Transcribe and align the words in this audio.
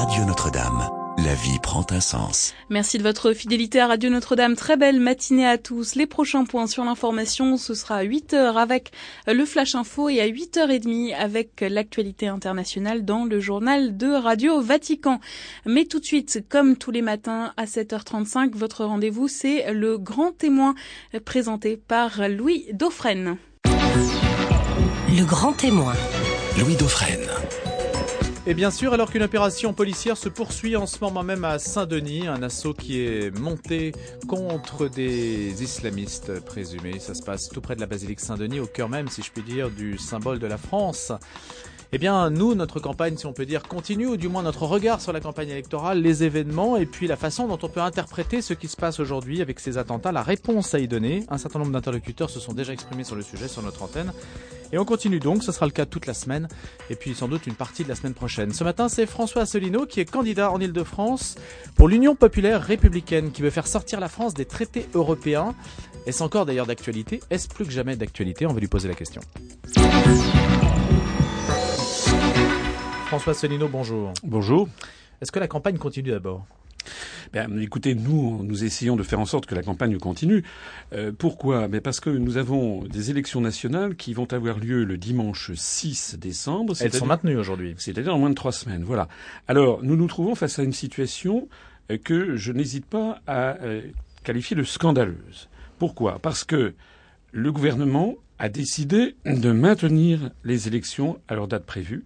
Radio 0.00 0.24
Notre-Dame. 0.24 0.88
La 1.16 1.34
vie 1.34 1.58
prend 1.60 1.84
un 1.90 1.98
sens. 1.98 2.54
Merci 2.70 2.98
de 2.98 3.02
votre 3.02 3.32
fidélité 3.32 3.80
à 3.80 3.88
Radio 3.88 4.10
Notre-Dame. 4.10 4.54
Très 4.54 4.76
belle 4.76 5.00
matinée 5.00 5.44
à 5.44 5.58
tous. 5.58 5.96
Les 5.96 6.06
prochains 6.06 6.44
points 6.44 6.68
sur 6.68 6.84
l'information, 6.84 7.56
ce 7.56 7.74
sera 7.74 7.96
à 7.96 8.04
8h 8.04 8.54
avec 8.54 8.92
le 9.26 9.44
Flash 9.44 9.74
Info 9.74 10.08
et 10.08 10.20
à 10.20 10.28
8h30 10.28 11.16
avec 11.16 11.62
l'actualité 11.62 12.28
internationale 12.28 13.04
dans 13.04 13.24
le 13.24 13.40
journal 13.40 13.96
de 13.96 14.06
Radio 14.06 14.60
Vatican. 14.60 15.18
Mais 15.66 15.84
tout 15.84 15.98
de 15.98 16.04
suite, 16.04 16.44
comme 16.48 16.76
tous 16.76 16.92
les 16.92 17.02
matins 17.02 17.52
à 17.56 17.64
7h35, 17.64 18.54
votre 18.54 18.84
rendez-vous, 18.84 19.26
c'est 19.26 19.72
le 19.72 19.98
grand 19.98 20.30
témoin 20.30 20.76
présenté 21.24 21.76
par 21.76 22.28
Louis 22.28 22.66
Dauphren. 22.72 23.36
Le 23.64 25.24
grand 25.24 25.54
témoin. 25.54 25.94
Louis 26.56 26.76
Dauphren. 26.76 27.18
Et 28.48 28.54
bien 28.54 28.70
sûr, 28.70 28.94
alors 28.94 29.10
qu'une 29.10 29.24
opération 29.24 29.74
policière 29.74 30.16
se 30.16 30.30
poursuit 30.30 30.74
en 30.74 30.86
ce 30.86 31.00
moment 31.02 31.22
même 31.22 31.44
à 31.44 31.58
Saint-Denis, 31.58 32.28
un 32.28 32.42
assaut 32.42 32.72
qui 32.72 32.98
est 32.98 33.30
monté 33.38 33.92
contre 34.26 34.88
des 34.88 35.62
islamistes 35.62 36.40
présumés. 36.46 36.98
Ça 36.98 37.12
se 37.12 37.22
passe 37.22 37.50
tout 37.50 37.60
près 37.60 37.76
de 37.76 37.80
la 37.82 37.86
basilique 37.86 38.20
Saint-Denis, 38.20 38.58
au 38.58 38.66
cœur 38.66 38.88
même, 38.88 39.08
si 39.08 39.20
je 39.20 39.30
puis 39.30 39.42
dire, 39.42 39.68
du 39.68 39.98
symbole 39.98 40.38
de 40.38 40.46
la 40.46 40.56
France. 40.56 41.12
Eh 41.92 41.98
bien, 41.98 42.30
nous, 42.30 42.54
notre 42.54 42.80
campagne, 42.80 43.18
si 43.18 43.26
on 43.26 43.34
peut 43.34 43.44
dire, 43.44 43.64
continue, 43.64 44.06
ou 44.06 44.16
du 44.16 44.28
moins 44.28 44.42
notre 44.42 44.62
regard 44.62 45.02
sur 45.02 45.12
la 45.12 45.20
campagne 45.20 45.50
électorale, 45.50 46.00
les 46.00 46.24
événements, 46.24 46.78
et 46.78 46.86
puis 46.86 47.06
la 47.06 47.16
façon 47.16 47.48
dont 47.48 47.58
on 47.62 47.68
peut 47.68 47.82
interpréter 47.82 48.40
ce 48.40 48.54
qui 48.54 48.68
se 48.68 48.76
passe 48.76 48.98
aujourd'hui 48.98 49.42
avec 49.42 49.60
ces 49.60 49.76
attentats, 49.76 50.10
la 50.10 50.22
réponse 50.22 50.74
à 50.74 50.78
y 50.78 50.88
donner. 50.88 51.26
Un 51.28 51.36
certain 51.36 51.58
nombre 51.58 51.72
d'interlocuteurs 51.72 52.30
se 52.30 52.40
sont 52.40 52.54
déjà 52.54 52.72
exprimés 52.72 53.04
sur 53.04 53.14
le 53.14 53.22
sujet 53.22 53.46
sur 53.46 53.62
notre 53.62 53.82
antenne. 53.82 54.10
Et 54.72 54.78
on 54.78 54.84
continue 54.84 55.18
donc, 55.18 55.42
ce 55.42 55.52
sera 55.52 55.66
le 55.66 55.72
cas 55.72 55.86
toute 55.86 56.06
la 56.06 56.14
semaine, 56.14 56.46
et 56.90 56.94
puis 56.94 57.14
sans 57.14 57.28
doute 57.28 57.46
une 57.46 57.54
partie 57.54 57.84
de 57.84 57.88
la 57.88 57.94
semaine 57.94 58.14
prochaine. 58.14 58.52
Ce 58.52 58.64
matin, 58.64 58.88
c'est 58.88 59.06
François 59.06 59.42
Asselineau 59.42 59.86
qui 59.86 60.00
est 60.00 60.04
candidat 60.04 60.50
en 60.50 60.60
Ile-de-France 60.60 61.36
pour 61.74 61.88
l'Union 61.88 62.14
populaire 62.14 62.62
républicaine, 62.62 63.32
qui 63.32 63.40
veut 63.42 63.50
faire 63.50 63.66
sortir 63.66 63.98
la 63.98 64.08
France 64.08 64.34
des 64.34 64.44
traités 64.44 64.86
européens. 64.94 65.54
Est-ce 66.06 66.22
encore 66.22 66.44
d'ailleurs 66.44 66.66
d'actualité 66.66 67.20
Est-ce 67.30 67.48
plus 67.48 67.64
que 67.64 67.70
jamais 67.70 67.96
d'actualité? 67.96 68.46
On 68.46 68.52
va 68.52 68.60
lui 68.60 68.68
poser 68.68 68.88
la 68.88 68.94
question. 68.94 69.22
François 73.06 73.32
Asselineau, 73.32 73.68
bonjour. 73.68 74.12
Bonjour. 74.22 74.68
Est-ce 75.22 75.32
que 75.32 75.38
la 75.38 75.48
campagne 75.48 75.78
continue 75.78 76.10
d'abord? 76.10 76.46
Ben, 77.32 77.58
écoutez, 77.60 77.94
nous, 77.94 78.42
nous 78.42 78.64
essayons 78.64 78.96
de 78.96 79.02
faire 79.02 79.20
en 79.20 79.26
sorte 79.26 79.46
que 79.46 79.54
la 79.54 79.62
campagne 79.62 79.98
continue. 79.98 80.44
Euh, 80.92 81.12
pourquoi? 81.16 81.68
Ben 81.68 81.80
Parce 81.80 82.00
que 82.00 82.10
nous 82.10 82.36
avons 82.36 82.84
des 82.84 83.10
élections 83.10 83.40
nationales 83.40 83.96
qui 83.96 84.14
vont 84.14 84.32
avoir 84.32 84.58
lieu 84.58 84.84
le 84.84 84.96
dimanche 84.96 85.52
6 85.54 86.16
décembre. 86.18 86.74
Elles 86.80 86.92
sont 86.92 87.06
maintenues 87.06 87.36
aujourd'hui. 87.36 87.74
C'est-à-dire 87.78 88.14
en 88.14 88.18
moins 88.18 88.30
de 88.30 88.34
trois 88.34 88.52
semaines. 88.52 88.84
Voilà. 88.84 89.08
Alors, 89.46 89.82
nous 89.82 89.96
nous 89.96 90.06
trouvons 90.06 90.34
face 90.34 90.58
à 90.58 90.62
une 90.62 90.72
situation 90.72 91.48
euh, 91.90 91.98
que 91.98 92.36
je 92.36 92.52
n'hésite 92.52 92.86
pas 92.86 93.20
à 93.26 93.56
euh, 93.62 93.82
qualifier 94.24 94.56
de 94.56 94.62
scandaleuse. 94.62 95.48
Pourquoi? 95.78 96.18
Parce 96.18 96.44
que 96.44 96.74
le 97.32 97.52
gouvernement 97.52 98.14
a 98.38 98.48
décidé 98.48 99.16
de 99.26 99.52
maintenir 99.52 100.30
les 100.44 100.68
élections 100.68 101.18
à 101.28 101.34
leur 101.34 101.48
date 101.48 101.64
prévue, 101.64 102.04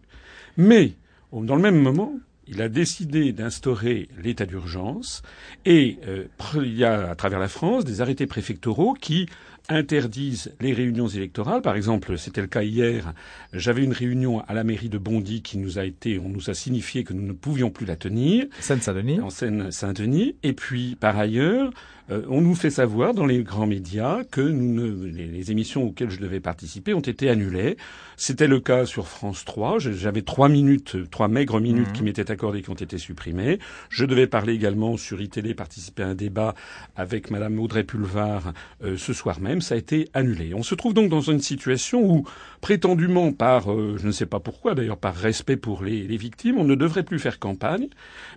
mais 0.56 0.94
dans 1.32 1.56
le 1.56 1.62
même 1.62 1.80
moment, 1.80 2.14
il 2.46 2.60
a 2.62 2.68
décidé 2.68 3.32
d'instaurer 3.32 4.08
l'état 4.22 4.46
d'urgence 4.46 5.22
et 5.64 5.98
euh, 6.06 6.24
il 6.56 6.76
y 6.76 6.84
a 6.84 7.10
à 7.10 7.14
travers 7.14 7.38
la 7.38 7.48
France 7.48 7.84
des 7.84 8.00
arrêtés 8.00 8.26
préfectoraux 8.26 8.94
qui 8.94 9.26
interdisent 9.68 10.52
les 10.60 10.72
réunions 10.72 11.06
électorales. 11.06 11.62
Par 11.62 11.76
exemple, 11.76 12.18
c'était 12.18 12.40
le 12.40 12.46
cas 12.46 12.62
hier. 12.62 13.12
J'avais 13.52 13.84
une 13.84 13.92
réunion 13.92 14.40
à 14.46 14.54
la 14.54 14.64
mairie 14.64 14.88
de 14.88 14.98
Bondy 14.98 15.42
qui 15.42 15.58
nous 15.58 15.78
a 15.78 15.84
été, 15.84 16.18
on 16.18 16.28
nous 16.28 16.50
a 16.50 16.54
signifié 16.54 17.04
que 17.04 17.12
nous 17.12 17.22
ne 17.22 17.32
pouvions 17.32 17.70
plus 17.70 17.86
la 17.86 17.96
tenir. 17.96 18.46
Seine-Saint-Denis. 18.60 19.20
En 19.20 19.30
Seine-Saint-Denis. 19.30 20.36
Et 20.42 20.52
puis, 20.52 20.96
par 20.96 21.16
ailleurs, 21.16 21.70
euh, 22.10 22.22
on 22.28 22.40
nous 22.40 22.54
fait 22.54 22.70
savoir 22.70 23.14
dans 23.14 23.26
les 23.26 23.42
grands 23.42 23.66
médias 23.66 24.24
que 24.24 24.40
nous 24.40 24.74
ne, 24.74 25.06
les, 25.06 25.26
les, 25.26 25.50
émissions 25.52 25.84
auxquelles 25.84 26.10
je 26.10 26.18
devais 26.18 26.40
participer 26.40 26.94
ont 26.94 27.00
été 27.00 27.28
annulées. 27.28 27.76
C'était 28.16 28.48
le 28.48 28.60
cas 28.60 28.86
sur 28.86 29.08
France 29.08 29.44
3. 29.44 29.78
J'avais 29.78 30.22
trois 30.22 30.48
minutes, 30.48 30.96
trois 31.10 31.28
maigres 31.28 31.60
minutes 31.60 31.88
Mhm. 31.88 31.92
qui 31.92 32.02
m'étaient 32.02 32.30
accordées 32.30 32.62
qui 32.62 32.70
ont 32.70 32.74
été 32.74 32.98
supprimées. 32.98 33.58
Je 33.88 34.04
devais 34.04 34.26
parler 34.26 34.54
également 34.54 34.96
sur 34.96 35.20
iTélé, 35.20 35.54
participer 35.54 36.02
à 36.02 36.08
un 36.08 36.14
débat 36.14 36.54
avec 36.96 37.30
Madame 37.30 37.58
Audrey 37.58 37.84
Pulvar 37.84 38.52
euh, 38.84 38.96
ce 38.96 39.12
soir 39.12 39.40
même. 39.40 39.60
Ça 39.60 39.74
a 39.74 39.78
été 39.78 40.08
annulé. 40.14 40.54
On 40.54 40.62
se 40.62 40.74
trouve 40.74 40.94
donc 40.94 41.08
dans 41.08 41.20
une 41.20 41.40
situation 41.40 42.02
où, 42.04 42.24
prétendument 42.62 43.32
par, 43.32 43.70
euh, 43.70 43.96
je 43.98 44.06
ne 44.06 44.12
sais 44.12 44.24
pas 44.24 44.40
pourquoi, 44.40 44.74
d'ailleurs 44.74 44.96
par 44.96 45.14
respect 45.14 45.56
pour 45.56 45.82
les, 45.82 46.04
les 46.04 46.16
victimes, 46.16 46.56
on 46.58 46.64
ne 46.64 46.76
devrait 46.76 47.02
plus 47.02 47.18
faire 47.18 47.38
campagne. 47.38 47.88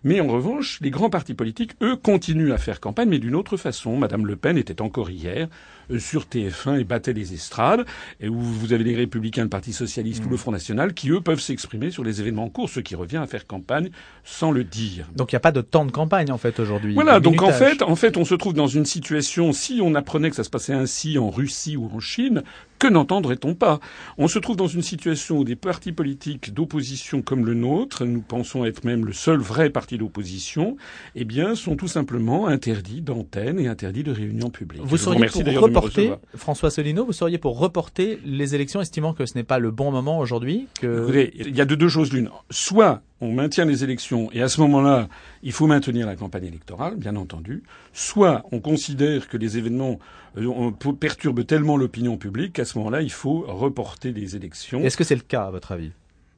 Mais 0.03 0.19
en 0.19 0.27
revanche, 0.27 0.79
les 0.81 0.89
grands 0.89 1.11
partis 1.11 1.35
politiques, 1.35 1.73
eux, 1.81 1.95
continuent 1.95 2.51
à 2.51 2.57
faire 2.57 2.81
campagne, 2.81 3.07
mais 3.07 3.19
d'une 3.19 3.35
autre 3.35 3.55
façon. 3.55 3.97
Madame 3.97 4.25
Le 4.25 4.35
Pen 4.35 4.57
était 4.57 4.81
encore 4.81 5.11
hier 5.11 5.47
sur 5.97 6.23
TF1 6.23 6.79
et 6.79 6.83
battait 6.83 7.13
les 7.13 7.33
estrades, 7.33 7.85
et 8.19 8.29
où 8.29 8.39
vous 8.39 8.73
avez 8.73 8.83
les 8.83 8.95
Républicains, 8.95 9.43
le 9.43 9.49
Parti 9.49 9.73
socialiste 9.73 10.25
ou 10.25 10.29
le 10.29 10.37
Front 10.37 10.51
national, 10.51 10.93
qui 10.93 11.09
eux 11.09 11.21
peuvent 11.21 11.39
s'exprimer 11.39 11.91
sur 11.91 12.03
les 12.03 12.21
événements 12.21 12.45
en 12.45 12.49
cours, 12.49 12.69
ce 12.69 12.79
qui 12.79 12.95
revient 12.95 13.17
à 13.17 13.27
faire 13.27 13.47
campagne 13.47 13.89
sans 14.23 14.51
le 14.51 14.63
dire. 14.63 15.07
Donc 15.15 15.31
il 15.31 15.35
n'y 15.35 15.37
a 15.37 15.41
pas 15.41 15.51
de 15.51 15.61
temps 15.61 15.85
de 15.85 15.91
campagne 15.91 16.31
en 16.31 16.37
fait 16.37 16.59
aujourd'hui. 16.59 16.93
Voilà, 16.93 17.19
donc 17.19 17.41
en 17.41 17.51
fait, 17.51 17.81
en 17.81 17.95
fait, 17.95 18.17
on 18.17 18.25
se 18.25 18.35
trouve 18.35 18.53
dans 18.53 18.67
une 18.67 18.85
situation, 18.85 19.53
si 19.53 19.79
on 19.81 19.95
apprenait 19.95 20.29
que 20.29 20.35
ça 20.35 20.43
se 20.43 20.49
passait 20.49 20.73
ainsi 20.73 21.17
en 21.17 21.29
Russie 21.29 21.77
ou 21.77 21.89
en 21.93 21.99
Chine, 21.99 22.43
que 22.79 22.87
n'entendrait-on 22.87 23.55
pas? 23.55 23.79
On 24.17 24.27
se 24.27 24.37
trouve 24.37 24.57
dans 24.57 24.67
une 24.67 24.81
situation 24.81 25.39
où 25.39 25.43
des 25.43 25.55
partis 25.55 25.93
politiques 25.93 26.53
d'opposition 26.53 27.21
comme 27.21 27.45
le 27.45 27.53
nôtre, 27.53 28.05
nous 28.05 28.21
pensons 28.21 28.65
être 28.65 28.83
même 28.83 29.05
le 29.05 29.13
seul 29.13 29.39
vrai 29.39 29.69
parti 29.69 29.97
d'opposition, 29.97 30.75
eh 31.15 31.23
bien, 31.23 31.55
sont 31.55 31.75
tout 31.75 31.87
simplement 31.87 32.47
interdits 32.47 33.01
d'antenne 33.01 33.59
et 33.59 33.67
interdits 33.67 34.03
de 34.03 34.11
réunions 34.11 34.49
publiques. 34.49 34.81
Vous 34.83 34.97
seriez 34.97 35.17
remercie 35.17 35.43
pour 35.43 35.69
reporter. 35.75 36.17
François 36.35 36.69
Solino, 36.69 37.05
vous 37.05 37.13
seriez 37.13 37.37
pour 37.37 37.59
reporter 37.59 38.19
les 38.25 38.55
élections, 38.55 38.81
estimant 38.81 39.13
que 39.13 39.25
ce 39.25 39.35
n'est 39.35 39.43
pas 39.43 39.59
le 39.59 39.71
bon 39.71 39.91
moment 39.91 40.19
aujourd'hui 40.19 40.67
que... 40.79 41.03
Écoutez, 41.03 41.33
il 41.37 41.55
y 41.55 41.61
a 41.61 41.65
de 41.65 41.75
deux 41.75 41.89
choses 41.89 42.11
l'une. 42.13 42.29
Soit 42.49 43.01
on 43.21 43.31
maintient 43.31 43.65
les 43.65 43.83
élections 43.83 44.29
et 44.31 44.41
à 44.41 44.47
ce 44.47 44.61
moment-là, 44.61 45.07
il 45.43 45.51
faut 45.51 45.67
maintenir 45.67 46.05
la 46.05 46.15
campagne 46.15 46.45
électorale, 46.45 46.95
bien 46.95 47.15
entendu. 47.15 47.63
Soit 47.93 48.43
on 48.51 48.59
considère 48.59 49.27
que 49.27 49.37
les 49.37 49.57
événements 49.57 49.99
euh, 50.37 50.71
perturbent 50.99 51.45
tellement 51.45 51.77
l'opinion 51.77 52.17
publique 52.17 52.53
qu'à 52.53 52.65
ce 52.65 52.77
moment-là, 52.77 53.01
il 53.01 53.11
faut 53.11 53.45
reporter 53.47 54.11
les 54.11 54.35
élections. 54.35 54.81
Est-ce 54.81 54.97
que 54.97 55.03
c'est 55.03 55.15
le 55.15 55.21
cas 55.21 55.43
à 55.43 55.51
votre 55.51 55.71
avis? 55.71 55.91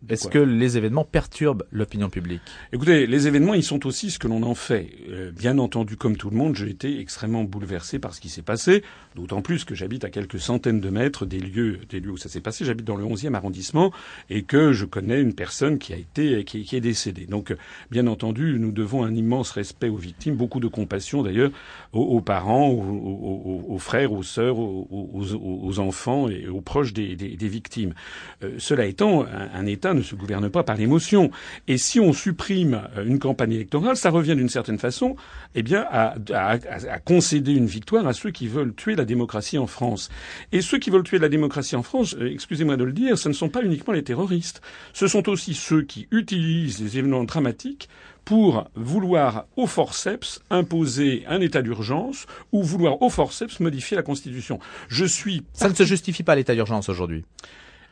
Est-ce 0.09 0.27
que 0.27 0.37
les 0.37 0.77
événements 0.77 1.03
perturbent 1.03 1.63
l'opinion 1.71 2.09
publique? 2.09 2.41
Écoutez, 2.71 3.07
les 3.07 3.27
événements, 3.27 3.55
ils 3.55 3.63
sont 3.63 3.85
aussi 3.87 4.11
ce 4.11 4.19
que 4.19 4.27
l'on 4.27 4.43
en 4.43 4.53
fait. 4.53 4.89
Euh, 5.09 5.31
bien 5.31 5.57
entendu, 5.57 5.97
comme 5.97 6.17
tout 6.17 6.29
le 6.29 6.37
monde, 6.37 6.55
j'ai 6.55 6.69
été 6.69 6.99
extrêmement 6.99 7.43
bouleversé 7.43 7.97
par 7.97 8.13
ce 8.13 8.21
qui 8.21 8.29
s'est 8.29 8.43
passé, 8.43 8.83
d'autant 9.15 9.41
plus 9.41 9.65
que 9.65 9.73
j'habite 9.73 10.03
à 10.05 10.09
quelques 10.09 10.39
centaines 10.39 10.79
de 10.81 10.89
mètres 10.91 11.25
des 11.25 11.39
lieux, 11.39 11.79
des 11.89 11.99
lieux 11.99 12.11
où 12.11 12.17
ça 12.17 12.29
s'est 12.29 12.41
passé. 12.41 12.63
J'habite 12.63 12.85
dans 12.85 12.95
le 12.95 13.05
11e 13.05 13.33
arrondissement 13.33 13.91
et 14.29 14.43
que 14.43 14.71
je 14.71 14.85
connais 14.85 15.19
une 15.19 15.33
personne 15.33 15.79
qui 15.79 15.93
a 15.93 15.97
été, 15.97 16.43
qui, 16.43 16.63
qui 16.63 16.75
est 16.75 16.81
décédée. 16.81 17.25
Donc, 17.25 17.51
euh, 17.51 17.57
bien 17.89 18.05
entendu, 18.05 18.57
nous 18.59 18.71
devons 18.71 19.03
un 19.03 19.15
immense 19.15 19.49
respect 19.51 19.89
aux 19.89 19.97
victimes, 19.97 20.35
beaucoup 20.35 20.59
de 20.59 20.67
compassion 20.67 21.23
d'ailleurs 21.23 21.51
aux, 21.91 22.01
aux 22.03 22.21
parents, 22.21 22.69
aux, 22.69 22.81
aux- 22.83 23.65
aux- 23.67 23.79
frères, 23.79 24.13
aux 24.13 24.23
sœurs, 24.23 24.57
aux 24.59 25.79
enfants 25.79 26.29
et 26.29 26.47
aux 26.47 26.61
proches 26.61 26.93
des, 26.93 27.15
des- 27.15 27.35
des 27.35 27.47
victimes. 27.47 27.93
Euh, 28.43 28.55
cela 28.59 28.85
étant, 28.85 29.23
un, 29.25 29.49
un 29.53 29.65
État 29.65 29.86
ne 29.93 30.01
se 30.01 30.15
gouverne 30.15 30.49
pas 30.49 30.63
par 30.63 30.75
l'émotion. 30.77 31.31
Et 31.67 31.77
si 31.77 31.99
on 31.99 32.13
supprime 32.13 32.81
euh, 32.97 33.05
une 33.05 33.19
campagne 33.19 33.53
électorale, 33.53 33.97
ça 33.97 34.09
revient 34.09 34.35
d'une 34.35 34.49
certaine 34.49 34.79
façon, 34.79 35.15
eh 35.55 35.63
bien, 35.63 35.85
à, 35.89 36.15
à- 36.33 36.51
à- 36.53 36.91
à 36.93 36.99
concéder 36.99 37.53
une 37.53 37.65
victoire 37.67 38.07
à 38.07 38.13
ceux 38.13 38.31
qui 38.31 38.47
veulent 38.47 38.73
tuer 38.75 38.95
la 38.95 39.05
démocratie 39.05 39.57
en 39.57 39.67
France. 39.67 40.09
Et 40.51 40.61
ceux 40.61 40.79
qui 40.79 40.89
veulent 40.89 41.03
tuer 41.03 41.19
la 41.19 41.29
démocratie 41.29 41.75
en 41.75 41.83
France, 41.83 42.15
euh, 42.19 42.31
excusez-moi 42.31 42.77
de 42.77 42.83
le 42.83 42.93
dire, 42.93 43.17
ce 43.17 43.29
ne 43.29 43.33
sont 43.33 43.49
pas 43.49 43.63
uniquement 43.63 43.93
les 43.93 44.03
terroristes. 44.03 44.61
Ce 44.93 45.07
sont 45.07 45.27
aussi 45.29 45.53
ceux 45.53 45.81
qui 45.83 46.07
utilisent 46.11 46.81
les 46.81 46.97
événements 46.97 47.23
dramatiques 47.23 47.89
pour 48.25 48.67
vouloir 48.75 49.45
au 49.55 49.67
forceps 49.67 50.41
imposer 50.49 51.23
un 51.29 51.39
état 51.39 51.61
d'urgence 51.61 52.25
ou 52.51 52.61
vouloir 52.61 53.01
au 53.01 53.09
forceps 53.09 53.61
modifier 53.61 53.95
la 53.95 54.03
Constitution. 54.03 54.59
Je 54.89 55.05
suis 55.05 55.43
Ça 55.53 55.69
ne 55.69 55.73
se 55.73 55.83
justifie 55.85 56.23
pas 56.23 56.35
l'état 56.35 56.53
d'urgence 56.53 56.89
aujourd'hui. 56.89 57.23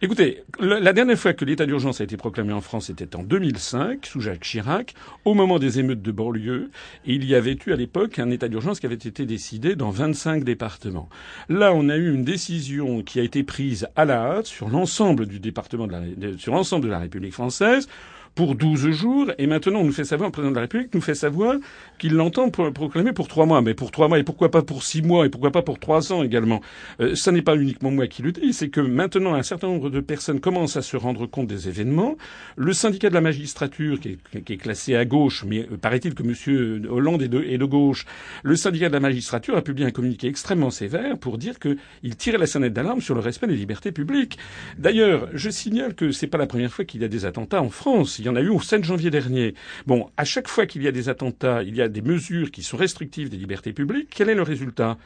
Écoutez, 0.06 0.44
la 0.60 0.94
dernière 0.94 1.18
fois 1.18 1.34
que 1.34 1.44
l'état 1.46 1.66
d'urgence 1.66 2.00
a 2.00 2.04
été 2.04 2.16
proclamé 2.16 2.54
en 2.54 2.62
France, 2.62 2.86
c'était 2.86 3.16
en 3.16 3.24
2005, 3.24 4.06
sous 4.06 4.22
Jacques 4.22 4.44
Chirac, 4.44 4.94
au 5.26 5.34
moment 5.34 5.58
des 5.58 5.80
émeutes 5.80 6.04
de 6.04 6.12
banlieue. 6.12 6.70
Et 7.08 7.16
il 7.16 7.26
y 7.26 7.34
avait 7.34 7.58
eu 7.66 7.74
à 7.74 7.76
l'époque 7.76 8.20
un 8.20 8.30
état 8.30 8.48
d'urgence 8.48 8.80
qui 8.80 8.86
avait 8.86 8.94
été 8.94 9.26
décidé 9.26 9.76
dans 9.76 9.90
25 9.90 10.44
départements. 10.44 11.10
Là, 11.50 11.74
on 11.74 11.90
a 11.90 11.98
eu 11.98 12.14
une 12.14 12.24
décision 12.24 13.02
qui 13.02 13.20
a 13.20 13.24
été 13.24 13.42
prise 13.42 13.88
à 13.96 14.06
la 14.06 14.22
hâte 14.22 14.46
sur 14.46 14.70
l'ensemble 14.70 15.26
du 15.26 15.40
département 15.40 15.88
de 15.88 15.94
la, 15.94 16.38
sur 16.38 16.54
l'ensemble 16.54 16.86
de 16.86 16.92
la 16.92 17.00
République 17.00 17.34
française 17.34 17.88
pour 18.36 18.56
12 18.56 18.92
jours, 18.92 19.32
et 19.38 19.48
maintenant 19.48 19.80
on 19.80 19.86
nous 19.86 19.94
fait 19.94 20.04
savoir, 20.04 20.28
le 20.28 20.32
président 20.32 20.52
de 20.52 20.56
la 20.56 20.62
République 20.62 20.94
nous 20.94 21.02
fait 21.02 21.16
savoir 21.16 21.56
qu'il 21.98 22.14
l'entend 22.14 22.50
proclamer 22.50 23.14
pour 23.14 23.30
trois 23.30 23.46
mois. 23.46 23.62
Mais 23.62 23.74
pour 23.74 23.92
trois 23.92 24.10
mois, 24.10 24.20
et 24.20 24.24
pourquoi 24.24 24.52
pas 24.52 24.62
pour 24.62 24.84
six 24.84 25.02
mois, 25.02 25.26
et 25.26 25.30
pourquoi 25.30 25.52
pas 25.52 25.62
pour 25.62 25.80
trois 25.80 26.12
ans 26.12 26.22
également? 26.22 26.62
Euh, 27.00 27.16
ça 27.16 27.32
n'est 27.32 27.42
pas 27.42 27.56
uniquement 27.56 27.92
moi 27.92 28.08
qui 28.08 28.22
le 28.22 28.34
dis, 28.34 28.52
c'est 28.52 28.68
que 28.68 28.82
maintenant 28.82 29.34
un 29.34 29.44
certain 29.44 29.68
nombre 29.68 29.90
de 29.90 30.02
personnes 30.02 30.42
commencent 30.42 30.76
à 30.76 30.82
se 30.82 30.98
rendre 30.98 31.26
compte 31.28 31.48
des 31.48 31.70
événements. 31.70 32.18
Le 32.58 32.74
syndicat 32.74 33.10
de 33.10 33.14
la 33.14 33.22
magistrature, 33.22 34.02
qui 34.02 34.18
est, 34.34 34.44
qui 34.44 34.54
est 34.54 34.58
classé 34.58 34.96
à 34.96 35.06
gauche, 35.06 35.46
mais 35.48 35.62
euh, 35.72 35.78
paraît-il 35.78 36.14
que 36.14 36.24
M. 36.24 36.88
Hollande 36.90 37.22
est 37.22 37.30
de, 37.30 37.42
est 37.42 37.58
de, 37.58 37.66
gauche, 37.66 38.06
le 38.44 38.58
syndicat 38.58 38.90
de 38.90 38.94
la 38.94 39.00
magistrature 39.00 39.56
a 39.56 39.62
publié 39.62 39.88
un 39.88 39.92
communiqué 39.92 40.28
extrêmement 40.28 40.72
sévère 40.72 41.18
pour 41.18 41.38
dire 41.38 41.58
qu'il 41.58 42.16
tirait 42.18 42.38
la 42.38 42.48
sonnette 42.48 42.74
d'alarme 42.74 43.00
sur 43.00 43.16
le 43.16 43.22
respect 43.22 43.48
des 43.48 43.56
libertés 43.56 43.94
publiques. 43.94 44.38
D'ailleurs, 44.78 45.30
je 45.34 45.50
signale 45.50 45.96
que 45.96 46.12
c'est 46.12 46.28
pas 46.28 46.38
la 46.38 46.48
première 46.48 46.74
fois 46.74 46.84
qu'il 46.84 47.02
y 47.02 47.06
a 47.06 47.08
des 47.08 47.24
attentats 47.24 47.62
en 47.62 47.70
France. 47.70 48.20
Il 48.26 48.30
y 48.30 48.32
en 48.32 48.36
a 48.38 48.42
eu 48.42 48.50
au 48.50 48.60
7 48.60 48.84
janvier 48.84 49.12
dernier. 49.12 49.54
Bon, 49.86 50.10
à 50.18 50.26
chaque 50.26 50.48
fois 50.48 50.66
qu'il 50.66 50.82
y 50.82 50.88
a 50.88 50.92
des 50.92 51.10
attentats, 51.10 51.62
il 51.62 51.76
y 51.76 51.82
a 51.84 51.88
des 51.88 52.02
mesures 52.02 52.50
qui 52.50 52.64
sont 52.64 52.76
restrictives 52.76 53.30
des 53.30 53.38
libertés 53.38 53.72
publiques. 53.72 54.08
Quel 54.10 54.30
est 54.30 54.34
le 54.34 54.42
résultat? 54.42 54.98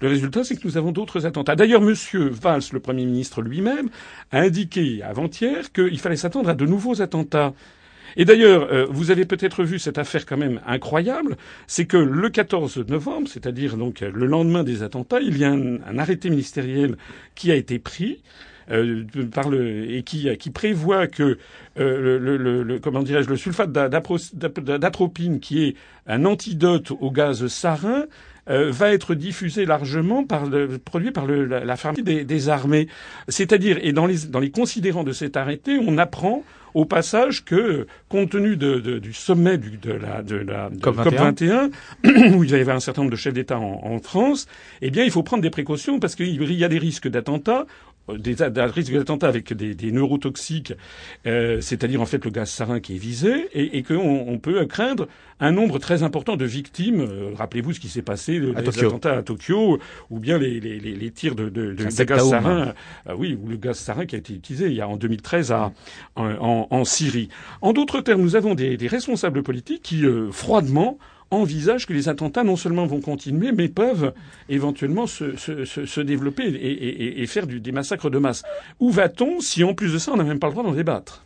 Le 0.00 0.08
résultat, 0.08 0.42
c'est 0.42 0.56
que 0.56 0.66
nous 0.66 0.76
avons 0.76 0.90
d'autres 0.90 1.24
attentats. 1.24 1.54
D'ailleurs, 1.54 1.82
M. 1.82 1.94
Valls, 2.30 2.62
le 2.72 2.80
Premier 2.80 3.04
ministre 3.04 3.42
lui-même, 3.42 3.90
a 4.32 4.40
indiqué 4.40 5.04
avant-hier 5.04 5.70
qu'il 5.72 6.00
fallait 6.00 6.16
s'attendre 6.16 6.48
à 6.48 6.54
de 6.54 6.66
nouveaux 6.66 7.00
attentats. 7.00 7.54
Et 8.16 8.24
d'ailleurs, 8.24 8.66
euh, 8.72 8.86
vous 8.90 9.12
avez 9.12 9.24
peut-être 9.24 9.62
vu 9.62 9.78
cette 9.78 9.98
affaire 9.98 10.26
quand 10.26 10.36
même 10.36 10.60
incroyable, 10.66 11.36
c'est 11.68 11.86
que 11.86 11.96
le 11.96 12.28
14 12.28 12.78
novembre, 12.88 13.28
c'est-à-dire 13.28 13.76
donc 13.76 14.00
le 14.00 14.26
lendemain 14.26 14.64
des 14.64 14.82
attentats, 14.82 15.20
il 15.20 15.38
y 15.38 15.44
a 15.44 15.50
un 15.52 15.98
arrêté 15.98 16.28
ministériel 16.28 16.96
qui 17.36 17.52
a 17.52 17.54
été 17.54 17.78
pris. 17.78 18.20
Euh, 18.70 19.04
par 19.32 19.48
le, 19.48 19.90
et 19.90 20.02
qui, 20.02 20.28
qui 20.36 20.50
prévoit 20.50 21.06
que 21.06 21.38
euh, 21.78 22.18
le, 22.18 22.36
le, 22.36 22.62
le, 22.62 22.78
comment 22.78 23.02
dirais-je 23.02 23.28
le 23.28 23.36
sulfate 23.36 23.72
d'atropine, 23.72 25.40
qui 25.40 25.64
est 25.64 25.74
un 26.06 26.26
antidote 26.26 26.92
au 27.00 27.10
gaz 27.10 27.46
sarin, 27.46 28.04
euh, 28.50 28.70
va 28.70 28.92
être 28.92 29.14
diffusé 29.14 29.64
largement 29.64 30.24
par 30.24 30.46
le, 30.46 30.78
produit 30.78 31.10
par 31.12 31.26
le, 31.26 31.44
la, 31.44 31.64
la 31.64 31.76
pharmacie 31.76 32.02
des, 32.02 32.24
des 32.24 32.48
armées. 32.48 32.88
C'est-à-dire, 33.28 33.78
et 33.82 33.92
dans 33.92 34.06
les, 34.06 34.26
dans 34.26 34.40
les 34.40 34.50
considérants 34.50 35.04
de 35.04 35.12
cet 35.12 35.36
arrêté, 35.36 35.78
on 35.86 35.98
apprend 35.98 36.44
au 36.74 36.84
passage 36.84 37.44
que, 37.44 37.86
compte 38.08 38.30
tenu 38.30 38.56
de, 38.56 38.78
de, 38.78 38.98
du 38.98 39.12
sommet 39.12 39.58
du, 39.58 39.76
de 39.78 39.92
la, 39.92 40.22
de 40.22 40.36
la 40.36 40.70
de 40.70 40.80
COP 40.80 40.96
21, 40.96 41.70
où 42.34 42.44
il 42.44 42.50
y 42.50 42.54
avoir 42.54 42.76
un 42.76 42.80
certain 42.80 43.02
nombre 43.02 43.12
de 43.12 43.16
chefs 43.16 43.34
d'État 43.34 43.58
en, 43.58 43.80
en, 43.84 43.98
France, 43.98 44.46
eh 44.80 44.90
bien, 44.90 45.04
il 45.04 45.10
faut 45.10 45.22
prendre 45.22 45.42
des 45.42 45.50
précautions 45.50 45.98
parce 45.98 46.14
qu'il 46.14 46.52
y 46.52 46.64
a 46.64 46.68
des 46.68 46.78
risques 46.78 47.08
d'attentats 47.08 47.66
des, 48.16 48.34
des 48.34 48.62
risques 48.62 48.92
d'attentats 48.92 49.28
avec 49.28 49.52
des, 49.52 49.74
des 49.74 49.92
neurotoxiques, 49.92 50.72
euh, 51.26 51.60
c'est-à-dire 51.60 52.00
en 52.00 52.06
fait 52.06 52.24
le 52.24 52.30
gaz 52.30 52.50
sarin 52.50 52.80
qui 52.80 52.94
est 52.94 52.98
visé, 52.98 53.48
et, 53.52 53.78
et 53.78 53.82
qu'on 53.82 54.24
on 54.28 54.38
peut 54.38 54.64
craindre 54.66 55.08
un 55.40 55.52
nombre 55.52 55.78
très 55.78 56.02
important 56.02 56.36
de 56.36 56.44
victimes. 56.44 57.00
Euh, 57.00 57.30
Rappelez-vous 57.36 57.72
ce 57.72 57.80
qui 57.80 57.88
s'est 57.88 58.02
passé, 58.02 58.38
les 58.38 58.84
attentats 58.84 59.18
à 59.18 59.22
Tokyo, 59.22 59.78
ou 60.10 60.18
bien 60.18 60.38
les, 60.38 60.60
les, 60.60 60.78
les 60.78 61.10
tirs 61.10 61.34
de, 61.34 61.48
de, 61.48 61.74
de, 61.74 61.84
de 61.84 62.04
gaz 62.04 62.28
sarin, 62.28 62.74
euh, 63.08 63.14
oui, 63.16 63.38
ou 63.40 63.48
le 63.48 63.56
gaz 63.56 63.78
sarin 63.78 64.06
qui 64.06 64.16
a 64.16 64.18
été 64.18 64.32
utilisé 64.32 64.66
il 64.66 64.74
y 64.74 64.80
a 64.80 64.88
en 64.88 64.96
2013 64.96 65.52
à, 65.52 65.72
en, 66.16 66.24
en, 66.40 66.66
en 66.70 66.84
Syrie. 66.84 67.28
En 67.60 67.72
d'autres 67.72 68.00
termes, 68.00 68.22
nous 68.22 68.36
avons 68.36 68.54
des, 68.54 68.76
des 68.76 68.86
responsables 68.88 69.42
politiques 69.42 69.82
qui 69.82 70.04
euh, 70.04 70.30
froidement 70.32 70.98
envisagent 71.30 71.86
que 71.86 71.92
les 71.92 72.08
attentats 72.08 72.44
non 72.44 72.56
seulement 72.56 72.86
vont 72.86 73.00
continuer, 73.00 73.52
mais 73.52 73.68
peuvent 73.68 74.12
éventuellement 74.48 75.06
se, 75.06 75.36
se, 75.36 75.64
se 75.64 76.00
développer 76.00 76.44
et, 76.44 76.72
et, 76.72 77.22
et 77.22 77.26
faire 77.26 77.46
du, 77.46 77.60
des 77.60 77.72
massacres 77.72 78.10
de 78.10 78.18
masse. 78.18 78.42
Où 78.80 78.90
va-t-on 78.90 79.40
si 79.40 79.64
en 79.64 79.74
plus 79.74 79.92
de 79.92 79.98
ça 79.98 80.12
on 80.12 80.16
n'a 80.16 80.24
même 80.24 80.38
pas 80.38 80.46
le 80.46 80.54
droit 80.54 80.64
d'en 80.64 80.72
débattre? 80.72 81.24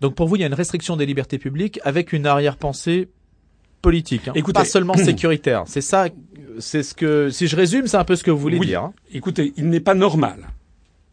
Donc 0.00 0.14
pour 0.14 0.28
vous, 0.28 0.36
il 0.36 0.40
y 0.40 0.44
a 0.44 0.46
une 0.46 0.54
restriction 0.54 0.96
des 0.96 1.06
libertés 1.06 1.38
publiques 1.38 1.80
avec 1.84 2.12
une 2.12 2.26
arrière-pensée 2.26 3.08
politique, 3.80 4.28
hein. 4.28 4.32
Écoutez, 4.34 4.58
pas 4.58 4.64
seulement 4.64 4.94
sécuritaire. 4.94 5.62
C'est 5.66 5.80
ça, 5.80 6.08
c'est 6.58 6.82
ce 6.82 6.94
que, 6.94 7.30
si 7.30 7.46
je 7.46 7.54
résume, 7.54 7.86
c'est 7.86 7.96
un 7.96 8.04
peu 8.04 8.16
ce 8.16 8.24
que 8.24 8.30
vous 8.30 8.38
voulez 8.38 8.58
oui. 8.58 8.66
dire. 8.66 8.82
Hein. 8.82 8.92
Écoutez, 9.12 9.52
il 9.56 9.68
n'est 9.68 9.80
pas 9.80 9.94
normal, 9.94 10.48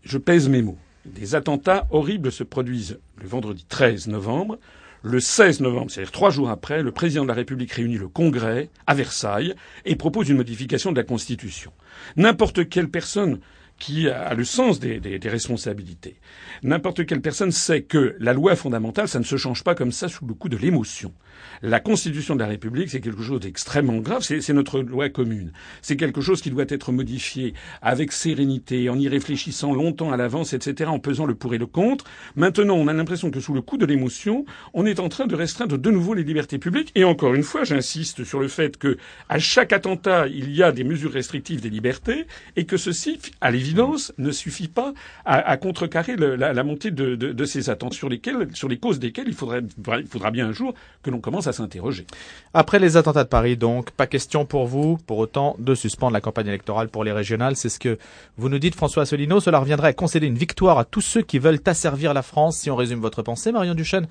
je 0.04 0.18
pèse 0.18 0.50
mes 0.50 0.64
mots, 0.64 0.78
des 1.06 1.36
attentats 1.36 1.86
horribles 1.92 2.32
se 2.32 2.44
produisent 2.44 3.00
le 3.22 3.28
vendredi 3.28 3.66
13 3.70 4.08
novembre. 4.08 4.58
Le 5.08 5.20
16 5.20 5.60
novembre, 5.60 5.92
c'est-à-dire 5.92 6.12
trois 6.12 6.32
jours 6.32 6.50
après, 6.50 6.82
le 6.82 6.92
président 6.92 7.22
de 7.22 7.28
la 7.28 7.36
République 7.36 7.72
réunit 7.74 8.00
le 8.00 8.08
Congrès 8.08 8.72
à 8.88 8.96
Versailles 8.96 9.54
et 9.86 9.96
propose 9.96 10.30
une 10.30 10.38
modification 10.38 10.92
de 10.92 10.98
la 10.98 11.04
Constitution. 11.04 11.72
N'importe 12.16 12.68
quelle 12.70 12.90
personne 12.90 13.40
qui 13.78 14.10
a 14.10 14.34
le 14.34 14.44
sens 14.44 14.80
des, 14.80 15.20
responsabilités. 15.26 16.16
N'importe 16.64 17.06
quelle 17.06 17.22
personne 17.22 17.52
sait 17.52 17.84
que 17.84 18.16
la 18.20 18.34
loi 18.34 18.56
fondamentale, 18.56 19.08
ça 19.08 19.20
ne 19.20 19.24
se 19.24 19.38
change 19.38 19.64
pas 19.64 19.76
comme 19.76 19.92
ça 19.92 20.08
sous 20.08 20.26
le 20.26 20.34
coup 20.34 20.50
de 20.50 20.58
l'émotion. 20.58 21.14
La 21.62 21.80
Constitution 21.80 22.36
de 22.36 22.42
la 22.42 22.48
République, 22.48 22.90
c'est 22.90 23.02
quelque 23.02 23.22
chose 23.22 23.40
d'extrêmement 23.40 23.98
grave. 23.98 24.22
C'est 24.22 24.54
notre 24.54 24.80
loi 24.80 25.10
commune. 25.10 25.52
C'est 25.82 25.98
quelque 25.98 26.22
chose 26.22 26.42
qui 26.42 26.50
doit 26.50 26.66
être 26.68 26.92
modifié 26.92 27.54
avec 27.82 28.12
sérénité, 28.12 28.90
en 28.90 29.00
y 29.00 29.08
réfléchissant 29.08 29.74
longtemps 29.74 30.12
à 30.12 30.18
l'avance, 30.18 30.54
etc., 30.54 30.90
en 30.90 31.00
pesant 31.00 31.26
le 31.26 31.36
pour 31.36 31.54
et 31.54 31.58
le 31.58 31.66
contre. 31.66 32.06
Maintenant, 32.36 32.76
on 32.76 32.88
a 32.88 32.94
l'impression 32.94 33.32
que 33.32 33.40
sous 33.40 33.54
le 33.54 33.62
coup 33.62 33.78
de 33.78 33.86
l'émotion, 33.86 34.46
on 34.74 34.86
est 34.86 35.00
en 35.00 35.10
train 35.10 35.28
de 35.28 35.36
restreindre 35.36 35.78
de 35.78 35.92
nouveau 35.92 36.14
les 36.14 36.24
libertés 36.24 36.58
publiques. 36.58 36.92
Et 36.96 37.04
encore 37.04 37.34
une 37.34 37.44
fois, 37.44 37.64
j'insiste 37.64 38.24
sur 38.24 38.40
le 38.40 38.48
fait 38.48 38.78
que 38.78 38.98
à 39.30 39.40
chaque 39.40 39.74
attentat, 39.74 40.28
il 40.28 40.56
y 40.56 40.64
a 40.64 40.72
des 40.72 40.84
mesures 40.84 41.12
restrictives 41.12 41.62
des 41.62 41.70
libertés 41.70 42.26
et 42.56 42.66
que 42.66 42.78
ceci, 42.78 43.20
à 43.42 43.52
l'évidence, 43.52 44.14
ne 44.18 44.32
suffit 44.32 44.68
pas 44.68 44.94
à, 45.26 45.38
à 45.38 45.58
contrecarrer 45.58 46.16
la, 46.16 46.54
la, 46.54 46.64
montée 46.64 46.92
de, 46.92 47.16
de, 47.16 47.32
de, 47.32 47.46
ces 47.46 47.70
attentes 47.70 47.94
sur 47.94 48.10
lesquelles, 48.10 48.48
sur 48.54 48.68
les 48.68 48.78
causes 48.78 49.00
desquelles 49.00 49.28
il 49.28 49.34
faudrait, 49.34 49.62
il 50.00 50.08
faudra 50.08 50.32
bien 50.32 50.48
un 50.48 50.52
jour 50.52 50.74
que 51.04 51.10
l'on 51.10 51.22
commence 51.26 51.48
à 51.48 51.54
s'interroger. 51.54 52.06
Après 52.54 52.78
les 52.78 52.98
attentats 52.98 53.24
de 53.24 53.30
Paris, 53.30 53.58
donc, 53.58 53.90
pas 53.90 54.06
question 54.06 54.46
pour 54.46 54.68
vous, 54.68 54.98
pour 55.08 55.18
autant, 55.18 55.56
de 55.58 55.74
suspendre 55.74 56.14
la 56.14 56.22
campagne 56.22 56.46
électorale 56.46 56.88
pour 56.88 57.04
les 57.04 57.12
régionales. 57.12 57.56
C'est 57.56 57.70
ce 57.70 57.80
que 57.80 57.98
vous 58.38 58.48
nous 58.48 58.60
dites, 58.60 58.76
François 58.76 59.04
Asselineau. 59.04 59.40
Cela 59.40 59.58
reviendrait 59.58 59.88
à 59.88 59.94
concéder 59.94 60.28
une 60.28 60.38
victoire 60.38 60.78
à 60.78 60.86
tous 60.86 61.02
ceux 61.02 61.24
qui 61.24 61.40
veulent 61.40 61.60
asservir 61.66 62.14
la 62.14 62.22
France. 62.22 62.58
Si 62.58 62.70
on 62.70 62.76
résume 62.76 63.00
votre 63.00 63.24
pensée, 63.24 63.52
Marion 63.52 63.74
Duchesne 63.74 64.08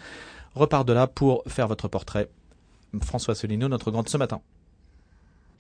repart 0.57 0.87
de 0.87 0.93
là 0.93 1.07
pour 1.07 1.45
faire 1.47 1.69
votre 1.69 1.87
portrait. 1.87 2.29
François 3.01 3.33
Asselineau, 3.33 3.69
notre 3.69 3.93
grande 3.93 4.09
ce 4.09 4.17
matin. 4.17 4.41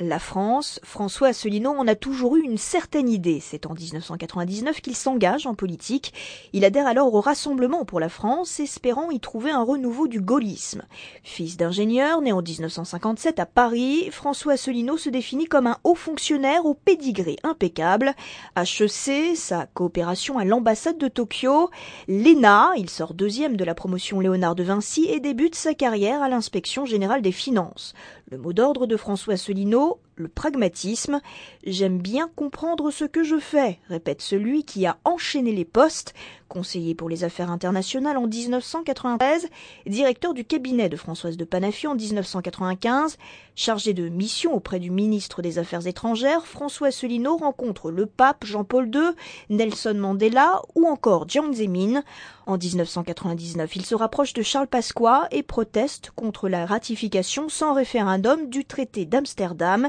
La 0.00 0.18
France, 0.18 0.80
François 0.82 1.28
Asselineau 1.28 1.70
en 1.70 1.86
a 1.86 1.94
toujours 1.94 2.34
eu 2.34 2.42
une 2.42 2.58
certaine 2.58 3.08
idée. 3.08 3.38
C'est 3.40 3.64
en 3.64 3.74
1999 3.74 4.80
qu'il 4.80 4.96
s'engage 4.96 5.46
en 5.46 5.54
politique. 5.54 6.12
Il 6.52 6.64
adhère 6.64 6.88
alors 6.88 7.14
au 7.14 7.20
Rassemblement 7.20 7.84
pour 7.84 8.00
la 8.00 8.08
France, 8.08 8.58
espérant 8.58 9.12
y 9.12 9.20
trouver 9.20 9.52
un 9.52 9.62
renouveau 9.62 10.08
du 10.08 10.20
gaullisme. 10.20 10.82
Fils 11.22 11.56
d'ingénieur, 11.56 12.22
né 12.22 12.32
en 12.32 12.42
1957 12.42 13.38
à 13.38 13.46
Paris, 13.46 14.08
François 14.10 14.54
Asselineau 14.54 14.96
se 14.96 15.10
définit 15.10 15.46
comme 15.46 15.68
un 15.68 15.78
haut 15.84 15.94
fonctionnaire 15.94 16.66
au 16.66 16.74
pédigré 16.74 17.36
impeccable. 17.44 18.14
HEC, 18.56 19.36
sa 19.36 19.66
coopération 19.66 20.38
à 20.38 20.44
l'ambassade 20.44 20.98
de 20.98 21.06
Tokyo. 21.06 21.70
L'ENA, 22.08 22.72
il 22.76 22.90
sort 22.90 23.14
deuxième 23.14 23.56
de 23.56 23.62
la 23.62 23.76
promotion 23.76 24.18
Léonard 24.18 24.56
de 24.56 24.64
Vinci 24.64 25.06
et 25.08 25.20
débute 25.20 25.54
sa 25.54 25.72
carrière 25.72 26.20
à 26.20 26.28
l'inspection 26.28 26.84
générale 26.84 27.22
des 27.22 27.30
finances. 27.30 27.94
Le 28.30 28.38
mot 28.38 28.54
d'ordre 28.54 28.86
de 28.86 28.96
François 28.96 29.34
Asselineau, 29.34 29.83
Bordeaux 29.84 30.03
le 30.16 30.28
pragmatisme. 30.28 31.20
J'aime 31.64 31.98
bien 31.98 32.30
comprendre 32.34 32.90
ce 32.90 33.04
que 33.04 33.24
je 33.24 33.38
fais, 33.38 33.78
répète 33.88 34.22
celui 34.22 34.64
qui 34.64 34.86
a 34.86 34.98
enchaîné 35.04 35.52
les 35.52 35.64
postes, 35.64 36.14
conseiller 36.48 36.94
pour 36.94 37.08
les 37.08 37.24
affaires 37.24 37.50
internationales 37.50 38.16
en 38.16 38.26
1993, 38.26 39.48
directeur 39.86 40.34
du 40.34 40.44
cabinet 40.44 40.88
de 40.88 40.96
Françoise 40.96 41.36
de 41.36 41.44
Panafi 41.44 41.86
en 41.86 41.96
1995, 41.96 43.18
chargé 43.56 43.92
de 43.92 44.08
mission 44.08 44.54
auprès 44.54 44.78
du 44.78 44.90
ministre 44.90 45.42
des 45.42 45.58
Affaires 45.58 45.86
étrangères, 45.86 46.46
François 46.46 46.88
Asselineau 46.88 47.36
rencontre 47.36 47.90
le 47.90 48.06
pape 48.06 48.44
Jean-Paul 48.44 48.88
II, 48.94 49.10
Nelson 49.50 49.94
Mandela 49.94 50.62
ou 50.74 50.86
encore 50.86 51.28
Jiang 51.28 51.52
Zemin. 51.52 52.02
En 52.46 52.58
1999, 52.58 53.74
il 53.76 53.86
se 53.86 53.94
rapproche 53.94 54.34
de 54.34 54.42
Charles 54.42 54.66
Pasqua 54.66 55.26
et 55.30 55.42
proteste 55.42 56.12
contre 56.14 56.48
la 56.48 56.66
ratification 56.66 57.48
sans 57.48 57.72
référendum 57.72 58.48
du 58.48 58.64
traité 58.64 59.06
d'Amsterdam. 59.06 59.88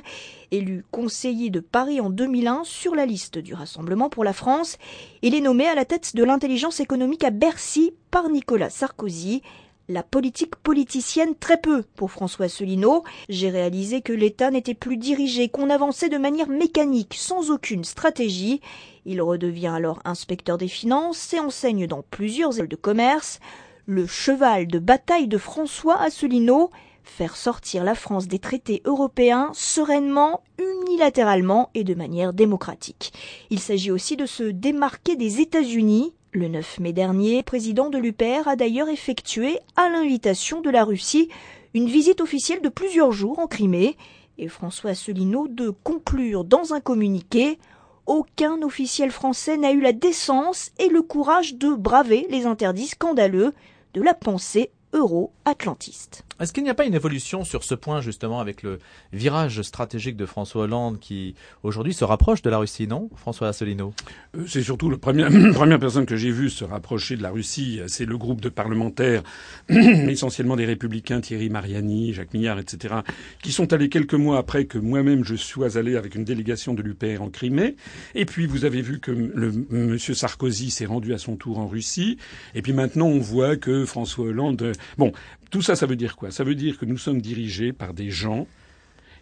Élu 0.52 0.86
conseiller 0.92 1.50
de 1.50 1.60
Paris 1.60 2.00
en 2.00 2.10
2001 2.10 2.64
sur 2.64 2.96
la 2.96 3.06
liste 3.06 3.38
du 3.38 3.54
Rassemblement 3.54 4.10
pour 4.10 4.24
la 4.24 4.34
France, 4.34 4.78
il 5.22 5.36
est 5.36 5.42
nommé 5.42 5.68
à 5.68 5.76
la 5.76 5.86
tête 5.86 6.16
de 6.16 6.24
l'intelligence 6.24 6.80
économique 6.80 7.24
à 7.24 7.32
Bercy 7.32 7.94
par 8.12 8.30
Nicolas 8.30 8.70
Sarkozy. 8.70 9.42
La 9.88 10.02
politique 10.02 10.56
politicienne 10.56 11.36
très 11.36 11.58
peu 11.58 11.84
pour 11.96 12.10
François 12.10 12.46
Asselineau. 12.46 13.04
J'ai 13.30 13.52
réalisé 13.52 14.02
que 14.02 14.14
l'État 14.14 14.50
n'était 14.50 14.74
plus 14.74 14.98
dirigé, 14.98 15.48
qu'on 15.48 15.70
avançait 15.70 16.10
de 16.10 16.18
manière 16.18 16.50
mécanique, 16.50 17.14
sans 17.16 17.52
aucune 17.52 17.84
stratégie. 17.84 18.62
Il 19.06 19.22
redevient 19.22 19.68
alors 19.68 20.00
inspecteur 20.04 20.58
des 20.58 20.68
finances 20.68 21.32
et 21.36 21.40
enseigne 21.40 21.86
dans 21.86 22.02
plusieurs 22.02 22.56
écoles 22.56 22.68
de 22.68 22.76
commerce. 22.76 23.40
Le 23.86 24.08
cheval 24.08 24.66
de 24.66 24.80
bataille 24.80 25.28
de 25.28 25.38
François 25.38 26.02
Asselineau, 26.02 26.72
faire 27.06 27.36
sortir 27.36 27.84
la 27.84 27.96
France 27.96 28.28
des 28.28 28.40
traités 28.40 28.82
européens 28.86 29.52
sereinement, 29.54 30.44
unilatéralement 30.60 31.70
et 31.74 31.84
de 31.84 31.94
manière 31.94 32.34
démocratique. 32.34 33.14
Il 33.50 33.60
s'agit 33.60 33.92
aussi 33.92 34.18
de 34.18 34.26
se 34.26 34.44
démarquer 34.44 35.16
des 35.16 35.40
États-Unis, 35.40 36.14
Le 36.32 36.50
9 36.50 36.80
mai 36.80 36.92
dernier, 36.92 37.38
le 37.38 37.44
président 37.44 37.90
de 37.90 37.98
l'UPR 37.98 38.48
a 38.48 38.58
d'ailleurs 38.58 38.90
effectué, 38.90 39.60
à 39.78 39.90
l'invitation 39.90 40.60
de 40.60 40.70
la 40.70 40.84
Russie, 40.84 41.30
une 41.74 41.88
visite 41.88 42.20
officielle 42.20 42.62
de 42.62 42.70
plusieurs 42.70 43.14
jours 43.14 43.40
en 43.40 43.48
Crimée 43.48 43.96
et 44.38 44.50
François 44.50 44.92
Asselineau 44.92 45.48
de 45.48 45.70
conclure 45.70 46.44
dans 46.44 46.74
un 46.74 46.82
communiqué 46.82 47.58
aucun 48.06 48.62
officiel 48.62 49.12
français 49.12 49.58
n'a 49.58 49.72
eu 49.72 49.82
la 49.82 49.94
décence 49.94 50.72
et 50.78 50.90
le 50.90 51.02
courage 51.02 51.56
de 51.56 51.74
braver 51.74 52.28
les 52.30 52.46
interdits 52.46 52.88
scandaleux 52.88 53.54
de 53.94 54.02
la 54.02 54.14
pensée 54.14 54.72
euro-atlantiste. 54.94 56.24
Est-ce 56.38 56.52
qu'il 56.52 56.64
n'y 56.64 56.70
a 56.70 56.74
pas 56.74 56.84
une 56.84 56.94
évolution 56.94 57.46
sur 57.46 57.64
ce 57.64 57.76
point 57.76 58.02
justement 58.02 58.42
avec 58.42 58.62
le 58.62 58.80
virage 59.14 59.62
stratégique 59.62 60.18
de 60.18 60.26
François 60.26 60.64
Hollande 60.64 61.00
qui 61.00 61.34
aujourd'hui 61.64 61.94
se 61.94 62.04
rapproche 62.04 62.42
de 62.42 62.50
la 62.50 62.58
Russie, 62.58 62.88
non 62.88 63.10
François 63.16 63.48
Asselineau? 63.48 63.94
Euh, 64.36 64.44
C'est 64.46 64.62
surtout 64.62 64.90
la 64.90 64.98
première, 65.54 65.80
personne 65.80 66.06
que 66.06 66.18
j'ai 66.18 66.32
vue 66.32 66.50
se 66.50 66.66
rapprocher 66.66 67.16
de 67.16 67.24
la 67.24 67.30
Russie, 67.30 67.80
c'est 67.88 68.06
le 68.06 68.18
groupe 68.18 68.42
de 68.42 68.50
parlementaires, 68.50 69.24
essentiellement 69.70 70.58
des 70.58 70.66
républicains, 70.66 71.22
Thierry 71.22 71.50
Mariani, 71.50 72.12
Jacques 72.12 72.34
Millard, 72.34 72.60
etc., 72.60 72.96
qui 73.42 73.54
sont 73.54 73.72
allés 73.72 73.88
quelques 73.88 74.14
mois 74.14 74.38
après 74.38 74.66
que 74.66 74.78
moi-même 74.78 75.24
je 75.24 75.36
sois 75.36 75.78
allé 75.78 75.96
avec 75.96 76.16
une 76.16 76.26
délégation 76.26 76.74
de 76.74 76.82
l'UPR 76.82 77.22
en 77.22 77.30
Crimée. 77.30 77.78
Et 78.14 78.26
puis 78.26 78.46
vous 78.46 78.66
avez 78.66 78.82
vu 78.82 79.00
que 79.00 79.12
le, 79.12 79.54
M. 79.72 79.98
Sarkozy 79.98 80.70
s'est 80.70 80.86
rendu 80.86 81.14
à 81.14 81.18
son 81.18 81.38
tour 81.38 81.60
en 81.60 81.68
Russie. 81.68 82.18
Et 82.56 82.62
puis 82.62 82.74
maintenant 82.74 83.08
on 83.08 83.20
voit 83.20 83.56
que 83.56 83.86
François 83.86 84.26
Hollande... 84.26 84.74
Bon, 84.98 85.14
tout 85.50 85.62
ça, 85.62 85.76
ça 85.76 85.86
veut 85.86 85.96
dire 85.96 86.16
quoi? 86.16 86.32
Ça 86.32 86.44
veut 86.44 86.56
dire 86.56 86.78
que 86.78 86.86
nous 86.86 86.98
sommes 86.98 87.22
dirigés 87.22 87.74
par 87.74 87.94
des 87.94 88.10
gens 88.10 88.48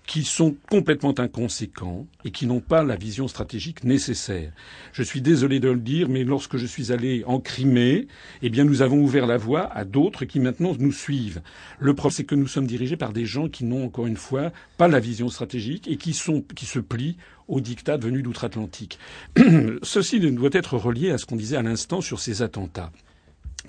qui 0.06 0.24
sont 0.24 0.56
complètement 0.70 1.18
inconséquents 1.18 2.06
et 2.26 2.32
qui 2.32 2.46
n'ont 2.46 2.60
pas 2.60 2.84
la 2.84 2.96
vision 2.96 3.28
stratégique 3.28 3.84
nécessaire. 3.84 4.52
Je 4.92 5.04
suis 5.04 5.22
désolé 5.22 5.60
de 5.60 5.70
le 5.70 5.80
dire, 5.80 6.10
mais 6.10 6.24
lorsque 6.24 6.58
je 6.58 6.66
suis 6.66 6.92
allé 6.92 7.24
en 7.26 7.40
Crimée, 7.40 8.08
eh 8.42 8.50
bien, 8.50 8.66
nous 8.66 8.82
avons 8.82 8.98
ouvert 8.98 9.26
la 9.26 9.38
voie 9.38 9.72
à 9.74 9.86
d'autres 9.86 10.26
qui 10.26 10.40
maintenant 10.40 10.76
nous 10.78 10.92
suivent. 10.92 11.42
Le 11.80 11.94
problème, 11.94 12.16
c'est 12.18 12.24
que 12.26 12.36
nous 12.36 12.48
sommes 12.48 12.68
dirigés 12.68 12.98
par 12.98 13.14
des 13.14 13.26
gens 13.26 13.48
qui 13.48 13.64
n'ont, 13.64 13.86
encore 13.86 14.08
une 14.08 14.18
fois, 14.18 14.52
pas 14.78 14.88
la 14.88 15.00
vision 15.00 15.30
stratégique 15.30 15.88
et 15.88 15.96
qui 15.96 16.14
se 16.14 16.80
plient 16.80 17.18
aux 17.48 17.62
dictats 17.62 17.98
venus 17.98 18.24
d'outre-Atlantique. 18.24 19.00
Ceci 19.84 20.20
doit 20.20 20.50
être 20.52 20.78
relié 20.78 21.12
à 21.12 21.18
ce 21.18 21.26
qu'on 21.26 21.36
disait 21.36 21.58
à 21.58 21.62
l'instant 21.62 22.02
sur 22.02 22.20
ces 22.20 22.42
attentats. 22.42 22.92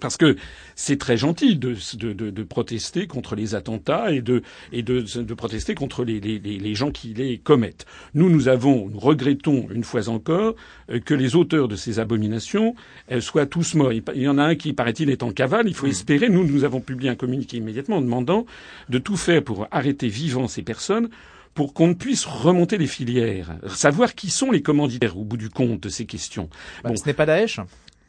Parce 0.00 0.16
que 0.16 0.36
c'est 0.74 0.98
très 0.98 1.16
gentil 1.16 1.56
de, 1.56 1.76
de, 1.94 2.12
de, 2.12 2.30
de, 2.30 2.42
protester 2.42 3.06
contre 3.06 3.36
les 3.36 3.54
attentats 3.54 4.10
et 4.10 4.22
de, 4.22 4.42
et 4.72 4.82
de, 4.82 5.00
de 5.00 5.34
protester 5.34 5.74
contre 5.74 6.04
les, 6.04 6.20
les, 6.20 6.38
les, 6.38 6.74
gens 6.74 6.90
qui 6.90 7.14
les 7.14 7.38
commettent. 7.38 7.86
Nous, 8.12 8.28
nous 8.28 8.48
avons, 8.48 8.88
nous 8.88 8.98
regrettons 8.98 9.66
une 9.70 9.84
fois 9.84 10.08
encore 10.08 10.56
euh, 10.90 10.98
que 10.98 11.14
les 11.14 11.36
auteurs 11.36 11.68
de 11.68 11.76
ces 11.76 12.00
abominations 12.00 12.74
euh, 13.12 13.20
soient 13.20 13.46
tous 13.46 13.74
morts. 13.74 13.92
Il 13.92 14.02
y 14.22 14.28
en 14.28 14.38
a 14.38 14.42
un 14.42 14.54
qui, 14.56 14.72
paraît-il, 14.72 15.10
est 15.10 15.22
en 15.22 15.30
cavale. 15.30 15.68
Il 15.68 15.74
faut 15.74 15.86
mmh. 15.86 15.90
espérer. 15.90 16.28
Nous, 16.28 16.44
nous 16.44 16.64
avons 16.64 16.80
publié 16.80 17.10
un 17.10 17.16
communiqué 17.16 17.58
immédiatement 17.58 17.98
en 17.98 18.02
demandant 18.02 18.46
de 18.88 18.98
tout 18.98 19.16
faire 19.16 19.44
pour 19.44 19.68
arrêter 19.70 20.08
vivant 20.08 20.48
ces 20.48 20.62
personnes 20.62 21.08
pour 21.54 21.72
qu'on 21.72 21.88
ne 21.88 21.94
puisse 21.94 22.24
remonter 22.24 22.78
les 22.78 22.88
filières, 22.88 23.56
savoir 23.68 24.14
qui 24.14 24.28
sont 24.28 24.50
les 24.50 24.60
commanditaires 24.60 25.16
au 25.16 25.22
bout 25.24 25.36
du 25.36 25.50
compte 25.50 25.80
de 25.80 25.88
ces 25.88 26.04
questions. 26.04 26.48
Bah, 26.82 26.90
bon. 26.90 26.96
Ce 26.96 27.06
n'est 27.06 27.14
pas 27.14 27.26
Daesh 27.26 27.60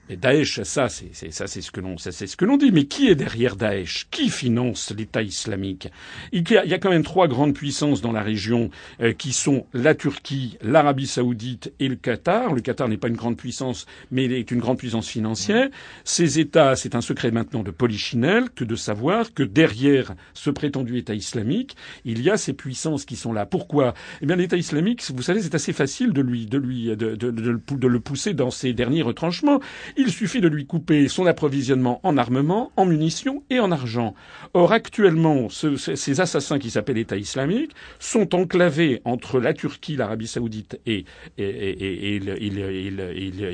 et 0.08 0.18
Daesh, 0.18 0.62
ça, 0.64 0.88
c'est 0.88 1.32
ça, 1.32 1.48
c'est 1.48 1.62
ce 1.62 1.72
que 1.72 1.80
l'on, 1.80 1.98
c'est 1.98 2.12
ce 2.12 2.38
que 2.38 2.46
l'on 2.46 2.58
dit. 2.58 2.72
Mais 2.72 2.86
qui 2.86 3.10
est 3.10 3.16
derrière 3.16 3.56
Daesh? 3.56 4.08
Qui 4.12 4.30
finance 4.30 4.94
l'État 4.96 5.24
islamique? 5.24 5.90
Il 6.32 6.50
y, 6.50 6.58
a, 6.58 6.64
il 6.64 6.70
y, 6.70 6.74
a, 6.74 6.80
quand 6.80 6.92
même 6.92 7.04
trois 7.04 7.28
grandes 7.28 7.56
puissances 7.56 8.02
dans 8.02 8.12
la 8.12 8.22
région 8.22 8.70
euh, 9.02 9.14
qui 9.14 9.34
sont 9.34 9.66
la 9.74 9.96
Turquie, 9.96 10.58
l'Arabie 10.62 11.08
Saoudite 11.08 11.74
et 11.80 11.88
le 11.88 11.96
Qatar. 11.96 12.54
Le 12.54 12.62
Qatar 12.62 12.88
n'est 12.88 12.98
pas 12.98 13.08
une 13.08 13.16
grande 13.16 13.38
puissance, 13.38 13.88
mais 14.12 14.26
il 14.26 14.34
est 14.34 14.52
une 14.52 14.60
grande 14.60 14.78
puissance 14.78 15.08
financière. 15.08 15.70
Ces 16.04 16.40
États, 16.40 16.76
c'est 16.76 16.94
un 16.94 17.02
secret 17.02 17.32
maintenant 17.32 17.64
de 17.64 17.72
Polichinelle 17.72 18.50
que 18.52 18.64
de 18.64 18.76
savoir 18.76 19.34
que 19.34 19.44
derrière 19.44 20.14
ce 20.34 20.52
prétendu 20.52 20.98
État 20.98 21.16
islamique, 21.16 21.76
il 22.04 22.22
y 22.22 22.30
a 22.30 22.38
ces 22.38 22.54
puissances 22.54 23.06
qui 23.06 23.16
sont 23.16 23.34
là. 23.34 23.48
Pourquoi? 23.48 23.96
Eh 24.22 24.28
bien, 24.28 24.36
l'État 24.36 24.58
islamique, 24.58 25.04
vous 25.14 25.24
savez, 25.24 25.42
c'est 25.42 25.56
assez 25.56 25.74
facile 25.74 26.14
de 26.14 26.22
lui, 26.22 26.46
de 26.46 26.58
lui, 26.58 26.96
de, 26.96 27.16
de, 27.16 27.88
le 27.88 28.00
pousser 28.00 28.34
dans 28.34 28.52
ses 28.52 28.74
derniers 28.74 29.02
retranchements. 29.02 29.60
Il 29.98 30.12
suffit 30.12 30.42
de 30.42 30.48
lui 30.48 30.66
couper 30.66 31.08
son 31.08 31.26
approvisionnement 31.26 32.00
en 32.04 32.18
armement, 32.18 32.72
en 32.76 32.86
munitions 32.86 33.44
et 33.50 33.60
en 33.60 33.72
argent. 33.72 34.14
Or, 34.54 34.74
actuellement, 34.74 35.50
ce, 35.50 35.78
ces 35.78 36.22
assassins 36.22 36.60
qui 36.60 36.70
s'appellent 36.70 36.98
État 36.98 37.18
islamique 37.18 37.72
sont 38.00 38.36
enclavés 38.36 39.02
entre 39.06 39.40
la 39.40 39.54
Turquie, 39.54 39.96
l'Arabie 39.96 40.28
saoudite 40.28 40.80
et, 40.86 41.06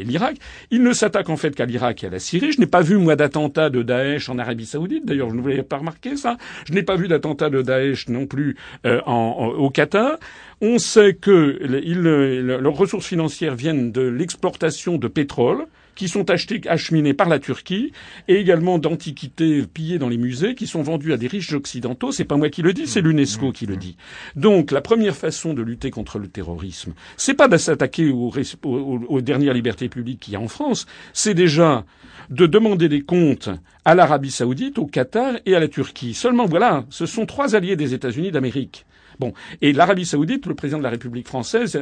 l'Irak. 0.03 0.38
Ils 0.71 0.81
ne 0.81 0.93
s'attaquent 0.93 1.29
en 1.29 1.38
fait 1.38 1.55
qu'à 1.55 1.65
l'Irak 1.65 2.03
et 2.03 2.07
à 2.07 2.10
la 2.10 2.19
Syrie. 2.19 2.51
Je 2.51 2.60
n'ai 2.60 2.67
pas 2.67 2.81
vu, 2.81 2.98
moi, 2.98 3.15
d'attentat 3.15 3.69
de 3.69 3.83
Daesh 3.83 4.29
en 4.29 4.39
Arabie 4.39 4.65
saoudite. 4.65 5.05
D'ailleurs, 5.05 5.29
je 5.29 5.36
ne 5.36 5.41
vous 5.41 5.48
l'avez 5.48 5.63
pas 5.63 5.77
remarqué, 5.77 6.17
ça. 6.17 6.38
Je 6.65 6.74
n'ai 6.74 6.83
pas 6.83 6.95
vu 6.95 7.07
d'attentat 7.07 7.50
de 7.50 7.62
Daesh 7.62 8.10
non 8.10 8.25
plus 8.25 8.55
euh, 8.86 9.01
au 9.01 9.69
Qatar. 9.69 10.17
On 10.62 10.77
sait 10.77 11.13
que 11.13 11.60
leurs 11.62 12.75
ressources 12.75 13.07
financières 13.07 13.55
viennent 13.55 13.91
de 13.91 14.01
l'exportation 14.01 14.98
de 14.98 15.07
pétrole 15.07 15.65
qui 15.95 16.07
sont 16.07 16.29
achetés, 16.29 16.62
acheminés 16.67 17.13
par 17.13 17.29
la 17.29 17.39
Turquie, 17.39 17.91
et 18.27 18.36
également 18.36 18.79
d'antiquités 18.79 19.63
pillées 19.63 20.00
dans 20.00 20.10
les 20.10 20.17
musées, 20.17 20.55
qui 20.55 20.67
sont 20.67 20.81
vendues 20.81 21.13
à 21.13 21.17
des 21.17 21.27
riches 21.27 21.53
occidentaux. 21.53 22.12
C'est 22.12 22.25
pas 22.25 22.38
moi 22.38 22.50
qui 22.50 22.62
le 22.62 22.74
dis, 22.74 22.88
c'est 22.88 23.01
l'UNESCO 23.01 23.51
qui 23.51 23.65
le 23.65 23.77
dit. 23.77 23.98
Donc, 24.36 24.71
la 24.71 24.81
première 24.81 25.15
façon 25.15 25.53
de 25.53 25.62
lutter 25.62 25.91
contre 25.91 26.19
le 26.19 26.27
terrorisme, 26.27 26.93
c'est 27.17 27.33
pas 27.33 27.48
de 27.48 27.57
s'attaquer 27.57 28.10
aux, 28.10 28.31
aux, 28.63 29.21
dernières 29.21 29.53
libertés 29.53 29.89
publiques 29.89 30.21
qu'il 30.21 30.33
y 30.33 30.36
a 30.36 30.41
en 30.41 30.48
France, 30.48 30.86
c'est 31.13 31.33
déjà 31.33 31.86
de 32.29 32.45
demander 32.45 32.88
des 32.89 33.01
comptes 33.01 33.50
à 33.86 33.95
l'Arabie 33.95 34.31
Saoudite, 34.31 34.77
au 34.77 34.86
Qatar 34.86 35.36
et 35.45 35.55
à 35.55 35.60
la 35.60 35.67
Turquie. 35.67 36.13
Seulement, 36.13 36.45
voilà, 36.45 36.86
ce 36.89 37.05
sont 37.05 37.25
trois 37.25 37.55
alliés 37.55 37.75
des 37.75 37.93
États-Unis 37.93 38.31
d'Amérique. 38.31 38.86
Bon, 39.20 39.34
et 39.62 39.74
l'Arabie 39.74 40.06
Saoudite, 40.06 40.46
le 40.46 40.56
président 40.56 40.77
de 40.77 40.84
la 40.84 40.89
République 40.89 41.27
française 41.27 41.75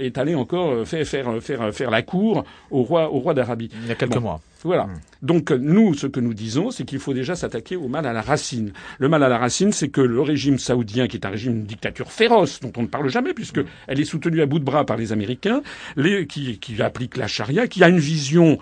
est, 0.00 0.18
allé 0.18 0.34
encore 0.34 0.70
euh, 0.70 0.84
faire, 0.84 1.06
faire, 1.06 1.28
euh, 1.28 1.40
faire, 1.40 1.62
euh, 1.62 1.72
faire 1.72 1.90
la 1.90 2.02
cour 2.02 2.44
au 2.70 2.82
roi, 2.82 3.10
au 3.12 3.18
roi 3.18 3.34
d'Arabie. 3.34 3.70
Il 3.82 3.88
y 3.88 3.90
a 3.90 3.94
quelques 3.94 4.16
mois. 4.16 4.40
Voilà. 4.64 4.84
Hmm. 4.84 4.98
Donc 5.22 5.50
nous, 5.50 5.94
ce 5.94 6.06
que 6.06 6.20
nous 6.20 6.34
disons, 6.34 6.70
c'est 6.70 6.84
qu'il 6.84 6.98
faut 6.98 7.14
déjà 7.14 7.36
s'attaquer 7.36 7.76
au 7.76 7.88
mal 7.88 8.06
à 8.06 8.12
la 8.12 8.22
racine. 8.22 8.72
Le 8.98 9.08
mal 9.08 9.22
à 9.22 9.28
la 9.28 9.38
racine, 9.38 9.72
c'est 9.72 9.88
que 9.88 10.00
le 10.00 10.20
régime 10.20 10.58
saoudien, 10.58 11.06
qui 11.06 11.16
est 11.16 11.26
un 11.26 11.30
régime 11.30 11.62
de 11.62 11.66
dictature 11.66 12.10
féroce, 12.10 12.60
dont 12.60 12.72
on 12.76 12.82
ne 12.82 12.88
parle 12.88 13.08
jamais, 13.08 13.34
puisque 13.34 13.58
hmm. 13.58 13.66
elle 13.86 14.00
est 14.00 14.04
soutenue 14.04 14.42
à 14.42 14.46
bout 14.46 14.58
de 14.58 14.64
bras 14.64 14.84
par 14.84 14.96
les 14.96 15.12
Américains, 15.12 15.62
les, 15.96 16.26
qui, 16.26 16.58
qui 16.58 16.80
applique 16.82 17.16
la 17.16 17.26
charia, 17.26 17.68
qui 17.68 17.84
a 17.84 17.88
une 17.88 17.98
vision 17.98 18.58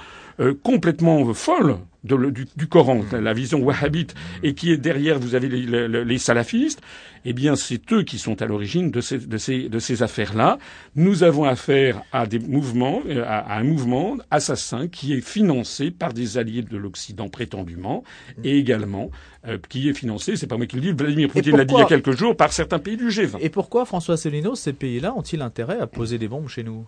complètement 0.64 1.33
folle 1.33 1.76
du, 2.04 2.46
du, 2.56 2.66
Coran, 2.66 3.02
la 3.12 3.32
vision 3.32 3.61
wahhabite, 3.61 4.14
et 4.42 4.54
qui 4.54 4.70
est 4.70 4.76
derrière, 4.76 5.18
vous 5.18 5.34
avez 5.34 5.49
les, 5.49 5.88
les, 5.88 6.04
les 6.04 6.18
salafistes, 6.18 6.80
eh 7.25 7.32
bien, 7.32 7.56
c'est 7.56 7.90
eux 7.92 8.02
qui 8.02 8.18
sont 8.18 8.42
à 8.42 8.46
l'origine 8.46 8.90
de 8.90 9.00
ces, 9.00 9.18
de 9.18 9.38
ces, 9.38 9.68
de 9.68 9.78
ces 9.78 10.02
affaires-là. 10.02 10.58
Nous 10.94 11.23
avons 11.23 11.44
affaire 11.44 12.02
à 12.12 12.26
des 12.26 12.38
mouvements, 12.38 13.00
euh, 13.08 13.25
à, 13.26 13.56
un 13.56 13.64
mouvement 13.64 14.16
assassin 14.30 14.88
qui 14.88 15.14
est 15.14 15.23
financé 15.23 15.90
par 15.90 16.12
des 16.12 16.37
alliés 16.37 16.62
de 16.62 16.76
l'Occident 16.76 17.28
prétendument, 17.28 18.04
et 18.42 18.58
également 18.58 19.11
euh, 19.46 19.58
qui 19.68 19.88
est 19.88 19.94
financé, 19.94 20.37
c'est 20.37 20.46
pas 20.46 20.56
moi 20.56 20.66
qui 20.66 20.76
le 20.76 20.82
dis, 20.82 20.92
Vladimir 20.92 21.28
Poutine 21.30 21.56
l'a 21.56 21.64
dit 21.64 21.75
il 21.75 21.80
y 21.80 21.82
a 21.82 21.87
quelques 21.87 22.16
jours, 22.16 22.37
par 22.37 22.52
certains 22.52 22.78
pays 22.78 22.96
du 22.96 23.08
G20. 23.08 23.38
Et 23.40 23.49
pourquoi, 23.49 23.87
François 23.87 24.16
Célineau, 24.16 24.54
ces 24.54 24.75
pays-là 24.75 25.14
ont-ils 25.16 25.40
intérêt 25.40 25.78
à 25.80 25.87
poser 25.87 26.18
des 26.18 26.28
bombes 26.28 26.49
chez 26.49 26.62
nous? 26.62 26.87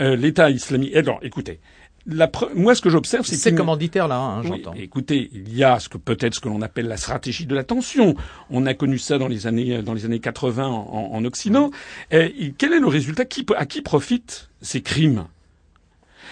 Euh, 0.00 0.16
L'État 0.16 0.50
islamique. 0.50 0.96
Alors, 0.96 1.20
écoutez, 1.22 1.60
moi, 2.54 2.74
ce 2.74 2.80
que 2.80 2.90
j'observe, 2.90 3.26
c'est 3.26 3.36
c'est 3.36 3.54
commanditaire 3.54 4.06
là, 4.08 4.18
hein, 4.18 4.42
j'entends. 4.42 4.74
écoutez, 4.74 5.28
il 5.32 5.54
y 5.56 5.64
a 5.64 5.78
ce 5.80 5.88
que 5.88 5.98
peut-être 5.98 6.34
ce 6.34 6.40
que 6.40 6.48
l'on 6.48 6.62
appelle 6.62 6.86
la 6.86 6.96
stratégie 6.96 7.46
de 7.46 7.54
la 7.54 7.64
tension. 7.64 8.14
On 8.50 8.64
a 8.66 8.74
connu 8.74 8.98
ça 8.98 9.18
dans 9.18 9.28
les 9.28 9.46
années 9.46 9.82
dans 9.82 9.94
les 9.94 10.04
années 10.04 10.20
80 10.20 10.66
en, 10.66 11.10
en 11.12 11.24
Occident. 11.24 11.70
Et 12.10 12.54
quel 12.56 12.72
est 12.72 12.80
le 12.80 12.86
résultat? 12.86 13.24
Qui, 13.24 13.44
À 13.56 13.66
qui 13.66 13.82
profitent 13.82 14.48
ces 14.62 14.82
crimes? 14.82 15.26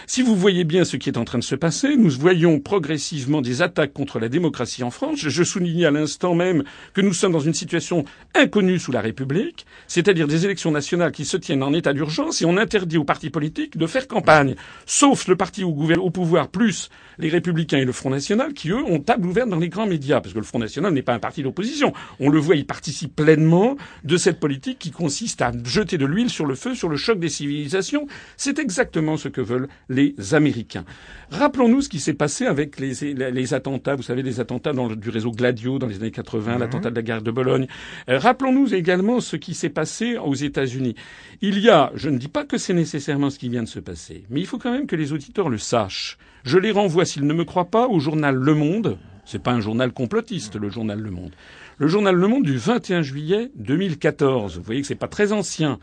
Si 0.06 0.23
vous 0.23 0.37
voyez 0.37 0.64
bien 0.64 0.84
ce 0.84 0.96
qui 0.96 1.08
est 1.08 1.16
en 1.16 1.25
train 1.25 1.38
de 1.38 1.44
se 1.44 1.54
passer, 1.54 1.96
nous 1.96 2.11
voyons 2.11 2.61
progressivement 2.61 3.40
des 3.40 3.62
attaques 3.62 3.92
contre 3.92 4.18
la 4.18 4.28
démocratie 4.28 4.82
en 4.82 4.90
France. 4.90 5.18
Je 5.18 5.42
soulignais 5.42 5.87
à 5.87 5.90
l'instant 5.90 6.34
même 6.34 6.62
que 6.92 7.00
nous 7.00 7.14
sommes 7.14 7.32
dans 7.32 7.40
une 7.40 7.54
situation 7.54 8.04
inconnue 8.34 8.78
sous 8.78 8.92
la 8.92 9.00
République, 9.00 9.64
c'est-à-dire 9.87 10.28
des 10.28 10.44
élections 10.44 10.70
nationales 10.70 11.12
qui 11.12 11.25
se 11.25 11.38
tiennent 11.38 11.62
en 11.62 11.73
état 11.73 11.94
d'urgence 11.94 12.42
et 12.42 12.44
on 12.44 12.58
interdit 12.58 12.99
aux 12.99 13.04
partis 13.04 13.30
politiques 13.30 13.78
de 13.78 13.87
faire 13.87 14.06
campagne, 14.06 14.56
sauf 14.84 15.26
le 15.26 15.37
parti 15.37 15.64
au 15.64 16.11
pouvoir 16.11 16.49
plus 16.49 16.90
les 17.18 17.28
Républicains 17.28 17.78
et 17.78 17.85
le 17.85 17.92
Front 17.92 18.11
National 18.11 18.52
qui, 18.54 18.71
eux, 18.71 18.83
ont 18.85 19.00
table 19.00 19.26
ouverte 19.26 19.49
dans 19.49 19.59
les 19.59 19.68
grands 19.68 19.87
médias, 19.87 20.21
parce 20.21 20.35
que 20.35 20.38
le 20.38 20.44
Front 20.44 20.59
National 20.59 20.92
n'est 20.92 21.02
pas 21.02 21.14
un 21.14 21.18
parti 21.18 21.42
d'opposition. 21.42 21.92
On 22.21 22.28
le 22.28 22.38
voit, 22.38 22.56
il 22.56 22.66
participe 22.66 23.14
pleinement 23.16 23.76
de 24.04 24.16
cette 24.16 24.40
politique 24.40 24.78
qui 24.78 24.90
consiste 24.90 25.42
à 25.42 25.52
jeter 25.64 25.99
de 25.99 26.06
l'huile 26.06 26.30
sur 26.30 26.47
le 26.47 26.54
feu, 26.54 26.75
sur 26.75 26.88
le 26.88 26.97
choc 26.97 27.18
des 27.18 27.28
civilisations. 27.28 28.06
C'est 28.37 28.59
exactement 28.59 29.16
ce 29.16 29.28
que 29.28 29.40
veulent 29.40 29.68
les 29.88 30.14
Américains. 30.33 30.85
Rappelons-nous 31.30 31.83
ce 31.83 31.88
qui 31.88 32.00
s'est 32.00 32.14
passé 32.14 32.47
avec 32.47 32.78
les, 32.78 33.14
les, 33.14 33.54
attentats, 33.54 33.97
vous 33.97 34.02
savez, 34.02 34.23
les 34.23 34.40
attentats 34.40 34.73
dans 34.73 34.88
du 34.88 35.11
réseau 35.11 35.33
Gladio 35.33 35.78
dans 35.78 35.87
les 35.87 35.97
années 35.97 36.11
80, 36.11 36.54
mhm. 36.54 36.61
l'attentat 36.61 36.90
de 36.90 36.97
la 36.97 37.02
gare 37.02 37.23
de 37.23 37.30
Bologne. 37.30 37.66
Euh, 38.09 38.18
rappelons-nous 38.18 38.75
également 38.75 39.21
ce 39.21 39.37
qui 39.37 39.54
s'est 39.54 39.68
passé 39.68 40.16
aux 40.16 40.35
États-Unis. 40.35 40.94
Il 41.40 41.59
y 41.59 41.71
a, 41.71 41.90
je 41.94 42.09
ne 42.09 42.18
dis 42.18 42.28
pas 42.28 42.44
que 42.44 42.59
c'est 42.59 42.75
nécessairement 42.75 43.30
ce 43.30 43.38
qui 43.38 43.49
vient 43.49 43.62
de 43.62 43.68
se 43.68 43.80
passer, 43.80 44.25
mais 44.30 44.40
il 44.40 44.47
faut 44.47 44.59
quand 44.59 44.73
même 44.73 44.87
que 44.87 44.97
les 44.97 45.12
auditeurs 45.12 45.49
le 45.49 45.59
sachent. 45.59 46.18
Je 46.44 46.59
les 46.59 46.73
renvoie, 46.73 47.03
s'ils 47.04 47.26
ne 47.26 47.34
me 47.34 47.44
croient 47.44 47.70
pas, 47.70 47.88
au 47.88 48.00
journal 48.00 48.34
Le 48.34 48.54
Monde. 48.54 48.99
C'est 49.25 49.42
pas 49.42 49.52
un 49.52 49.61
journal 49.61 49.92
complotiste, 49.92 50.56
le 50.56 50.68
journal 50.68 50.99
Le 50.99 51.11
Monde. 51.11 51.32
Le 51.78 51.88
journal 51.88 52.14
Le 52.14 52.28
Monde 52.28 52.44
du 52.44 52.56
21 52.56 53.02
juillet 53.02 53.50
2014. 53.56 54.58
Vous 54.58 54.62
voyez 54.62 54.80
que 54.80 54.87
c'est 54.87 54.94
pas 54.94 55.08
très 55.08 55.32
ancien. 55.32 55.78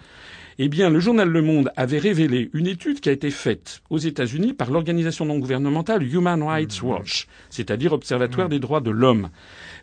Eh 0.64 0.70
bien, 0.70 0.92
le 0.92 1.00
journal 1.00 1.28
Le 1.28 1.42
Monde 1.42 1.72
avait 1.76 1.98
révélé 1.98 2.52
une 2.54 2.68
étude 2.68 3.00
qui 3.00 3.10
a 3.10 3.12
été 3.12 3.32
faite 3.32 3.82
aux 3.90 3.98
États-Unis 3.98 4.54
par 4.54 4.70
l'organisation 4.70 5.26
non 5.26 5.40
gouvernementale 5.40 6.04
Human 6.04 6.44
Rights 6.44 6.84
mmh. 6.84 6.86
Watch, 6.86 7.28
c'est-à-dire 7.50 7.94
Observatoire 7.94 8.46
mmh. 8.46 8.52
des 8.52 8.60
droits 8.60 8.80
de 8.80 8.92
l'homme. 8.92 9.32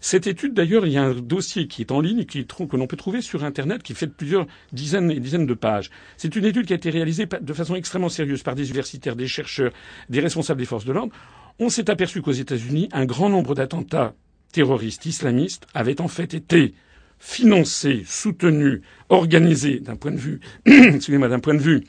Cette 0.00 0.28
étude, 0.28 0.54
d'ailleurs, 0.54 0.86
il 0.86 0.92
y 0.92 0.96
a 0.96 1.02
un 1.02 1.14
dossier 1.14 1.66
qui 1.66 1.82
est 1.82 1.90
en 1.90 2.00
ligne, 2.00 2.26
qui, 2.26 2.46
que 2.46 2.76
l'on 2.76 2.86
peut 2.86 2.96
trouver 2.96 3.22
sur 3.22 3.42
Internet, 3.42 3.82
qui 3.82 3.92
fait 3.92 4.06
plusieurs 4.06 4.46
dizaines 4.70 5.10
et 5.10 5.18
dizaines 5.18 5.46
de 5.46 5.54
pages. 5.54 5.90
C'est 6.16 6.36
une 6.36 6.44
étude 6.44 6.66
qui 6.66 6.74
a 6.74 6.76
été 6.76 6.90
réalisée 6.90 7.26
de 7.26 7.52
façon 7.52 7.74
extrêmement 7.74 8.08
sérieuse 8.08 8.44
par 8.44 8.54
des 8.54 8.68
universitaires, 8.68 9.16
des 9.16 9.26
chercheurs, 9.26 9.72
des 10.08 10.20
responsables 10.20 10.60
des 10.60 10.64
forces 10.64 10.84
de 10.84 10.92
l'ordre. 10.92 11.12
On 11.58 11.70
s'est 11.70 11.90
aperçu 11.90 12.22
qu'aux 12.22 12.30
États-Unis, 12.30 12.88
un 12.92 13.04
grand 13.04 13.30
nombre 13.30 13.56
d'attentats 13.56 14.14
terroristes 14.52 15.06
islamistes 15.06 15.66
avaient 15.74 16.00
en 16.00 16.06
fait 16.06 16.34
été 16.34 16.72
financés, 17.18 18.02
soutenus, 18.06 18.80
organisés 19.08 19.80
d'un 19.80 19.96
point 19.96 20.12
de 20.12 20.16
vue, 20.16 20.40
excusez-moi, 20.66 21.28
d'un 21.28 21.40
point 21.40 21.54
de 21.54 21.60
vue, 21.60 21.84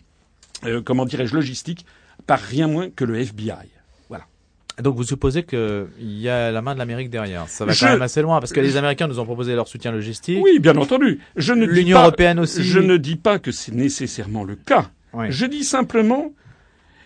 euh, 0.65 0.81
comment 0.81 1.05
dirais-je, 1.05 1.35
logistique, 1.35 1.85
par 2.25 2.39
rien 2.39 2.67
moins 2.67 2.89
que 2.89 3.05
le 3.05 3.15
FBI. 3.15 3.69
Voilà. 4.09 4.25
Donc 4.81 4.95
vous 4.95 5.03
supposez 5.03 5.43
qu'il 5.43 5.87
y 5.99 6.29
a 6.29 6.51
la 6.51 6.61
main 6.61 6.73
de 6.73 6.79
l'Amérique 6.79 7.09
derrière. 7.09 7.47
Ça 7.47 7.65
va 7.65 7.73
quand 7.75 7.87
même 7.87 8.01
assez 8.01 8.21
loin 8.21 8.39
parce 8.39 8.53
que 8.53 8.59
les 8.59 8.77
Américains 8.77 9.07
nous 9.07 9.19
ont 9.19 9.25
proposé 9.25 9.55
leur 9.55 9.67
soutien 9.67 9.91
logistique. 9.91 10.39
Oui, 10.41 10.59
bien 10.59 10.75
entendu. 10.75 11.19
Je 11.35 11.53
ne 11.53 11.65
L'Union 11.65 11.99
européenne 11.99 12.39
aussi. 12.39 12.63
Je 12.63 12.79
ne 12.79 12.97
dis 12.97 13.15
pas 13.15 13.39
que 13.39 13.51
c'est 13.51 13.73
nécessairement 13.73 14.43
le 14.43 14.55
cas. 14.55 14.89
Je 15.29 15.45
dis 15.45 15.63
simplement 15.63 16.33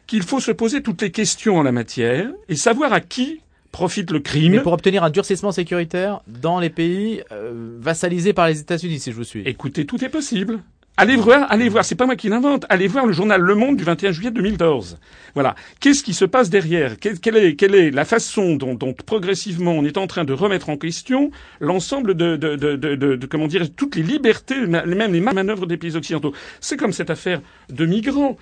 qu'il 0.07 0.23
faut 0.23 0.39
se 0.39 0.51
poser 0.51 0.81
toutes 0.81 1.01
les 1.01 1.11
questions 1.11 1.57
en 1.57 1.63
la 1.63 1.71
matière 1.71 2.29
et 2.49 2.55
savoir 2.55 2.91
à 2.91 2.99
qui 2.99 3.41
profite 3.73 4.11
le 4.11 4.21
crime. 4.21 4.53
Mais 4.53 4.61
pour 4.61 4.71
obtenir 4.71 5.03
un 5.03 5.09
durcissement 5.09 5.51
sécuritaire 5.51 6.21
dans 6.27 6.61
les 6.61 6.69
pays 6.69 7.21
euh, 7.33 7.75
vassalisés 7.79 8.31
par 8.31 8.47
les 8.47 8.61
États-Unis, 8.61 8.99
si 8.99 9.11
je 9.11 9.17
vous 9.17 9.25
suis. 9.25 9.41
Écoutez, 9.45 9.85
tout 9.85 10.01
est 10.05 10.09
possible. 10.09 10.59
Allez 10.95 11.15
voir, 11.15 11.51
allez 11.51 11.69
voir, 11.69 11.83
c'est 11.83 11.95
pas 11.95 12.05
moi 12.05 12.15
qui 12.15 12.29
l'invente, 12.29 12.67
allez 12.69 12.85
voir 12.85 13.07
le 13.07 13.13
journal 13.13 13.41
Le 13.41 13.55
Monde 13.55 13.77
du 13.77 13.83
21 13.83 14.11
juillet 14.11 14.29
2014. 14.29 14.99
Voilà. 15.33 15.55
Qu'est-ce 15.79 16.03
qui 16.03 16.13
se 16.13 16.23
passe 16.23 16.51
derrière? 16.51 16.99
Quelle, 16.99 17.35
est, 17.35 17.55
quelle 17.55 17.73
est 17.73 17.89
la 17.89 18.05
façon 18.05 18.55
dont, 18.57 18.75
dont, 18.75 18.93
progressivement 18.93 19.71
on 19.71 19.83
est 19.85 19.97
en 19.97 20.05
train 20.05 20.23
de 20.23 20.33
remettre 20.33 20.69
en 20.69 20.77
question 20.77 21.31
l'ensemble 21.59 22.13
de, 22.13 22.35
de, 22.35 22.55
de, 22.55 22.75
de, 22.75 23.25
comment 23.25 23.47
dire, 23.47 23.73
toutes 23.75 23.95
les 23.95 24.03
libertés, 24.03 24.67
même 24.67 25.13
les 25.13 25.19
manœuvres 25.19 25.65
des 25.65 25.77
pays 25.77 25.95
occidentaux? 25.95 26.33
C'est 26.59 26.77
comme 26.77 26.93
cette 26.93 27.09
affaire 27.09 27.41
de 27.71 27.87
migrants. 27.87 28.37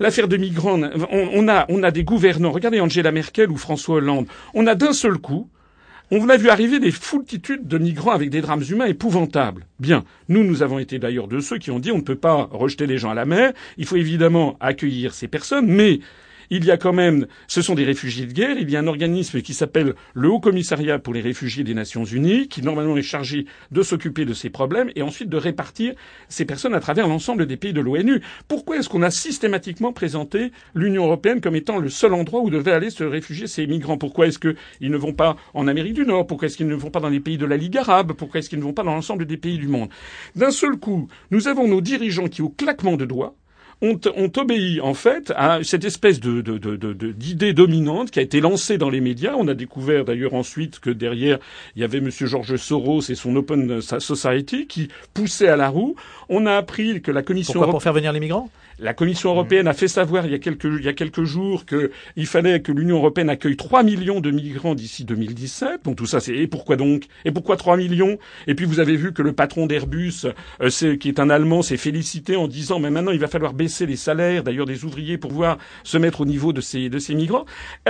L'affaire 0.00 0.26
de 0.26 0.36
migrants, 0.36 0.80
on, 1.10 1.48
a, 1.48 1.66
on 1.68 1.82
a 1.82 1.90
des 1.90 2.02
gouvernants. 2.02 2.50
Regardez 2.50 2.80
Angela 2.80 3.12
Merkel 3.12 3.50
ou 3.50 3.56
François 3.56 3.96
Hollande. 3.96 4.26
On 4.52 4.66
a 4.66 4.74
d'un 4.74 4.92
seul 4.92 5.18
coup, 5.18 5.48
on 6.10 6.28
a 6.28 6.36
vu 6.36 6.48
arriver 6.48 6.80
des 6.80 6.90
foultitudes 6.90 7.66
de 7.66 7.78
migrants 7.78 8.12
avec 8.12 8.28
des 8.30 8.40
drames 8.40 8.64
humains 8.68 8.86
épouvantables. 8.86 9.66
Bien. 9.78 10.04
Nous, 10.28 10.44
nous 10.44 10.62
avons 10.62 10.78
été 10.78 10.98
d'ailleurs 10.98 11.28
de 11.28 11.40
ceux 11.40 11.58
qui 11.58 11.70
ont 11.70 11.78
dit 11.78 11.92
on 11.92 11.98
ne 11.98 12.02
peut 12.02 12.16
pas 12.16 12.48
rejeter 12.50 12.86
les 12.86 12.98
gens 12.98 13.10
à 13.10 13.14
la 13.14 13.24
mer. 13.24 13.52
Il 13.78 13.86
faut 13.86 13.96
évidemment 13.96 14.56
accueillir 14.60 15.14
ces 15.14 15.28
personnes, 15.28 15.66
mais 15.66 16.00
il 16.50 16.64
y 16.64 16.70
a 16.70 16.76
quand 16.76 16.92
même, 16.92 17.26
ce 17.46 17.62
sont 17.62 17.74
des 17.74 17.84
réfugiés 17.84 18.26
de 18.26 18.32
guerre, 18.32 18.56
il 18.58 18.70
y 18.70 18.76
a 18.76 18.80
un 18.80 18.86
organisme 18.86 19.40
qui 19.42 19.54
s'appelle 19.54 19.94
le 20.14 20.28
Haut 20.28 20.40
Commissariat 20.40 20.98
pour 20.98 21.14
les 21.14 21.20
réfugiés 21.20 21.64
des 21.64 21.74
Nations 21.74 22.04
Unies, 22.04 22.48
qui 22.48 22.62
normalement 22.62 22.96
est 22.96 23.02
chargé 23.02 23.46
de 23.70 23.82
s'occuper 23.82 24.24
de 24.24 24.34
ces 24.34 24.50
problèmes 24.50 24.90
et 24.96 25.02
ensuite 25.02 25.28
de 25.28 25.36
répartir 25.36 25.94
ces 26.28 26.44
personnes 26.44 26.74
à 26.74 26.80
travers 26.80 27.08
l'ensemble 27.08 27.46
des 27.46 27.56
pays 27.56 27.72
de 27.72 27.80
l'ONU. 27.80 28.20
Pourquoi 28.48 28.78
est-ce 28.78 28.88
qu'on 28.88 29.02
a 29.02 29.10
systématiquement 29.10 29.92
présenté 29.92 30.52
l'Union 30.74 31.04
européenne 31.04 31.40
comme 31.40 31.56
étant 31.56 31.78
le 31.78 31.88
seul 31.88 32.14
endroit 32.14 32.40
où 32.40 32.50
devaient 32.50 32.72
aller 32.72 32.90
se 32.90 33.04
réfugier 33.04 33.46
ces 33.46 33.66
migrants? 33.66 33.98
Pourquoi 33.98 34.26
est-ce 34.26 34.38
qu'ils 34.38 34.90
ne 34.90 34.96
vont 34.96 35.12
pas 35.12 35.36
en 35.54 35.68
Amérique 35.68 35.94
du 35.94 36.06
Nord? 36.06 36.26
Pourquoi 36.26 36.46
est-ce 36.46 36.56
qu'ils 36.56 36.68
ne 36.68 36.74
vont 36.74 36.90
pas 36.90 37.00
dans 37.00 37.08
les 37.08 37.20
pays 37.20 37.38
de 37.38 37.46
la 37.46 37.56
Ligue 37.56 37.76
arabe? 37.76 38.12
Pourquoi 38.12 38.40
est-ce 38.40 38.48
qu'ils 38.48 38.58
ne 38.58 38.64
vont 38.64 38.72
pas 38.72 38.82
dans 38.82 38.94
l'ensemble 38.94 39.26
des 39.26 39.36
pays 39.36 39.58
du 39.58 39.68
monde? 39.68 39.88
D'un 40.34 40.50
seul 40.50 40.76
coup, 40.76 41.08
nous 41.30 41.48
avons 41.48 41.68
nos 41.68 41.80
dirigeants 41.80 42.28
qui, 42.28 42.42
au 42.42 42.48
claquement 42.48 42.96
de 42.96 43.04
doigts, 43.04 43.34
ont, 43.84 44.00
ont 44.16 44.32
obéi 44.36 44.80
en 44.80 44.94
fait 44.94 45.32
à 45.36 45.62
cette 45.62 45.84
espèce 45.84 46.20
de, 46.20 46.40
de, 46.40 46.58
de, 46.58 46.92
d'idée 47.12 47.52
dominante 47.52 48.10
qui 48.10 48.18
a 48.18 48.22
été 48.22 48.40
lancée 48.40 48.78
dans 48.78 48.90
les 48.90 49.00
médias. 49.00 49.34
On 49.36 49.48
a 49.48 49.54
découvert 49.54 50.04
d'ailleurs 50.04 50.34
ensuite 50.34 50.80
que 50.80 50.90
derrière 50.90 51.38
il 51.76 51.82
y 51.82 51.84
avait 51.84 52.00
Monsieur 52.00 52.26
George 52.26 52.56
Soros 52.56 53.02
et 53.10 53.14
son 53.14 53.36
Open 53.36 53.80
Society 53.80 54.66
qui 54.66 54.88
poussaient 55.12 55.48
à 55.48 55.56
la 55.56 55.68
roue. 55.68 55.96
On 56.28 56.46
a 56.46 56.54
appris 56.56 57.02
que 57.02 57.10
la 57.10 57.22
Commission 57.22 57.54
Pourquoi 57.54 57.70
pour 57.70 57.82
faire 57.82 57.92
venir 57.92 58.12
les 58.12 58.20
migrants? 58.20 58.50
La 58.78 58.94
Commission 58.94 59.30
européenne 59.30 59.68
a 59.68 59.72
fait 59.72 59.88
savoir 59.88 60.26
il 60.26 60.32
y 60.32 60.34
a 60.34 60.38
quelques, 60.38 60.64
il 60.64 60.84
y 60.84 60.88
a 60.88 60.92
quelques 60.92 61.24
jours 61.24 61.64
qu'il 61.64 62.26
fallait 62.26 62.60
que 62.60 62.72
l'Union 62.72 62.96
européenne 62.96 63.30
accueille 63.30 63.56
3 63.56 63.82
millions 63.82 64.20
de 64.20 64.30
migrants 64.30 64.74
d'ici 64.74 65.04
2017. 65.04 65.80
Bon, 65.84 65.94
tout 65.94 66.06
ça, 66.06 66.20
c'est 66.20 66.34
et 66.34 66.46
pourquoi 66.46 66.76
donc? 66.76 67.04
Et 67.24 67.30
pourquoi 67.30 67.56
3 67.56 67.76
millions? 67.76 68.18
Et 68.46 68.54
puis 68.54 68.66
vous 68.66 68.80
avez 68.80 68.96
vu 68.96 69.12
que 69.12 69.22
le 69.22 69.32
patron 69.32 69.66
d'Airbus, 69.66 70.26
euh, 70.60 70.96
qui 70.96 71.08
est 71.08 71.20
un 71.20 71.30
Allemand, 71.30 71.62
s'est 71.62 71.76
félicité 71.76 72.36
en 72.36 72.48
disant 72.48 72.80
mais 72.80 72.90
maintenant 72.90 73.12
il 73.12 73.20
va 73.20 73.28
falloir 73.28 73.54
baisser 73.54 73.86
les 73.86 73.96
salaires, 73.96 74.42
d'ailleurs 74.42 74.66
des 74.66 74.84
ouvriers, 74.84 75.18
pour 75.18 75.30
pouvoir 75.30 75.58
se 75.82 75.98
mettre 75.98 76.20
au 76.20 76.26
niveau 76.26 76.52
de 76.52 76.60
ces 76.60 76.88
de 76.88 76.98
ces 76.98 77.14
migrants. 77.14 77.44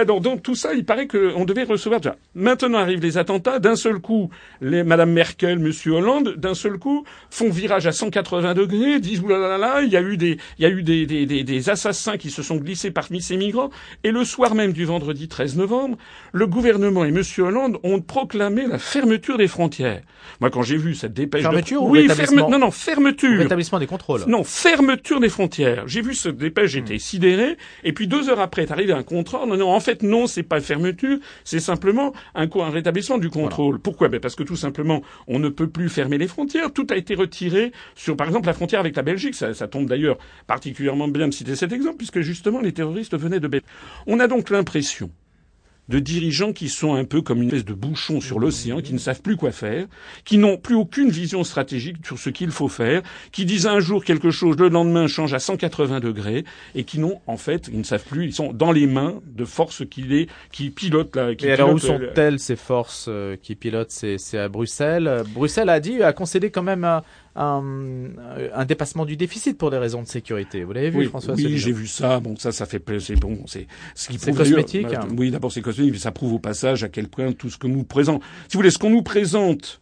Donc 0.06 0.42
tout 0.42 0.54
ça, 0.54 0.74
il 0.74 0.84
paraît 0.84 1.06
qu'on 1.06 1.44
devait 1.44 1.64
recevoir. 1.64 2.00
Déjà. 2.00 2.16
Maintenant 2.34 2.78
arrivent 2.78 3.02
les 3.02 3.18
attentats. 3.18 3.58
D'un 3.58 3.76
seul 3.76 3.98
coup, 3.98 4.30
les 4.60 4.82
Madame 4.82 5.12
Merkel, 5.12 5.58
Monsieur 5.58 5.92
Hollande, 5.92 6.34
d'un 6.36 6.54
seul 6.54 6.78
coup, 6.78 7.04
font 7.30 7.50
virage 7.50 7.86
à 7.86 7.92
180 7.92 8.54
degrés, 8.54 9.00
disent 9.00 9.20
oulala, 9.20 9.82
il 9.82 9.90
y 9.90 9.96
a 9.96 10.02
eu 10.02 10.16
des, 10.16 10.38
il 10.58 10.62
y 10.62 10.66
a 10.66 10.70
eu 10.70 10.73
des, 10.82 11.06
des, 11.06 11.26
des, 11.26 11.70
assassins 11.70 12.16
qui 12.16 12.30
se 12.30 12.42
sont 12.42 12.56
glissés 12.56 12.90
parmi 12.90 13.20
ces 13.22 13.36
migrants. 13.36 13.70
Et 14.02 14.10
le 14.10 14.24
soir 14.24 14.54
même 14.54 14.72
du 14.72 14.84
vendredi 14.84 15.28
13 15.28 15.56
novembre, 15.56 15.96
le 16.32 16.46
gouvernement 16.46 17.04
et 17.04 17.08
M. 17.08 17.22
Hollande 17.38 17.78
ont 17.82 18.00
proclamé 18.00 18.66
la 18.66 18.78
fermeture 18.78 19.38
des 19.38 19.48
frontières. 19.48 20.02
Moi, 20.40 20.50
quand 20.50 20.62
j'ai 20.62 20.76
vu 20.76 20.94
cette 20.94 21.12
dépêche... 21.12 21.42
Fermeture 21.42 21.82
ou 21.82 21.90
oui, 21.90 22.08
Non, 22.32 22.58
non, 22.58 22.70
fermeture. 22.70 23.38
Rétablissement 23.38 23.78
des 23.78 23.86
contrôles. 23.86 24.22
Non, 24.26 24.44
fermeture 24.44 25.20
des 25.20 25.28
frontières. 25.28 25.86
J'ai 25.86 26.02
vu 26.02 26.14
cette 26.14 26.36
dépêche, 26.36 26.72
j'étais 26.72 26.96
hmm. 26.96 26.98
sidéré. 26.98 27.56
Et 27.84 27.92
puis 27.92 28.06
deux 28.06 28.28
heures 28.28 28.40
après 28.40 28.62
est 28.62 28.70
arrivé 28.70 28.92
un 28.92 29.02
contrôle. 29.02 29.48
Non, 29.48 29.56
non, 29.56 29.70
en 29.70 29.80
fait, 29.80 30.02
non, 30.02 30.26
c'est 30.26 30.42
pas 30.42 30.60
fermeture, 30.60 31.18
c'est 31.44 31.60
simplement 31.60 32.12
un, 32.34 32.48
un 32.48 32.70
rétablissement 32.70 33.18
du 33.18 33.30
contrôle. 33.30 33.78
Pourquoi? 33.78 34.08
Ben 34.08 34.20
Parce 34.20 34.34
que 34.34 34.42
tout 34.42 34.56
simplement, 34.56 35.02
on 35.26 35.38
ne 35.38 35.48
peut 35.48 35.68
plus 35.68 35.88
fermer 35.88 36.18
les 36.18 36.28
frontières. 36.28 36.72
Tout 36.72 36.86
a 36.90 36.96
été 36.96 37.14
retiré 37.14 37.72
sur, 37.94 38.16
par 38.16 38.26
exemple, 38.26 38.46
la 38.46 38.54
frontière 38.54 38.80
avec 38.80 38.96
la 38.96 39.02
Belgique. 39.02 39.34
Ça, 39.34 39.54
ça 39.54 39.68
tombe 39.68 39.86
d'ailleurs 39.86 40.18
particulièrement 40.64 41.08
bien 41.08 41.28
de 41.28 41.34
citer 41.34 41.56
cet 41.56 41.72
exemple, 41.72 41.98
puisque 41.98 42.22
justement 42.22 42.60
les 42.60 42.72
terroristes 42.72 43.18
venaient 43.18 43.40
de 43.40 43.48
Belgique. 43.48 43.68
On 44.06 44.18
a 44.18 44.26
donc 44.26 44.48
l'impression 44.48 45.10
de 45.90 45.98
dirigeants 45.98 46.54
qui 46.54 46.70
sont 46.70 46.94
un 46.94 47.04
peu 47.04 47.20
comme 47.20 47.42
une 47.42 47.48
espèce 47.48 47.66
de 47.66 47.74
bouchon 47.74 48.22
sur 48.22 48.38
l'océan, 48.38 48.80
qui 48.80 48.94
ne 48.94 48.98
savent 48.98 49.20
plus 49.20 49.36
quoi 49.36 49.52
faire, 49.52 49.86
qui 50.24 50.38
n'ont 50.38 50.56
plus 50.56 50.74
aucune 50.74 51.10
vision 51.10 51.44
stratégique 51.44 51.98
sur 52.06 52.18
ce 52.18 52.30
qu'il 52.30 52.50
faut 52.50 52.68
faire, 52.68 53.02
qui 53.30 53.44
disent 53.44 53.66
un 53.66 53.80
jour 53.80 54.02
quelque 54.02 54.30
chose, 54.30 54.56
le 54.56 54.70
lendemain 54.70 55.06
changent 55.06 55.34
à 55.34 55.38
180 55.38 56.00
degrés, 56.00 56.44
et 56.74 56.84
qui 56.84 56.98
n'ont, 56.98 57.20
en 57.26 57.36
fait, 57.36 57.68
ils 57.70 57.78
ne 57.78 57.84
savent 57.84 58.02
plus, 58.02 58.24
ils 58.24 58.32
sont 58.32 58.54
dans 58.54 58.72
les 58.72 58.86
mains 58.86 59.20
de 59.26 59.44
forces 59.44 59.84
qui 59.86 60.00
les, 60.04 60.28
qui 60.50 60.70
pilotent 60.70 61.14
la, 61.14 61.34
qui 61.34 61.46
Et 61.46 61.52
alors 61.52 61.74
où 61.74 61.78
sont-elles 61.78 62.38
ces 62.38 62.56
forces 62.56 63.04
euh, 63.10 63.36
qui 63.36 63.54
pilotent 63.54 63.90
C'est 63.90 64.38
à 64.38 64.48
Bruxelles? 64.48 65.22
Bruxelles 65.34 65.68
a 65.68 65.80
dit, 65.80 66.02
a 66.02 66.14
concédé 66.14 66.48
quand 66.50 66.62
même 66.62 66.84
un, 66.84 67.02
un, 67.36 68.64
dépassement 68.66 69.04
du 69.04 69.16
déficit 69.16 69.58
pour 69.58 69.70
des 69.70 69.78
raisons 69.78 70.02
de 70.02 70.06
sécurité. 70.06 70.64
Vous 70.64 70.72
l'avez 70.72 70.90
vu, 70.90 71.06
François 71.06 71.34
Oui, 71.34 71.58
j'ai 71.58 71.72
vu 71.72 71.86
ça. 71.86 72.20
Bon, 72.20 72.36
ça, 72.36 72.52
ça 72.52 72.66
fait 72.66 72.82
c'est 73.00 73.16
bon, 73.16 73.40
c'est 73.46 73.66
ce 73.94 74.08
qui 74.08 74.18
cosmétique. 74.18 74.86
Bah, 74.88 75.06
oui, 75.16 75.30
d'abord 75.30 75.52
c'est 75.52 75.62
cosmétique, 75.62 75.94
mais 75.94 75.98
ça 75.98 76.12
prouve 76.12 76.34
au 76.34 76.38
passage 76.38 76.84
à 76.84 76.88
quel 76.88 77.08
point 77.08 77.32
tout 77.32 77.50
ce 77.50 77.58
que 77.58 77.66
nous 77.66 77.84
présente, 77.84 78.22
si 78.48 78.54
vous 78.54 78.58
voulez, 78.58 78.70
ce 78.70 78.78
qu'on 78.78 78.90
nous 78.90 79.02
présente 79.02 79.80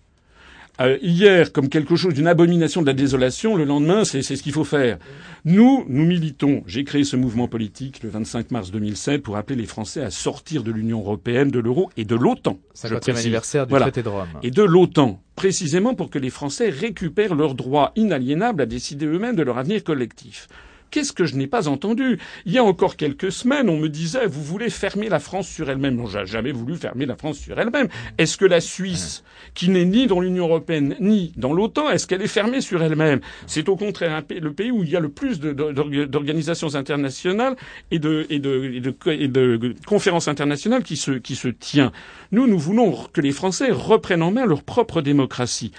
euh, 0.81 0.97
hier 1.03 1.53
comme 1.53 1.69
quelque 1.69 1.97
chose 1.97 2.15
d'une 2.15 2.27
abomination 2.27 2.81
de 2.81 2.87
la 2.87 2.95
désolation, 2.95 3.57
le 3.57 3.65
lendemain, 3.65 4.05
c'est 4.05 4.23
ce 4.23 4.43
qu'il 4.43 4.53
faut 4.53 4.65
faire. 4.65 4.99
Nous, 5.45 5.85
nous 5.89 6.05
militons. 6.05 6.63
J'ai 6.67 6.85
créé 6.85 7.05
ce 7.05 7.17
mouvement 7.17 7.47
politique 7.47 8.03
le 8.03 8.09
25 8.09 8.51
mars 8.51 8.71
2007 8.71 9.23
pour 9.23 9.37
appeler 9.37 9.61
les 9.61 9.67
Français 9.67 10.03
à 10.03 10.11
sortir 10.11 10.63
de 10.63 10.73
l'Union 10.73 11.01
européenne, 11.01 11.51
de 11.51 11.59
l'euro 11.59 11.91
et 11.97 12.05
de 12.05 12.17
l'OTAN. 12.17 12.59
C'est 12.73 13.09
anniversaire 13.09 13.67
du 13.67 13.75
traité 13.75 14.03
de 14.03 14.09
Rome. 14.09 14.29
Et 14.43 14.51
de 14.51 14.63
l'OTAN, 14.63 15.23
précisément 15.37 15.95
pour 15.95 16.11
que 16.11 16.19
les 16.19 16.31
Français 16.31 16.71
récupèrent 16.71 17.35
leur 17.35 17.55
droit 17.55 17.93
inaliénable 17.97 18.63
à 18.63 18.67
décider 18.67 19.07
eux-mêmes 19.07 19.37
de 19.37 19.43
leur 19.43 19.59
avenir 19.59 19.85
collectif. 19.85 20.49
Qu'est-ce 20.93 21.15
que 21.15 21.25
je 21.25 21.37
n'ai 21.37 21.47
pas 21.47 21.69
entendu? 21.69 22.19
Il 22.45 22.53
y 22.53 22.59
a 22.59 22.65
encore 22.65 22.97
quelques 22.97 23.33
semaines, 23.33 23.71
on 23.71 23.79
me 23.79 23.89
disait 23.89 24.27
vous 24.27 24.43
voulez 24.43 24.69
fermer 24.69 25.09
la 25.09 25.19
France 25.21 25.49
sur 25.49 25.71
elle-même. 25.71 25.97
Non, 25.97 26.07
j'ai 26.07 26.27
jamais 26.27 26.53
voulu 26.53 26.77
fermer 26.77 27.07
la 27.07 27.17
France 27.17 27.39
sur 27.39 27.59
elle-même. 27.59 27.89
Est-ce 28.19 28.37
que 28.37 28.45
la 28.45 28.61
Suisse, 28.61 29.25
qui 29.55 29.71
n'est 29.71 29.87
ni 29.87 30.07
dans 30.07 30.21
l'Union 30.21 30.45
européenne 30.45 30.95
ni 31.01 31.33
dans 31.39 31.55
l'OTAN, 31.55 31.89
est-ce 31.89 32.07
qu'elle 32.07 32.21
est 32.21 32.29
fermée 32.29 32.61
sur 32.61 32.83
elle-même? 32.83 33.21
C'est 33.47 33.71
au 33.71 33.77
contraire 33.77 34.15
un 34.15 34.21
pays, 34.21 34.39
le 34.41 34.53
pays 34.53 34.71
où 34.71 34.83
il 34.83 34.91
y 34.91 34.97
a 34.97 35.01
le 35.01 35.09
plus 35.09 35.41
d'organisations 35.41 36.75
internationales 36.75 37.57
et 37.91 37.99
de, 37.99 38.27
et 38.29 38.39
de, 38.39 38.71
et 38.75 38.81
de, 38.81 38.95
et 39.13 39.29
de 39.29 39.75
conférences 39.87 40.29
internationales 40.29 40.83
qui 40.83 40.97
se, 40.97 41.13
qui 41.13 41.37
se 41.37 41.49
tient. 41.49 41.91
Nous, 42.33 42.47
nous 42.47 42.59
voulons 42.59 42.95
que 43.15 43.23
les 43.23 43.33
Français 43.33 43.71
reprennent 43.71 44.23
en 44.23 44.31
main 44.31 44.45
leur 44.45 44.63
propre 44.63 45.01
démocratie. 45.01 45.73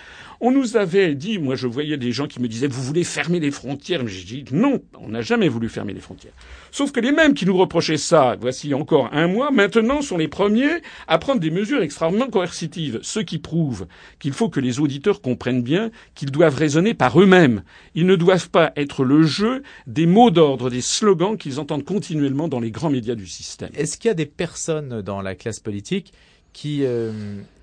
On 0.46 0.52
nous 0.52 0.76
avait 0.76 1.16
dit, 1.16 1.40
moi 1.40 1.56
je 1.56 1.68
voyais 1.68 1.96
des 1.96 2.12
gens 2.12 2.28
qui 2.28 2.42
me 2.42 2.50
disaient, 2.50 2.68
vous 2.68 2.84
voulez 2.84 3.06
fermer 3.06 3.40
les 3.40 3.50
frontières? 3.50 4.04
Mais 4.04 4.12
j'ai 4.12 4.26
dit, 4.26 4.46
non, 4.52 4.82
on 5.00 5.08
n'a 5.08 5.22
jamais 5.22 5.48
voulu 5.48 5.70
fermer 5.70 5.94
les 5.94 6.02
frontières. 6.02 6.34
Sauf 6.70 6.92
que 6.92 7.00
les 7.00 7.14
mêmes 7.14 7.34
qui 7.34 7.46
nous 7.46 7.56
reprochaient 7.56 7.96
ça, 7.96 8.36
voici 8.42 8.74
encore 8.74 9.08
un 9.14 9.28
mois, 9.30 9.52
maintenant 9.52 10.02
sont 10.02 10.18
les 10.18 10.28
premiers 10.28 10.82
à 11.08 11.18
prendre 11.18 11.40
des 11.40 11.50
mesures 11.50 11.82
extrêmement 11.82 12.28
coercitives. 12.28 13.00
Ce 13.04 13.22
qui 13.22 13.38
prouve 13.38 13.88
qu'il 14.20 14.34
faut 14.34 14.50
que 14.50 14.60
les 14.60 14.82
auditeurs 14.82 15.22
comprennent 15.22 15.64
bien 15.64 15.92
qu'ils 16.14 16.32
doivent 16.32 16.58
raisonner 16.58 16.94
par 16.94 17.22
eux-mêmes. 17.22 17.64
Ils 17.96 18.06
ne 18.06 18.18
doivent 18.18 18.50
pas 18.50 18.74
être 18.76 19.06
le 19.06 19.24
jeu 19.24 19.64
des 19.88 20.06
mots 20.06 20.30
d'ordre, 20.30 20.70
des 20.70 20.82
slogans 20.82 21.38
qu'ils 21.38 21.62
entendent 21.62 21.86
continuellement 21.86 22.50
dans 22.50 22.60
les 22.60 22.72
grands 22.72 22.90
médias 22.90 23.16
du 23.16 23.28
système. 23.28 23.70
Est-ce 23.78 23.98
qu'il 23.98 24.10
y 24.10 24.12
a 24.12 24.14
des 24.14 24.26
personnes 24.26 25.02
dans 25.04 25.22
la 25.22 25.36
classe 25.36 25.62
politique 25.62 26.12
qui 26.54 26.86
euh, 26.86 27.12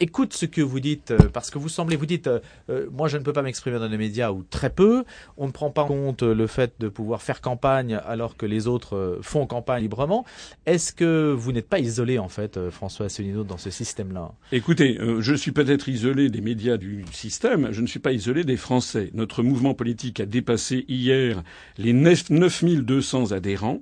écoute 0.01 0.35
ce 0.35 0.47
que 0.47 0.61
vous 0.61 0.81
dites, 0.81 1.13
euh, 1.13 1.29
parce 1.33 1.51
que 1.51 1.59
vous 1.59 1.69
semblez, 1.69 1.97
vous 1.97 2.07
dites, 2.07 2.27
euh, 2.27 2.87
moi 2.93 3.09
je 3.09 3.17
ne 3.17 3.23
peux 3.23 3.33
pas 3.33 3.43
m'exprimer 3.43 3.79
dans 3.79 3.87
les 3.87 3.97
médias 3.97 4.33
ou 4.33 4.43
très 4.43 4.69
peu, 4.69 5.05
on 5.37 5.47
ne 5.47 5.53
prend 5.53 5.71
pas 5.71 5.85
en 5.85 5.87
compte 5.87 6.23
le 6.23 6.47
fait 6.49 6.75
de 6.81 6.89
pouvoir 6.89 7.23
faire 7.23 7.41
campagne 7.41 8.01
alors 8.05 8.37
que 8.37 8.47
les 8.47 8.67
autres 8.67 9.19
font 9.23 9.47
campagne 9.47 9.83
librement. 9.83 10.27
Est-ce 10.67 10.93
que 10.93 11.33
vous 11.33 11.53
n'êtes 11.53 11.69
pas 11.69 11.79
isolé 11.79 12.19
en 12.19 12.29
fait, 12.29 12.69
François 12.71 13.07
Asselineau, 13.07 13.45
dans 13.45 13.59
ce 13.59 13.71
système-là? 13.71 14.33
Écoutez, 14.51 14.99
je 15.21 15.35
suis 15.35 15.53
peut-être 15.53 15.89
isolé 15.89 16.29
des 16.29 16.41
médias 16.41 16.77
du 16.77 17.05
système, 17.13 17.69
je 17.71 17.81
ne 17.81 17.87
suis 17.87 18.01
pas 18.01 18.13
isolé 18.13 18.43
des 18.45 18.57
Français. 18.57 19.11
Notre 19.15 19.43
mouvement 19.43 19.75
politique 19.75 20.19
a 20.21 20.27
dépassé 20.27 20.85
hier 20.89 21.43
les 21.79 21.93
9200 21.93 23.33
adhérents. 23.33 23.81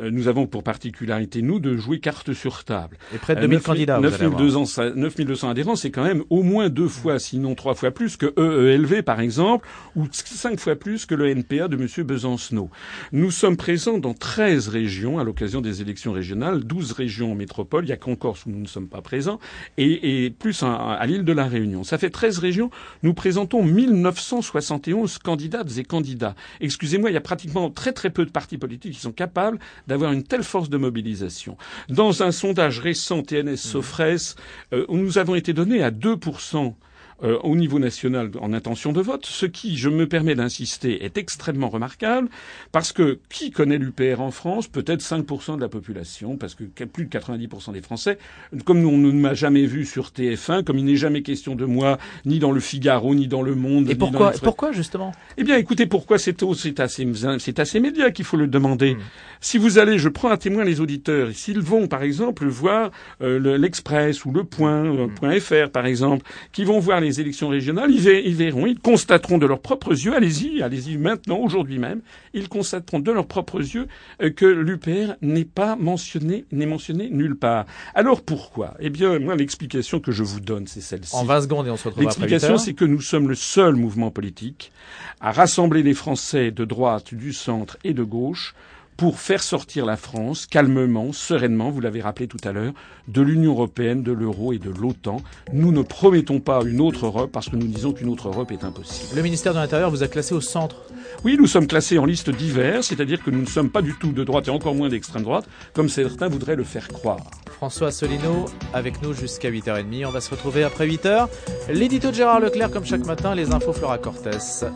Nous 0.00 0.28
avons 0.28 0.46
pour 0.46 0.62
particularité, 0.62 1.42
nous, 1.42 1.60
de 1.60 1.76
jouer 1.76 2.00
carte 2.00 2.32
sur 2.32 2.64
table. 2.64 2.96
Et 3.14 3.18
près 3.18 3.34
de 3.34 3.40
2000 3.42 3.60
candidats. 3.60 4.00
9200 4.42 5.50
adhérents, 5.50 5.76
c'est 5.76 5.90
quand 5.90 6.04
même 6.04 6.22
au 6.30 6.42
moins 6.42 6.68
deux 6.68 6.88
fois, 6.88 7.18
sinon 7.18 7.54
trois 7.54 7.74
fois 7.74 7.90
plus 7.90 8.16
que 8.16 8.32
EELV, 8.36 9.02
par 9.02 9.20
exemple, 9.20 9.68
ou 9.96 10.06
cinq 10.12 10.60
fois 10.60 10.76
plus 10.76 11.06
que 11.06 11.14
le 11.14 11.28
NPA 11.28 11.68
de 11.68 11.76
M. 11.76 12.06
Besancenot. 12.06 12.70
Nous 13.12 13.30
sommes 13.30 13.56
présents 13.56 13.98
dans 13.98 14.14
13 14.14 14.68
régions 14.68 15.18
à 15.18 15.24
l'occasion 15.24 15.60
des 15.60 15.82
élections 15.82 16.12
régionales, 16.12 16.64
12 16.64 16.92
régions 16.92 17.32
en 17.32 17.34
métropole, 17.34 17.84
il 17.84 17.88
y 17.88 17.92
a 17.92 17.96
qu'en 17.96 18.16
Corse 18.16 18.46
où 18.46 18.50
nous 18.50 18.60
ne 18.60 18.66
sommes 18.66 18.88
pas 18.88 19.02
présents, 19.02 19.38
et, 19.78 20.32
plus 20.38 20.62
à, 20.62 20.74
à 20.74 21.06
l'île 21.06 21.24
de 21.24 21.32
la 21.32 21.46
Réunion. 21.46 21.84
Ça 21.84 21.98
fait 21.98 22.10
13 22.10 22.38
régions. 22.38 22.70
Nous 23.02 23.14
présentons 23.14 23.62
1971 23.62 25.18
candidates 25.18 25.78
et 25.78 25.84
candidats. 25.84 26.34
Excusez-moi, 26.60 27.10
il 27.10 27.14
y 27.14 27.16
a 27.16 27.20
pratiquement 27.20 27.70
très 27.70 27.92
très 27.92 28.10
peu 28.10 28.24
de 28.24 28.30
partis 28.30 28.58
politiques 28.58 28.94
qui 28.94 29.00
sont 29.00 29.12
capables 29.12 29.58
d'avoir 29.86 30.12
une 30.12 30.22
telle 30.22 30.42
force 30.42 30.68
de 30.68 30.76
mobilisation. 30.76 31.56
Dans 31.88 32.22
un 32.22 32.32
sondage 32.32 32.80
récent 32.80 33.22
TNS 33.22 33.56
Sofres, 33.56 34.31
euh, 34.72 34.86
nous 34.88 35.18
avons 35.18 35.34
été 35.34 35.52
donnés 35.52 35.82
à 35.82 35.90
2% 35.90 36.74
euh, 37.22 37.38
au 37.42 37.56
niveau 37.56 37.78
national 37.78 38.30
en 38.40 38.52
intention 38.52 38.92
de 38.92 39.00
vote, 39.00 39.26
ce 39.26 39.46
qui, 39.46 39.76
je 39.76 39.88
me 39.88 40.06
permets 40.06 40.34
d'insister, 40.34 41.04
est 41.04 41.16
extrêmement 41.18 41.68
remarquable, 41.68 42.28
parce 42.72 42.92
que 42.92 43.18
qui 43.28 43.50
connaît 43.50 43.78
l'UPR 43.78 44.20
en 44.20 44.30
France? 44.30 44.68
Peut-être 44.68 45.02
5% 45.02 45.56
de 45.56 45.60
la 45.60 45.68
population, 45.68 46.36
parce 46.36 46.54
que 46.54 46.64
plus 46.84 47.06
de 47.06 47.10
90% 47.10 47.72
des 47.72 47.82
Français, 47.82 48.18
comme 48.64 48.84
on 48.84 48.98
ne 48.98 49.12
m'a 49.12 49.34
jamais 49.34 49.66
vu 49.66 49.84
sur 49.84 50.08
TF1, 50.08 50.64
comme 50.64 50.78
il 50.78 50.84
n'est 50.84 50.96
jamais 50.96 51.22
question 51.22 51.54
de 51.54 51.64
moi, 51.64 51.98
ni 52.24 52.38
dans 52.38 52.52
le 52.52 52.60
Figaro, 52.60 53.14
ni 53.14 53.28
dans 53.28 53.42
le 53.42 53.54
Monde. 53.54 53.88
Et 53.90 53.94
pourquoi, 53.94 54.32
pourquoi 54.42 54.72
justement? 54.72 55.12
Eh 55.36 55.44
bien, 55.44 55.56
écoutez, 55.56 55.86
pourquoi 55.86 56.18
c'est 56.18 56.36
c'est 56.54 56.80
assez, 56.80 57.06
c'est 57.38 57.58
assez 57.58 57.80
média 57.80 58.10
qu'il 58.10 58.24
faut 58.24 58.36
le 58.36 58.46
demander. 58.46 58.94
Hmm. 58.94 59.00
Si 59.40 59.58
vous 59.58 59.78
allez, 59.78 59.98
je 59.98 60.08
prends 60.08 60.30
à 60.30 60.36
témoin 60.36 60.64
les 60.64 60.80
auditeurs, 60.80 61.30
s'ils 61.32 61.60
vont, 61.60 61.88
par 61.88 62.02
exemple, 62.02 62.46
voir 62.46 62.90
euh, 63.22 63.58
l'Express 63.58 64.24
ou 64.24 64.32
le 64.32 64.44
Point, 64.44 64.84
euh, 64.84 65.06
hmm. 65.06 65.14
Point 65.14 65.40
.fr, 65.40 65.70
par 65.70 65.86
exemple, 65.86 66.24
qui 66.52 66.64
vont 66.64 66.78
voir 66.78 67.00
les 67.02 67.20
élections 67.20 67.48
régionales, 67.48 67.90
ils, 67.90 68.34
verront, 68.34 68.66
ils 68.66 68.78
constateront 68.78 69.38
de 69.38 69.46
leurs 69.46 69.60
propres 69.60 69.92
yeux, 69.92 70.14
allez-y, 70.14 70.62
allez-y 70.62 70.96
maintenant, 70.96 71.38
aujourd'hui 71.38 71.78
même, 71.78 72.00
ils 72.34 72.48
constateront 72.48 73.00
de 73.00 73.12
leurs 73.12 73.26
propres 73.26 73.60
yeux 73.60 73.88
euh, 74.22 74.30
que 74.30 74.46
l'UPR 74.46 75.14
n'est 75.20 75.44
pas 75.44 75.76
mentionné, 75.76 76.44
n'est 76.52 76.66
mentionné 76.66 77.08
nulle 77.10 77.36
part. 77.36 77.66
Alors 77.94 78.22
pourquoi? 78.22 78.74
Eh 78.80 78.90
bien, 78.90 79.18
moi, 79.18 79.36
l'explication 79.36 80.00
que 80.00 80.12
je 80.12 80.22
vous 80.22 80.40
donne, 80.40 80.66
c'est 80.66 80.80
celle-ci. 80.80 81.14
En 81.14 81.24
20 81.24 81.42
secondes 81.42 81.66
et 81.66 81.70
on 81.70 81.76
se 81.76 81.88
retrouve 81.88 82.04
L'explication, 82.04 82.58
c'est 82.58 82.74
que 82.74 82.84
nous 82.84 83.00
sommes 83.00 83.28
le 83.28 83.34
seul 83.34 83.74
mouvement 83.74 84.10
politique 84.10 84.72
à 85.20 85.32
rassembler 85.32 85.82
les 85.82 85.94
Français 85.94 86.50
de 86.50 86.64
droite, 86.64 87.14
du 87.14 87.32
centre 87.32 87.76
et 87.84 87.94
de 87.94 88.02
gauche 88.02 88.54
pour 89.02 89.18
faire 89.18 89.42
sortir 89.42 89.84
la 89.84 89.96
France 89.96 90.46
calmement, 90.46 91.12
sereinement, 91.12 91.70
vous 91.70 91.80
l'avez 91.80 92.00
rappelé 92.00 92.28
tout 92.28 92.38
à 92.44 92.52
l'heure, 92.52 92.72
de 93.08 93.20
l'Union 93.20 93.50
européenne, 93.50 94.04
de 94.04 94.12
l'euro 94.12 94.52
et 94.52 94.60
de 94.60 94.70
l'OTAN. 94.70 95.16
Nous 95.52 95.72
ne 95.72 95.82
promettons 95.82 96.38
pas 96.38 96.62
une 96.64 96.80
autre 96.80 97.06
Europe 97.06 97.32
parce 97.32 97.48
que 97.48 97.56
nous 97.56 97.66
disons 97.66 97.92
qu'une 97.92 98.08
autre 98.08 98.28
Europe 98.28 98.52
est 98.52 98.62
impossible. 98.62 99.16
Le 99.16 99.22
ministère 99.22 99.54
de 99.54 99.58
l'Intérieur 99.58 99.90
vous 99.90 100.04
a 100.04 100.06
classé 100.06 100.36
au 100.36 100.40
centre 100.40 100.84
oui, 101.24 101.36
nous 101.38 101.46
sommes 101.46 101.66
classés 101.66 101.98
en 101.98 102.04
liste 102.04 102.30
diverse, 102.30 102.86
c'est-à-dire 102.86 103.22
que 103.22 103.30
nous 103.30 103.40
ne 103.40 103.46
sommes 103.46 103.70
pas 103.70 103.82
du 103.82 103.94
tout 103.94 104.12
de 104.12 104.24
droite 104.24 104.46
et 104.48 104.50
encore 104.50 104.74
moins 104.74 104.88
d'extrême 104.88 105.22
droite, 105.22 105.46
comme 105.72 105.88
certains 105.88 106.28
voudraient 106.28 106.56
le 106.56 106.64
faire 106.64 106.88
croire. 106.88 107.20
François 107.50 107.90
Solino 107.90 108.46
avec 108.72 109.02
nous 109.02 109.12
jusqu'à 109.12 109.50
8h30. 109.50 110.06
On 110.06 110.10
va 110.10 110.20
se 110.20 110.30
retrouver 110.30 110.62
après 110.62 110.86
8h. 110.86 111.28
L'édito 111.70 112.10
de 112.10 112.14
Gérard 112.14 112.40
Leclerc 112.40 112.70
comme 112.70 112.84
chaque 112.84 113.04
matin, 113.04 113.34
les 113.34 113.52
infos 113.52 113.72
Flora 113.72 113.98
Cortés. 113.98 114.30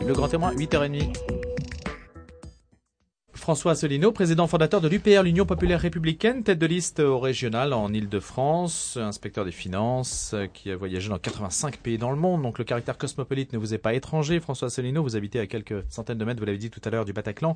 Le 0.05 0.13
grand 0.13 0.27
témoin, 0.27 0.53
8h30. 0.53 1.46
François 3.47 3.71
Asselineau, 3.71 4.11
président 4.11 4.45
fondateur 4.45 4.81
de 4.81 4.89
l'UPR, 4.89 5.23
l'Union 5.23 5.45
populaire 5.45 5.79
républicaine, 5.79 6.43
tête 6.43 6.59
de 6.59 6.65
liste 6.65 6.99
au 6.99 7.17
régional 7.17 7.71
en 7.71 7.93
Ile-de-France, 7.93 8.97
inspecteur 9.01 9.45
des 9.45 9.53
finances, 9.53 10.35
qui 10.53 10.69
a 10.69 10.75
voyagé 10.75 11.07
dans 11.07 11.17
85 11.17 11.77
pays 11.77 11.97
dans 11.97 12.11
le 12.11 12.17
monde. 12.17 12.41
Donc 12.41 12.59
le 12.59 12.65
caractère 12.65 12.97
cosmopolite 12.97 13.53
ne 13.53 13.57
vous 13.57 13.73
est 13.73 13.77
pas 13.77 13.93
étranger. 13.93 14.41
François 14.41 14.65
Asselineau, 14.65 15.01
vous 15.01 15.15
habitez 15.15 15.39
à 15.39 15.47
quelques 15.47 15.81
centaines 15.87 16.17
de 16.17 16.25
mètres, 16.25 16.41
vous 16.41 16.45
l'avez 16.45 16.57
dit 16.57 16.69
tout 16.69 16.81
à 16.83 16.89
l'heure, 16.89 17.05
du 17.05 17.13
Bataclan. 17.13 17.55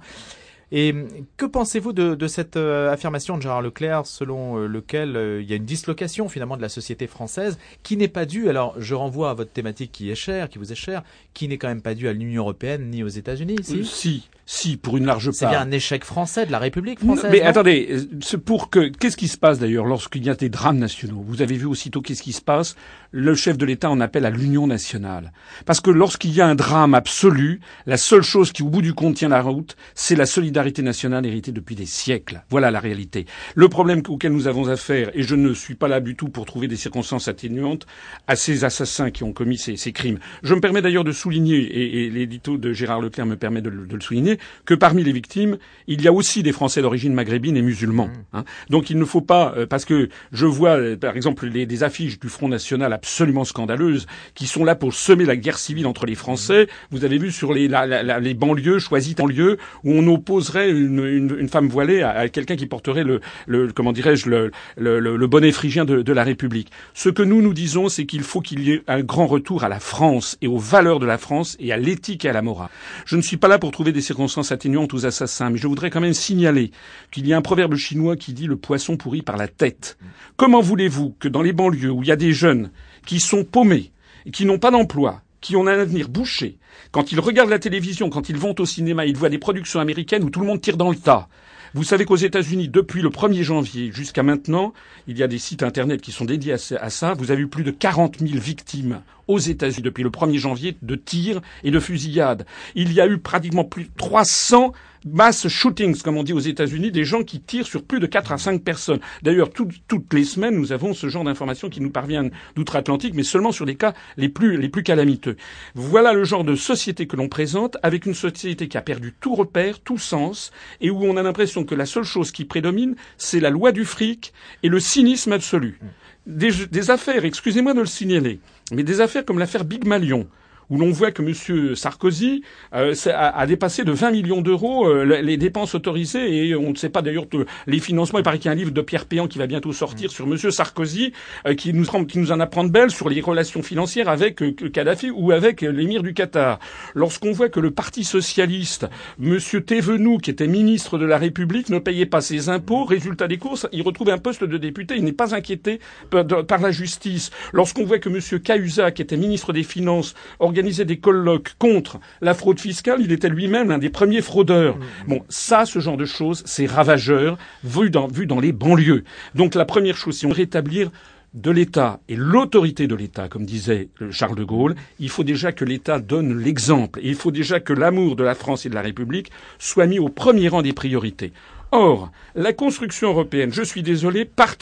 Et 0.74 0.96
que 1.36 1.46
pensez-vous 1.46 1.92
de, 1.92 2.16
de, 2.16 2.28
cette 2.28 2.56
euh, 2.56 2.92
affirmation 2.92 3.36
de 3.36 3.42
Gérard 3.42 3.62
Leclerc 3.62 4.06
selon 4.06 4.58
euh, 4.58 4.68
lequel 4.68 5.18
euh, 5.18 5.42
il 5.42 5.50
y 5.50 5.52
a 5.52 5.58
une 5.58 5.66
dislocation 5.66 6.30
finalement 6.30 6.56
de 6.56 6.62
la 6.62 6.70
société 6.70 7.08
française 7.08 7.58
qui 7.84 7.98
n'est 7.98 8.08
pas 8.08 8.26
due, 8.26 8.48
alors 8.48 8.76
je 8.78 8.96
renvoie 8.96 9.32
à 9.32 9.34
votre 9.34 9.52
thématique 9.52 9.92
qui 9.92 10.10
est 10.10 10.16
chère, 10.16 10.48
qui 10.48 10.60
vous 10.60 10.72
est 10.72 10.76
chère, 10.76 11.04
qui 11.34 11.50
n'est 11.50 11.58
quand 11.58 11.68
même 11.68 11.82
pas 11.82 11.94
due 11.94 12.08
à 12.08 12.14
l'Union 12.14 12.44
européenne 12.44 12.90
ni 12.90 13.04
aux 13.04 13.10
États-Unis, 13.10 13.58
si? 13.64 13.84
Si, 13.84 14.30
si, 14.46 14.78
pour 14.78 14.96
une 14.96 15.06
large 15.06 15.26
part. 15.26 15.34
C'est 15.34 15.48
bien 15.48 15.60
un 15.60 15.72
échec 15.72 16.06
français 16.06 16.46
de 16.46 16.54
la 16.54 16.60
République 16.60 17.00
française. 17.00 17.32
mais 17.32 17.42
attendez, 17.42 18.08
pour 18.46 18.70
que 18.70 18.88
qu'est-ce 18.88 19.18
qui 19.18 19.28
se 19.28 19.38
passe 19.38 19.60
d'ailleurs 19.60 19.86
lorsqu'il 19.86 20.26
y 20.26 20.30
a 20.30 20.36
des 20.36 20.50
drames 20.50 20.78
nationaux? 20.78 21.22
Vous 21.28 21.42
avez 21.42 21.58
vu 21.58 21.66
aussitôt 21.66 22.02
qu'est-ce 22.02 22.24
qui 22.24 22.34
se 22.34 22.42
passe? 22.42 22.78
Le 23.12 23.36
chef 23.36 23.58
de 23.58 23.66
l'État 23.66 23.90
en 23.90 24.00
appelle 24.00 24.26
à 24.26 24.30
l'union 24.30 24.68
nationale, 24.68 25.34
parce 25.66 25.82
que 25.82 25.92
lorsqu'il 25.92 26.32
y 26.32 26.40
a 26.40 26.48
un 26.48 26.56
drame 26.56 26.94
absolu, 26.94 27.60
la 27.86 27.98
seule 27.98 28.22
chose 28.22 28.54
qui 28.54 28.64
au 28.64 28.70
bout 28.70 28.82
du 28.82 28.94
compte 28.94 29.16
tient 29.16 29.28
la 29.28 29.42
route, 29.42 29.76
c'est 29.96 30.16
la 30.16 30.26
solidarité 30.26 30.61
solidarité 30.62 30.84
nationale 30.84 31.26
héritée 31.26 31.52
depuis 31.52 31.76
des 31.76 31.88
siècles. 31.88 32.44
Voilà 32.50 32.70
la 32.70 32.80
réalité. 32.80 33.26
Le 33.56 33.68
problème 33.68 34.04
auquel 34.08 34.32
nous 34.32 34.48
avons 34.48 34.68
affaire, 34.70 35.10
et 35.16 35.24
je 35.24 35.34
ne 35.34 35.54
suis 35.54 35.74
pas 35.74 35.88
là 35.88 36.00
du 36.00 36.16
tout 36.16 36.30
pour 36.30 36.46
trouver 36.46 36.68
des 36.68 36.76
circonstances 36.76 37.28
atténuantes 37.28 37.88
à 38.28 38.36
ces 38.36 38.64
assassins 38.64 39.10
qui 39.10 39.24
ont 39.24 39.34
commis 39.34 39.58
ces, 39.58 39.76
ces 39.76 39.92
crimes. 39.92 40.20
Je 40.44 40.54
me 40.54 40.62
permets 40.62 40.84
d'ailleurs 40.84 41.04
de 41.04 41.12
souligner, 41.12 41.58
et, 41.58 42.06
et 42.06 42.10
l'édito 42.12 42.58
de 42.58 42.74
Gérard 42.74 43.02
Leclerc 43.02 43.26
me 43.26 43.38
permet 43.38 43.62
de, 43.62 43.72
de, 43.72 43.96
le 43.96 44.02
souligner, 44.02 44.38
que 44.66 44.76
parmi 44.76 45.04
les 45.04 45.12
victimes, 45.12 45.58
il 45.88 46.02
y 46.02 46.08
a 46.08 46.14
aussi 46.14 46.44
des 46.44 46.52
Français 46.52 46.84
d'origine 46.84 47.14
maghrébine 47.14 47.58
et 47.58 47.64
musulmans. 47.64 48.08
Mmh. 48.08 48.38
Hein. 48.38 48.44
Donc 48.70 48.92
il 48.92 49.00
ne 49.00 49.06
faut 49.06 49.22
pas, 49.22 49.54
euh, 49.58 49.66
parce 49.66 49.86
que 49.86 50.10
je 50.32 50.46
vois 50.46 50.78
euh, 50.78 50.96
par 50.96 51.16
exemple 51.16 51.48
les, 51.48 51.66
des 51.66 51.84
affiches 51.84 52.20
du 52.20 52.30
Front 52.30 52.50
National 52.50 52.94
absolument 52.94 53.46
scandaleuses 53.46 54.06
qui 54.36 54.46
sont 54.46 54.64
là 54.64 54.76
pour 54.76 54.94
semer 54.94 55.26
la 55.26 55.36
guerre 55.36 55.58
civile 55.58 55.88
entre 55.88 56.06
les 56.06 56.16
Français. 56.16 56.68
Vous 56.92 57.04
avez 57.04 57.18
vu 57.18 57.32
sur 57.32 57.52
les, 57.52 57.68
la, 57.68 57.88
la, 57.88 58.20
les 58.20 58.34
banlieues 58.36 58.78
choisies 58.80 59.16
en 59.20 59.26
lieu 59.26 59.58
où 59.84 59.92
on 59.94 60.06
oppose 60.08 60.51
une, 60.56 61.50
femme 61.50 61.68
voilée 61.68 62.02
à, 62.02 62.30
quelqu'un 62.30 62.56
qui 62.56 62.66
porterait 62.66 63.04
le, 63.04 63.72
comment 63.74 63.92
dirais-je 63.92 64.30
le, 64.30 65.28
bonnet 65.28 65.52
phrygien 65.52 65.86
de, 65.86 66.02
de, 66.02 66.14
la 66.14 66.24
République. 66.24 66.72
Ce 66.94 67.10
que 67.10 67.24
nous 67.24 67.42
nous 67.42 67.54
disons, 67.54 67.90
c'est 67.90 68.06
qu'il 68.06 68.24
faut 68.24 68.42
qu'il 68.42 68.62
y 68.62 68.72
ait 68.72 68.84
un 68.88 69.02
grand 69.02 69.28
retour 69.28 69.64
à 69.64 69.70
la 69.70 69.80
France 69.80 70.38
et 70.42 70.48
aux 70.48 70.58
valeurs 70.58 71.00
de 71.00 71.06
la 71.06 71.18
France 71.18 71.56
et 71.60 71.72
à 71.72 71.78
l'éthique 71.78 72.26
et 72.26 72.30
à 72.30 72.34
la 72.34 72.42
morale. 72.42 72.70
Je 73.06 73.16
ne 73.16 73.22
suis 73.22 73.38
pas 73.38 73.48
là 73.48 73.60
pour 73.60 73.72
trouver 73.72 73.92
des 73.92 74.02
circonstances 74.02 74.52
atténuantes 74.52 74.94
aux 74.94 75.06
assassins, 75.06 75.50
mais 75.50 75.58
je 75.58 75.68
voudrais 75.68 75.90
quand 75.90 76.02
même 76.02 76.14
signaler 76.14 76.72
qu'il 77.12 77.28
y 77.28 77.34
a 77.34 77.38
un 77.38 77.42
proverbe 77.42 77.76
chinois 77.76 78.16
qui 78.16 78.34
dit 78.34 78.48
le 78.48 78.58
poisson 78.58 78.98
pourri 78.98 79.22
par 79.22 79.38
la 79.38 79.48
tête. 79.48 79.98
Comment 80.38 80.62
voulez-vous 80.62 81.16
que 81.20 81.28
dans 81.28 81.42
les 81.42 81.54
banlieues 81.54 81.92
où 81.92 82.04
il 82.04 82.08
y 82.08 82.12
a 82.12 82.16
des 82.16 82.34
jeunes 82.34 82.72
qui 83.06 83.20
sont 83.20 83.44
paumés, 83.44 83.92
qui 84.32 84.46
n'ont 84.46 84.60
pas 84.60 84.72
d'emploi, 84.72 85.22
qui 85.42 85.56
ont 85.56 85.68
un 85.68 85.80
avenir 85.80 86.08
bouché, 86.08 86.58
quand 86.92 87.12
ils 87.12 87.20
regardent 87.20 87.50
la 87.50 87.60
télévision, 87.60 88.10
quand 88.10 88.30
ils 88.30 88.38
vont 88.38 88.56
au 88.58 88.66
cinéma, 88.66 89.06
ils 89.06 89.18
voient 89.18 89.30
des 89.30 89.40
productions 89.40 89.80
américaines 89.80 90.24
où 90.24 90.30
tout 90.30 90.40
le 90.40 90.46
monde 90.46 90.62
tire 90.62 90.78
dans 90.78 90.90
le 90.90 90.96
tas. 90.96 91.28
Vous 91.74 91.84
savez 91.84 92.04
qu'aux 92.04 92.18
États-Unis, 92.18 92.68
depuis 92.68 93.02
le 93.02 93.10
1er 93.10 93.44
janvier 93.44 93.92
jusqu'à 93.94 94.24
maintenant, 94.24 94.74
il 95.08 95.18
y 95.18 95.24
a 95.24 95.28
des 95.28 95.40
sites 95.40 95.64
Internet 95.64 96.02
qui 96.02 96.12
sont 96.12 96.26
dédiés 96.26 96.54
à 96.54 96.90
ça. 96.90 97.14
Vous 97.14 97.32
avez 97.32 97.44
eu 97.44 97.48
plus 97.48 97.64
de 97.64 97.72
40 97.72 98.20
000 98.20 98.40
victimes 98.40 99.02
aux 99.28 99.40
États-Unis 99.40 99.84
depuis 99.84 100.04
le 100.04 100.10
1er 100.10 100.38
janvier 100.38 100.78
de 100.82 100.96
tirs 100.96 101.42
et 101.64 101.72
de 101.72 101.80
fusillades. 101.80 102.46
Il 102.76 102.94
y 102.94 103.02
a 103.02 103.08
eu 103.08 103.18
pratiquement 103.18 103.64
plus 103.64 103.86
de 103.86 103.92
300 103.98 104.74
mass 105.06 105.48
shootings, 105.48 106.02
comme 106.02 106.18
on 106.18 106.24
dit 106.24 106.34
aux 106.34 106.40
États-Unis, 106.40 106.92
des 106.92 107.04
gens 107.04 107.24
qui 107.24 107.42
tirent 107.42 107.66
sur 107.66 107.84
plus 107.84 108.00
de 108.00 108.06
4 108.06 108.32
à 108.32 108.38
5 108.38 108.64
personnes. 108.64 109.00
D'ailleurs, 109.24 109.50
toutes 109.52 110.14
les 110.14 110.24
semaines, 110.24 110.56
nous 110.56 110.72
avons 110.72 110.94
ce 110.94 111.10
genre 111.10 111.24
d'informations 111.24 111.70
qui 111.70 111.82
nous 111.82 111.90
parviennent 111.90 112.32
d'outre-Atlantique, 112.56 113.14
mais 113.16 113.24
seulement 113.24 113.52
sur 113.52 113.66
les 113.66 113.76
cas 113.76 113.94
les 114.18 114.30
plus, 114.30 114.58
les 114.58 114.70
plus 114.70 114.84
calamiteux. 114.84 115.38
Voilà 115.76 116.14
le 116.14 116.24
genre 116.24 116.44
de 116.44 116.56
société 116.56 117.08
que 117.08 117.16
l'on 117.16 117.30
présente, 117.30 117.78
avec 117.84 118.06
une 118.06 118.14
société 118.14 118.68
qui 118.68 118.78
a 118.78 118.82
perdu 118.82 119.14
tout 119.20 119.36
repère, 119.36 119.80
tout 119.80 119.98
sens, 119.98 120.52
et 120.82 120.92
où 120.92 121.04
on 121.04 121.18
a 121.18 121.24
l'impression 121.24 121.64
que 121.64 121.76
la 121.76 121.86
seule 121.86 122.04
chose 122.04 122.32
qui 122.32 122.46
prédomine, 122.46 122.96
c'est 123.18 123.40
la 123.40 123.50
loi 123.50 123.72
du 123.72 123.86
fric 123.86 124.34
et 124.64 124.70
le 124.70 124.80
cynisme 124.80 125.34
absolu. 125.34 125.80
Des, 126.28 126.52
des 126.70 126.92
affaires, 126.92 127.26
excusez-moi 127.26 127.74
de 127.74 127.80
le 127.80 127.88
signaler, 127.88 128.40
mais 128.72 128.84
des 128.84 129.02
affaires 129.02 129.26
comme 129.26 129.40
l'affaire 129.40 129.66
Big 129.66 129.86
Malion, 129.86 130.28
où 130.72 130.78
l'on 130.78 130.90
voit 130.90 131.12
que 131.12 131.22
M. 131.22 131.76
Sarkozy 131.76 132.44
euh, 132.74 132.96
a, 133.14 133.46
dépassé 133.46 133.84
de 133.84 133.92
20 133.92 134.12
millions 134.12 134.42
d'euros 134.42 134.88
euh, 134.88 135.22
les 135.22 135.38
dépenses 135.38 135.76
autorisées 135.76 136.48
et 136.48 136.56
on 136.56 136.72
ne 136.72 136.76
sait 136.76 136.90
pas 136.90 137.02
d'ailleurs 137.02 137.26
les 137.68 137.80
financements. 137.80 138.20
Il 138.20 138.24
paraît 138.24 138.40
qu'il 138.40 138.46
y 138.46 138.50
a 138.50 138.54
un 138.54 138.56
livre 138.56 138.72
de 138.72 138.82
Pierre 138.82 139.06
Péan 139.06 139.28
qui 139.28 139.38
va 139.38 139.48
bientôt 139.48 139.74
sortir 139.74 140.12
sur 140.12 140.26
M. 140.26 140.38
Sarkozy 140.38 141.12
euh, 141.46 141.54
qui, 141.54 141.74
nous, 141.74 141.86
qui 142.06 142.20
nous 142.20 142.32
en 142.32 142.40
apprend 142.40 142.64
de 142.64 142.70
belles 142.70 142.90
sur 142.90 143.10
les 143.10 143.20
relations 143.20 143.62
financières 143.62 144.08
avec 144.08 144.42
Kadhafi 144.72 145.12
ou 145.12 145.32
avec 145.32 145.62
l'émir 145.62 146.04
du 146.04 146.14
Qatar. 146.14 146.60
Lorsqu'on 146.96 147.34
voit 147.34 147.50
que 147.50 147.60
le 147.60 147.72
Parti 147.72 148.06
socialiste, 148.06 148.88
M. 149.22 149.38
Thévenoud, 149.66 150.22
qui 150.22 150.32
était 150.32 150.48
ministre 150.48 150.98
de 150.98 151.06
la 151.06 151.18
République, 151.18 151.70
ne 151.70 151.80
payait 151.80 152.06
pas 152.06 152.22
ses 152.22 152.48
impôts, 152.48 152.86
résultat 152.86 153.28
des 153.28 153.38
courses, 153.38 153.68
il 153.74 153.82
retrouve 153.82 154.10
un 154.10 154.18
poste 154.18 154.46
de 154.46 154.58
député, 154.58 154.96
il 154.96 155.04
n'est 155.04 155.12
pas 155.12 155.36
inquiété 155.36 155.80
par, 156.10 156.62
la 156.62 156.72
justice. 156.72 157.32
Lorsqu'on 157.52 157.84
voit 157.84 158.00
que 158.00 158.10
M. 158.10 158.40
Cahuzac, 158.40 158.96
qui 158.96 159.02
était 159.02 159.18
ministre 159.18 159.52
des 159.52 159.64
Finances, 159.64 160.16
organisait 160.62 160.86
des 160.86 160.98
colloques 160.98 161.56
contre 161.58 162.00
la 162.22 162.36
fraude 162.36 162.60
fiscale, 162.60 163.02
il 163.02 163.12
était 163.12 163.30
lui-même 163.30 163.70
l'un 163.70 163.80
des 163.80 163.90
premiers 163.90 164.22
fraudeurs. 164.22 164.78
Mmh. 164.78 165.08
Bon, 165.08 165.22
ça, 165.28 165.66
ce 165.66 165.80
genre 165.80 165.98
de 165.98 166.06
choses, 166.06 166.44
c'est 166.46 166.68
ravageur, 166.68 167.40
vu 167.64 167.90
dans, 167.90 168.08
vu 168.08 168.28
dans 168.28 168.40
les 168.40 168.52
banlieues. 168.52 169.04
Donc 169.34 169.56
la 169.56 169.66
première 169.66 169.98
chose, 169.98 170.16
si 170.18 170.28
on 170.28 170.30
rétablir 170.30 170.92
de 171.34 171.50
l'État 171.50 172.00
et 172.10 172.16
l'autorité 172.16 172.86
de 172.86 172.94
l'État, 172.94 173.28
comme 173.28 173.46
disait 173.46 173.90
Charles 174.12 174.36
de 174.36 174.44
Gaulle, 174.44 174.76
il 175.00 175.10
faut 175.10 175.24
déjà 175.24 175.52
que 175.52 175.66
l'État 175.66 175.98
donne 175.98 176.38
l'exemple. 176.38 177.00
Et 177.02 177.10
il 177.10 177.16
faut 177.16 177.32
déjà 177.32 177.60
que 177.60 177.74
l'amour 177.74 178.16
de 178.16 178.24
la 178.24 178.36
France 178.36 178.68
et 178.68 178.70
de 178.70 178.76
la 178.76 178.82
République 178.82 179.32
soit 179.58 179.88
mis 179.88 179.98
au 179.98 180.10
premier 180.10 180.48
rang 180.48 180.62
des 180.62 180.74
priorités. 180.74 181.32
Or, 181.74 182.12
la 182.36 182.52
construction 182.52 183.10
européenne, 183.10 183.54
je 183.54 183.62
suis 183.62 183.82
désolé, 183.82 184.26
part 184.26 184.58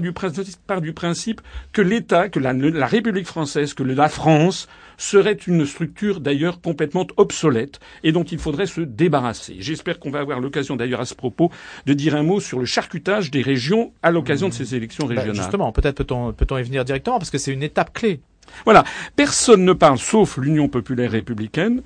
du, 0.00 0.12
du, 0.82 0.92
principe 0.92 1.40
que 1.72 1.82
l'État, 1.82 2.28
que 2.28 2.38
la, 2.38 2.52
la, 2.52 2.86
République 2.86 3.26
française, 3.26 3.74
que 3.74 3.82
la 3.82 4.08
France 4.08 4.68
serait 4.96 5.32
une 5.32 5.66
structure 5.66 6.20
d'ailleurs 6.20 6.60
complètement 6.60 7.08
obsolète 7.16 7.80
et 8.04 8.12
dont 8.12 8.22
il 8.22 8.38
faudrait 8.38 8.66
se 8.66 8.80
débarrasser. 8.80 9.56
J'espère 9.58 9.98
qu'on 9.98 10.12
va 10.12 10.20
avoir 10.20 10.38
l'occasion 10.38 10.76
d'ailleurs 10.76 11.00
à 11.00 11.06
ce 11.06 11.16
propos 11.16 11.50
de 11.86 11.92
dire 11.92 12.14
un 12.14 12.22
mot 12.22 12.38
sur 12.38 12.60
le 12.60 12.66
charcutage 12.66 13.32
des 13.32 13.42
régions 13.42 13.92
à 14.04 14.12
l'occasion 14.12 14.48
de 14.48 14.54
ces 14.54 14.76
élections 14.76 15.06
bah, 15.06 15.14
régionales. 15.14 15.34
justement, 15.34 15.72
peut-être 15.72 16.04
peut-on 16.04 16.32
peut 16.32 16.60
y 16.60 16.62
venir 16.62 16.84
directement 16.84 17.18
parce 17.18 17.30
que 17.30 17.38
c'est 17.38 17.52
une 17.52 17.64
étape 17.64 17.92
clé. 17.92 18.20
Voilà. 18.64 18.84
Personne 19.16 19.64
ne 19.64 19.72
parle, 19.72 19.98
sauf 19.98 20.36
l'Union 20.36 20.68
populaire 20.68 21.10
républicaine, 21.10 21.82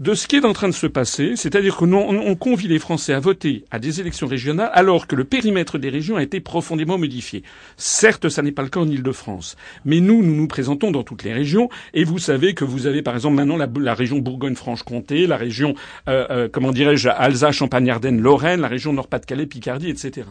de 0.00 0.14
ce 0.14 0.26
qui 0.26 0.36
est 0.36 0.46
en 0.46 0.54
train 0.54 0.68
de 0.68 0.74
se 0.74 0.86
passer, 0.86 1.36
c'est-à-dire 1.36 1.76
que 1.76 1.84
on 1.84 2.34
convie 2.34 2.68
les 2.68 2.78
Français 2.78 3.12
à 3.12 3.20
voter 3.20 3.64
à 3.70 3.78
des 3.78 4.00
élections 4.00 4.26
régionales 4.26 4.70
alors 4.72 5.06
que 5.06 5.14
le 5.14 5.24
périmètre 5.24 5.76
des 5.76 5.90
régions 5.90 6.16
a 6.16 6.22
été 6.22 6.40
profondément 6.40 6.96
modifié. 6.96 7.42
Certes, 7.76 8.30
ça 8.30 8.40
n'est 8.40 8.50
pas 8.50 8.62
le 8.62 8.70
cas 8.70 8.80
en 8.80 8.88
Ile-de-France, 8.88 9.56
mais 9.84 10.00
nous, 10.00 10.22
nous 10.22 10.34
nous 10.34 10.46
présentons 10.48 10.90
dans 10.90 11.02
toutes 11.02 11.22
les 11.22 11.34
régions 11.34 11.68
et 11.92 12.04
vous 12.04 12.18
savez 12.18 12.54
que 12.54 12.64
vous 12.64 12.86
avez 12.86 13.02
par 13.02 13.14
exemple 13.14 13.36
maintenant 13.36 13.58
la, 13.58 13.94
région 13.94 14.20
Bourgogne-Franche-Comté, 14.20 15.26
la 15.26 15.36
région, 15.36 15.74
euh, 16.08 16.26
euh, 16.30 16.48
comment 16.50 16.72
dirais-je, 16.72 17.10
Alsace, 17.10 17.56
Champagne-Ardenne, 17.56 18.22
Lorraine, 18.22 18.62
la 18.62 18.68
région 18.68 18.94
Nord-Pas-de-Calais, 18.94 19.46
Picardie, 19.46 19.90
etc. 19.90 20.26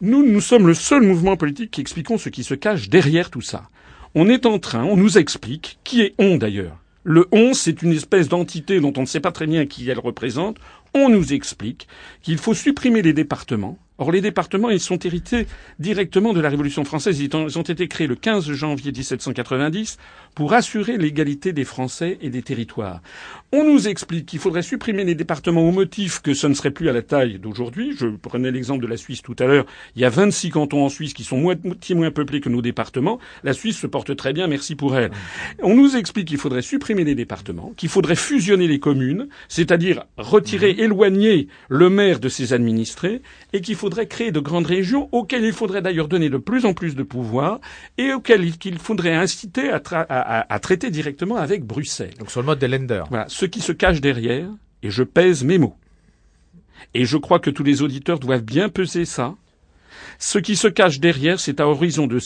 Nous, 0.00 0.24
nous 0.24 0.40
sommes 0.40 0.68
le 0.68 0.74
seul 0.74 1.02
mouvement 1.02 1.36
politique 1.36 1.72
qui 1.72 1.80
expliquons 1.80 2.16
ce 2.16 2.28
qui 2.28 2.44
se 2.44 2.54
cache 2.54 2.88
derrière 2.88 3.30
tout 3.30 3.40
ça. 3.40 3.70
On 4.14 4.28
est 4.28 4.46
en 4.46 4.60
train, 4.60 4.84
on 4.84 4.96
nous 4.96 5.18
explique, 5.18 5.80
qui 5.82 6.02
est 6.02 6.14
on 6.18 6.36
d'ailleurs 6.36 6.79
le 7.02 7.26
11, 7.32 7.58
c'est 7.58 7.82
une 7.82 7.92
espèce 7.92 8.28
d'entité 8.28 8.80
dont 8.80 8.92
on 8.96 9.02
ne 9.02 9.06
sait 9.06 9.20
pas 9.20 9.32
très 9.32 9.46
bien 9.46 9.66
qui 9.66 9.88
elle 9.88 9.98
représente. 9.98 10.58
On 10.92 11.08
nous 11.08 11.32
explique 11.32 11.88
qu'il 12.22 12.36
faut 12.36 12.54
supprimer 12.54 13.00
les 13.00 13.12
départements, 13.12 13.78
Or, 14.00 14.12
les 14.12 14.22
départements, 14.22 14.70
ils 14.70 14.80
sont 14.80 14.98
hérités 14.98 15.46
directement 15.78 16.32
de 16.32 16.40
la 16.40 16.48
Révolution 16.48 16.84
française. 16.84 17.20
Ils 17.20 17.58
ont 17.58 17.62
été 17.62 17.86
créés 17.86 18.06
le 18.06 18.14
15 18.14 18.50
janvier 18.50 18.92
1790 18.92 19.98
pour 20.34 20.54
assurer 20.54 20.96
l'égalité 20.96 21.52
des 21.52 21.64
Français 21.64 22.16
et 22.22 22.30
des 22.30 22.40
territoires. 22.40 23.02
On 23.52 23.62
nous 23.62 23.88
explique 23.88 24.24
qu'il 24.24 24.38
faudrait 24.38 24.62
supprimer 24.62 25.04
les 25.04 25.14
départements 25.14 25.68
au 25.68 25.70
motif 25.70 26.22
que 26.22 26.32
ce 26.32 26.46
ne 26.46 26.54
serait 26.54 26.70
plus 26.70 26.88
à 26.88 26.94
la 26.94 27.02
taille 27.02 27.38
d'aujourd'hui. 27.38 27.94
Je 27.98 28.06
prenais 28.06 28.50
l'exemple 28.50 28.82
de 28.82 28.88
la 28.88 28.96
Suisse 28.96 29.20
tout 29.20 29.36
à 29.38 29.44
l'heure. 29.44 29.66
Il 29.96 30.00
y 30.00 30.06
a 30.06 30.08
26 30.08 30.48
cantons 30.48 30.82
en 30.82 30.88
Suisse 30.88 31.12
qui 31.12 31.24
sont 31.24 31.36
moitié 31.36 31.94
moins 31.94 32.10
peuplés 32.10 32.40
que 32.40 32.48
nos 32.48 32.62
départements. 32.62 33.18
La 33.44 33.52
Suisse 33.52 33.76
se 33.76 33.86
porte 33.86 34.16
très 34.16 34.32
bien, 34.32 34.46
merci 34.46 34.76
pour 34.76 34.96
elle. 34.96 35.10
On 35.62 35.76
nous 35.76 35.96
explique 35.96 36.28
qu'il 36.28 36.38
faudrait 36.38 36.62
supprimer 36.62 37.04
les 37.04 37.14
départements, 37.14 37.74
qu'il 37.76 37.90
faudrait 37.90 38.16
fusionner 38.16 38.66
les 38.66 38.78
communes, 38.78 39.28
c'est-à-dire 39.48 40.04
retirer, 40.16 40.72
mmh. 40.72 40.80
éloigner 40.80 41.48
le 41.68 41.90
maire 41.90 42.18
de 42.18 42.30
ses 42.30 42.54
administrés, 42.54 43.20
et 43.52 43.60
qu'il 43.60 43.74
faudrait 43.74 43.89
créer 43.90 44.32
de 44.32 44.40
grandes 44.40 44.66
régions 44.66 45.08
auxquelles 45.12 45.44
il 45.44 45.52
faudrait 45.52 45.82
d'ailleurs 45.82 46.08
donner 46.08 46.30
de 46.30 46.36
plus 46.36 46.64
en 46.64 46.74
plus 46.74 46.94
de 46.94 47.02
pouvoir 47.02 47.60
et 47.98 48.12
auxquelles 48.12 48.44
il 48.64 48.78
faudrait 48.78 49.14
inciter 49.14 49.70
à, 49.70 50.58
traiter 50.60 50.90
directement 50.90 51.36
avec 51.36 51.64
Bruxelles. 51.64 52.14
Donc 52.18 52.30
sur 52.30 52.40
le 52.40 52.46
mode 52.46 52.58
des 52.58 52.68
lenders. 52.68 53.06
Voilà, 53.10 53.26
ce 53.28 53.46
qui 53.46 53.60
se 53.60 53.72
cache 53.72 54.00
derrière, 54.00 54.48
et 54.82 54.90
je 54.90 55.02
pèse 55.02 55.44
mes 55.44 55.58
mots. 55.58 55.76
Et 56.94 57.04
je 57.04 57.16
crois 57.16 57.38
que 57.38 57.50
tous 57.50 57.62
les 57.62 57.82
auditeurs 57.82 58.18
doivent 58.18 58.42
bien 58.42 58.68
peser 58.68 59.04
ça. 59.04 59.34
Ce 60.18 60.38
qui 60.38 60.56
se 60.56 60.68
cache 60.68 61.00
derrière, 61.00 61.40
c'est 61.40 61.60
à 61.60 61.68
horizon 61.68 62.06
de, 62.06 62.20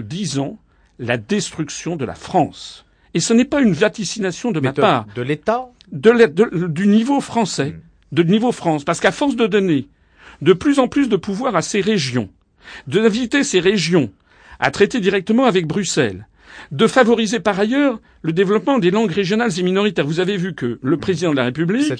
dix 0.00 0.38
ans, 0.38 0.58
la 0.98 1.16
destruction 1.16 1.96
de 1.96 2.04
la 2.04 2.14
France. 2.14 2.84
Et 3.14 3.20
ce 3.20 3.32
n'est 3.32 3.44
pas 3.44 3.60
une 3.60 3.72
vaticination 3.72 4.52
de 4.52 4.60
ma 4.60 4.72
part. 4.72 5.06
De 5.14 5.22
l'État? 5.22 5.70
Du 5.90 6.86
niveau 6.86 7.20
français. 7.20 7.70
Hmm. 7.72 7.80
De 8.12 8.22
niveau 8.22 8.52
France. 8.52 8.84
Parce 8.84 9.00
qu'à 9.00 9.12
force 9.12 9.36
de 9.36 9.46
donner 9.46 9.88
de 10.42 10.52
plus 10.52 10.78
en 10.78 10.88
plus 10.88 11.08
de 11.08 11.16
pouvoir 11.16 11.56
à 11.56 11.62
ces 11.62 11.80
régions, 11.80 12.30
d'inviter 12.86 13.44
ces 13.44 13.60
régions 13.60 14.10
à 14.58 14.70
traiter 14.70 15.00
directement 15.00 15.44
avec 15.46 15.66
Bruxelles, 15.66 16.26
de 16.70 16.86
favoriser 16.86 17.40
par 17.40 17.58
ailleurs 17.58 18.00
le 18.22 18.32
développement 18.32 18.78
des 18.78 18.90
langues 18.90 19.10
régionales 19.10 19.50
et 19.58 19.62
minoritaires. 19.62 20.06
Vous 20.06 20.20
avez 20.20 20.36
vu 20.36 20.54
que 20.54 20.78
le 20.82 20.96
président 20.98 21.30
de 21.30 21.36
la 21.36 21.44
République 21.44 21.92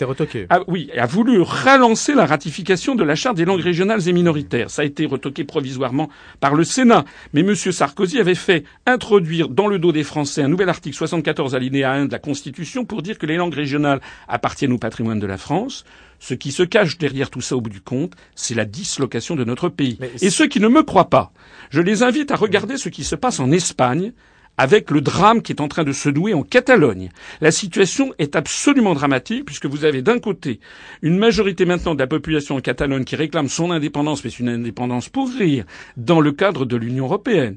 a, 0.51 0.61
oui, 0.67 0.91
a 0.97 1.07
voulu 1.07 1.41
relancer 1.41 2.15
la 2.15 2.27
ratification 2.27 2.95
de 2.95 3.05
la 3.05 3.15
charte 3.15 3.37
des 3.37 3.45
langues 3.45 3.63
régionales 3.63 4.07
et 4.07 4.13
minoritaires. 4.13 4.71
Ça 4.71 4.83
a 4.83 4.85
été 4.85 5.07
retoqué 5.07 5.45
provisoirement 5.45 6.11
par 6.41 6.55
le 6.55 6.65
Sénat. 6.65 7.05
Mais 7.33 7.41
M. 7.41 7.55
Sarkozy 7.55 8.19
avait 8.19 8.35
fait 8.35 8.65
introduire 8.87 9.49
dans 9.49 9.67
le 9.67 9.79
dos 9.79 9.93
des 9.93 10.05
Français 10.05 10.43
un 10.43 10.49
nouvel 10.49 10.69
article 10.69 10.97
74 10.97 11.55
alinéa 11.55 11.93
1 11.93 12.07
de 12.07 12.13
la 12.13 12.19
Constitution 12.19 12.85
pour 12.85 13.03
dire 13.03 13.19
que 13.19 13.27
les 13.27 13.37
langues 13.37 13.55
régionales 13.55 14.01
appartiennent 14.29 14.73
au 14.73 14.79
patrimoine 14.79 15.21
de 15.21 15.27
la 15.27 15.39
France. 15.39 15.85
Ce 16.19 16.35
qui 16.35 16.53
se 16.53 16.63
cache 16.63 16.99
derrière 16.99 17.31
tout 17.31 17.41
ça 17.41 17.57
au 17.57 17.63
bout 17.63 17.71
du 17.71 17.81
compte, 17.81 18.13
c'est 18.35 18.55
la 18.55 18.67
dislocation 18.67 19.37
de 19.37 19.45
notre 19.45 19.71
pays. 19.71 19.99
Et 20.21 20.29
ceux 20.29 20.49
qui 20.49 20.61
ne 20.61 20.69
me 20.69 20.83
croient 20.83 21.09
pas, 21.09 21.33
je 21.71 21.81
les 21.81 22.03
invite 22.03 22.31
à 22.31 22.37
regarder 22.37 22.77
ce 22.77 22.91
qui 22.91 23.05
se 23.05 23.17
passe 23.17 23.41
en 23.41 23.51
Espagne 23.51 24.13
avec 24.61 24.91
le 24.91 25.01
drame 25.01 25.41
qui 25.41 25.53
est 25.53 25.63
en 25.63 25.69
train 25.69 25.85
de 25.85 25.93
se 25.93 26.11
nouer 26.11 26.35
en 26.35 26.43
Catalogne. 26.43 27.09
La 27.41 27.51
situation 27.51 28.13
est 28.19 28.37
absolument 28.37 28.93
dramatique 28.93 29.47
puisque 29.47 29.65
vous 29.65 29.87
avez 29.87 30.03
d'un 30.03 30.19
côté 30.19 30.61
une 31.01 31.17
majorité 31.17 31.65
maintenant 31.65 31.95
de 31.95 31.99
la 31.99 32.07
population 32.07 32.57
en 32.57 32.61
Catalogne 32.61 33.05
qui 33.05 33.17
réclame 33.17 33.49
son 33.49 33.71
indépendance, 33.71 34.23
mais 34.23 34.29
c'est 34.29 34.41
une 34.41 34.51
indépendance 34.51 35.09
pour 35.09 35.31
rire, 35.31 35.65
dans 35.97 36.21
le 36.21 36.33
cadre 36.33 36.67
de 36.67 36.77
l'Union 36.77 37.07
européenne 37.07 37.57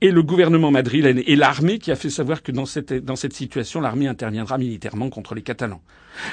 et 0.00 0.10
le 0.10 0.22
gouvernement 0.22 0.70
madrilène 0.70 1.22
et 1.26 1.36
l'armée 1.36 1.78
qui 1.78 1.90
a 1.90 1.96
fait 1.96 2.10
savoir 2.10 2.42
que 2.42 2.52
dans 2.52 2.66
cette, 2.66 2.92
dans 2.92 3.16
cette 3.16 3.32
situation, 3.32 3.80
l'armée 3.80 4.08
interviendra 4.08 4.58
militairement 4.58 5.10
contre 5.10 5.34
les 5.34 5.42
Catalans. 5.42 5.80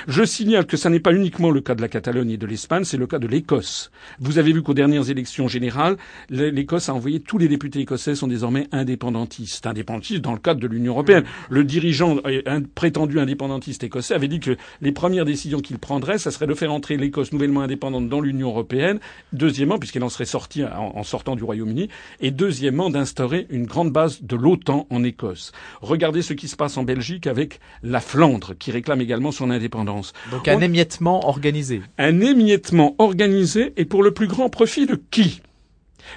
Je 0.07 0.23
signale 0.23 0.65
que 0.65 0.75
ce 0.75 0.87
n'est 0.89 0.99
pas 0.99 1.13
uniquement 1.13 1.51
le 1.51 1.61
cas 1.61 1.75
de 1.75 1.81
la 1.81 1.87
Catalogne 1.87 2.31
et 2.31 2.37
de 2.37 2.47
l'Espagne, 2.47 2.83
c'est 2.83 2.97
le 2.97 3.07
cas 3.07 3.19
de 3.19 3.27
l'Écosse. 3.27 3.91
Vous 4.19 4.39
avez 4.39 4.51
vu 4.51 4.63
qu'aux 4.63 4.73
dernières 4.73 5.09
élections 5.09 5.47
générales, 5.47 5.97
l'Écosse 6.29 6.89
a 6.89 6.93
envoyé 6.93 7.19
tous 7.19 7.37
les 7.37 7.47
députés 7.47 7.79
écossais 7.79 8.15
sont 8.15 8.27
désormais 8.27 8.67
indépendantistes. 8.71 9.67
Indépendantistes 9.67 10.21
dans 10.21 10.33
le 10.33 10.39
cadre 10.39 10.59
de 10.59 10.67
l'Union 10.67 10.93
européenne. 10.93 11.23
Le 11.49 11.63
dirigeant 11.63 12.17
un 12.45 12.61
prétendu 12.63 13.19
indépendantiste 13.19 13.83
écossais 13.83 14.15
avait 14.15 14.27
dit 14.27 14.39
que 14.39 14.57
les 14.81 14.91
premières 14.91 15.25
décisions 15.25 15.59
qu'il 15.59 15.77
prendrait, 15.77 16.17
ça 16.17 16.31
serait 16.31 16.47
de 16.47 16.53
faire 16.53 16.73
entrer 16.73 16.97
l'Écosse 16.97 17.31
nouvellement 17.31 17.61
indépendante 17.61 18.09
dans 18.09 18.19
l'Union 18.19 18.49
européenne. 18.49 18.99
Deuxièmement, 19.31 19.77
puisqu'elle 19.77 20.03
en 20.03 20.09
serait 20.09 20.25
sortie 20.25 20.63
en, 20.63 20.93
en 20.95 21.03
sortant 21.03 21.35
du 21.35 21.43
Royaume-Uni. 21.43 21.89
Et 22.19 22.31
deuxièmement, 22.31 22.89
d'instaurer 22.89 23.26
une 23.49 23.65
grande 23.65 23.91
base 23.91 24.21
de 24.21 24.35
l'OTAN 24.35 24.87
en 24.89 25.03
Écosse. 25.03 25.51
Regardez 25.81 26.21
ce 26.21 26.33
qui 26.33 26.47
se 26.47 26.55
passe 26.55 26.77
en 26.77 26.83
Belgique 26.83 27.27
avec 27.27 27.59
la 27.83 27.99
Flandre, 27.99 28.53
qui 28.57 28.71
réclame 28.71 29.01
également 29.01 29.31
son 29.31 29.49
indépendance. 29.49 30.13
Donc 30.31 30.47
un 30.47 30.61
émiettement 30.61 31.27
organisé. 31.27 31.81
Un 31.97 32.21
émiettement 32.21 32.95
organisé 32.97 33.73
et 33.77 33.85
pour 33.85 34.03
le 34.03 34.11
plus 34.11 34.27
grand 34.27 34.49
profit 34.49 34.85
de 34.85 34.99
qui? 35.11 35.41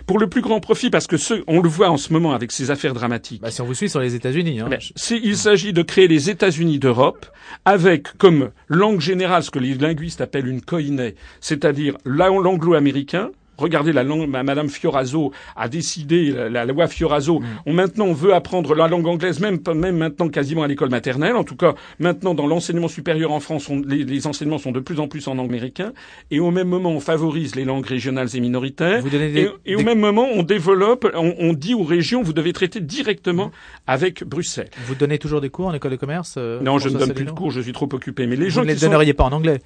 Pour 0.07 0.21
le 0.21 0.29
plus 0.29 0.41
grand 0.41 0.61
profit, 0.61 0.89
parce 0.89 1.09
que 1.09 1.17
ce, 1.17 1.43
on 1.49 1.61
le 1.61 1.69
voit 1.69 1.91
en 1.91 1.97
ce 1.97 2.13
moment 2.13 2.33
avec 2.33 2.53
ces 2.53 2.71
affaires 2.71 2.95
dramatiques. 2.95 3.43
Bah, 3.43 3.51
si 3.51 3.61
on 3.61 3.65
vous 3.65 3.75
suit 3.75 3.89
sur 3.91 3.99
les 3.99 4.15
États-Unis, 4.15 4.61
hein. 4.61 4.69
Ben, 4.71 4.79
il 5.11 5.37
s'agit 5.37 5.73
de 5.73 5.83
créer 5.83 6.07
les 6.07 6.31
États-Unis 6.31 6.79
d'Europe 6.79 7.27
avec 7.65 8.17
comme 8.17 8.51
langue 8.69 9.01
générale 9.01 9.43
ce 9.43 9.51
que 9.51 9.59
les 9.59 9.75
linguistes 9.75 10.21
appellent 10.21 10.47
une 10.47 10.61
koiné, 10.63 11.17
c'est-à-dire 11.41 11.97
la- 12.05 12.29
l'anglo-américain. 12.29 13.31
Regardez 13.61 13.93
la 13.93 14.03
langue, 14.03 14.29
ma- 14.29 14.43
Madame 14.43 14.69
Fioraso 14.69 15.33
a 15.55 15.69
décidé 15.69 16.31
la, 16.33 16.49
la 16.49 16.65
loi 16.65 16.89
Fioraso. 16.89 17.41
On 17.67 17.73
maintenant 17.73 18.07
on 18.07 18.13
veut 18.13 18.35
apprendre 18.35 18.75
la 18.75 18.89
langue 18.89 19.07
anglaise, 19.07 19.39
même 19.41 19.59
même 19.75 19.97
maintenant 19.99 20.29
quasiment 20.29 20.63
à 20.63 20.67
l'école 20.67 20.91
maternelle. 20.91 21.37
En 21.37 21.45
tout 21.45 21.57
cas, 21.57 21.75
maintenant 21.99 22.35
dans 22.35 22.47
l'enseignement 22.47 22.89
supérieur 22.89 23.31
en 23.33 23.41
France, 23.41 23.69
on- 23.69 23.81
les, 23.87 24.05
les 24.05 24.27
enseignements 24.27 24.59
sont 24.59 24.73
de 24.73 24.81
plus 24.81 24.99
en 24.99 25.07
plus 25.09 25.29
en 25.29 25.39
américain. 25.39 25.93
Et 26.31 26.41
au 26.41 26.51
même 26.51 26.69
moment, 26.69 26.91
on 26.91 27.01
favorise 27.01 27.55
les 27.55 27.65
langues 27.65 27.87
régionales 27.87 28.29
et 28.35 28.41
minoritaires. 28.41 29.03
Vous 29.03 29.11
des- 29.11 29.41
et, 29.67 29.73
et 29.73 29.77
au 29.77 29.83
même 29.83 30.01
moment, 30.01 30.27
on 30.33 30.43
développe, 30.43 31.07
on, 31.15 31.35
on 31.39 31.53
dit 31.53 31.75
aux 31.75 31.85
régions, 31.85 32.23
vous 32.23 32.33
devez 32.33 32.53
traiter 32.53 32.81
directement 32.81 33.51
avec 33.87 34.25
Bruxelles. 34.25 34.71
Vous 34.87 34.95
donnez 34.95 35.19
toujours 35.19 35.41
des 35.41 35.51
cours 35.51 35.67
en 35.67 35.75
école 35.75 35.91
de 35.93 35.97
commerce 35.97 36.35
euh, 36.39 36.61
Non, 36.61 36.79
je 36.79 36.89
ne 36.89 36.99
donne 36.99 37.13
plus 37.13 37.25
de 37.25 37.31
cours, 37.31 37.51
je 37.51 37.61
suis 37.61 37.73
trop 37.73 37.89
occupé. 37.93 38.27
Mais 38.27 38.37
les 38.37 38.45
Vous 38.47 38.51
gens 38.51 38.63
ne 38.63 38.69
les 38.69 38.77
sont... 38.77 38.87
donneriez 38.87 39.13
pas 39.15 39.25
en 39.25 39.33
anglais. 39.33 39.59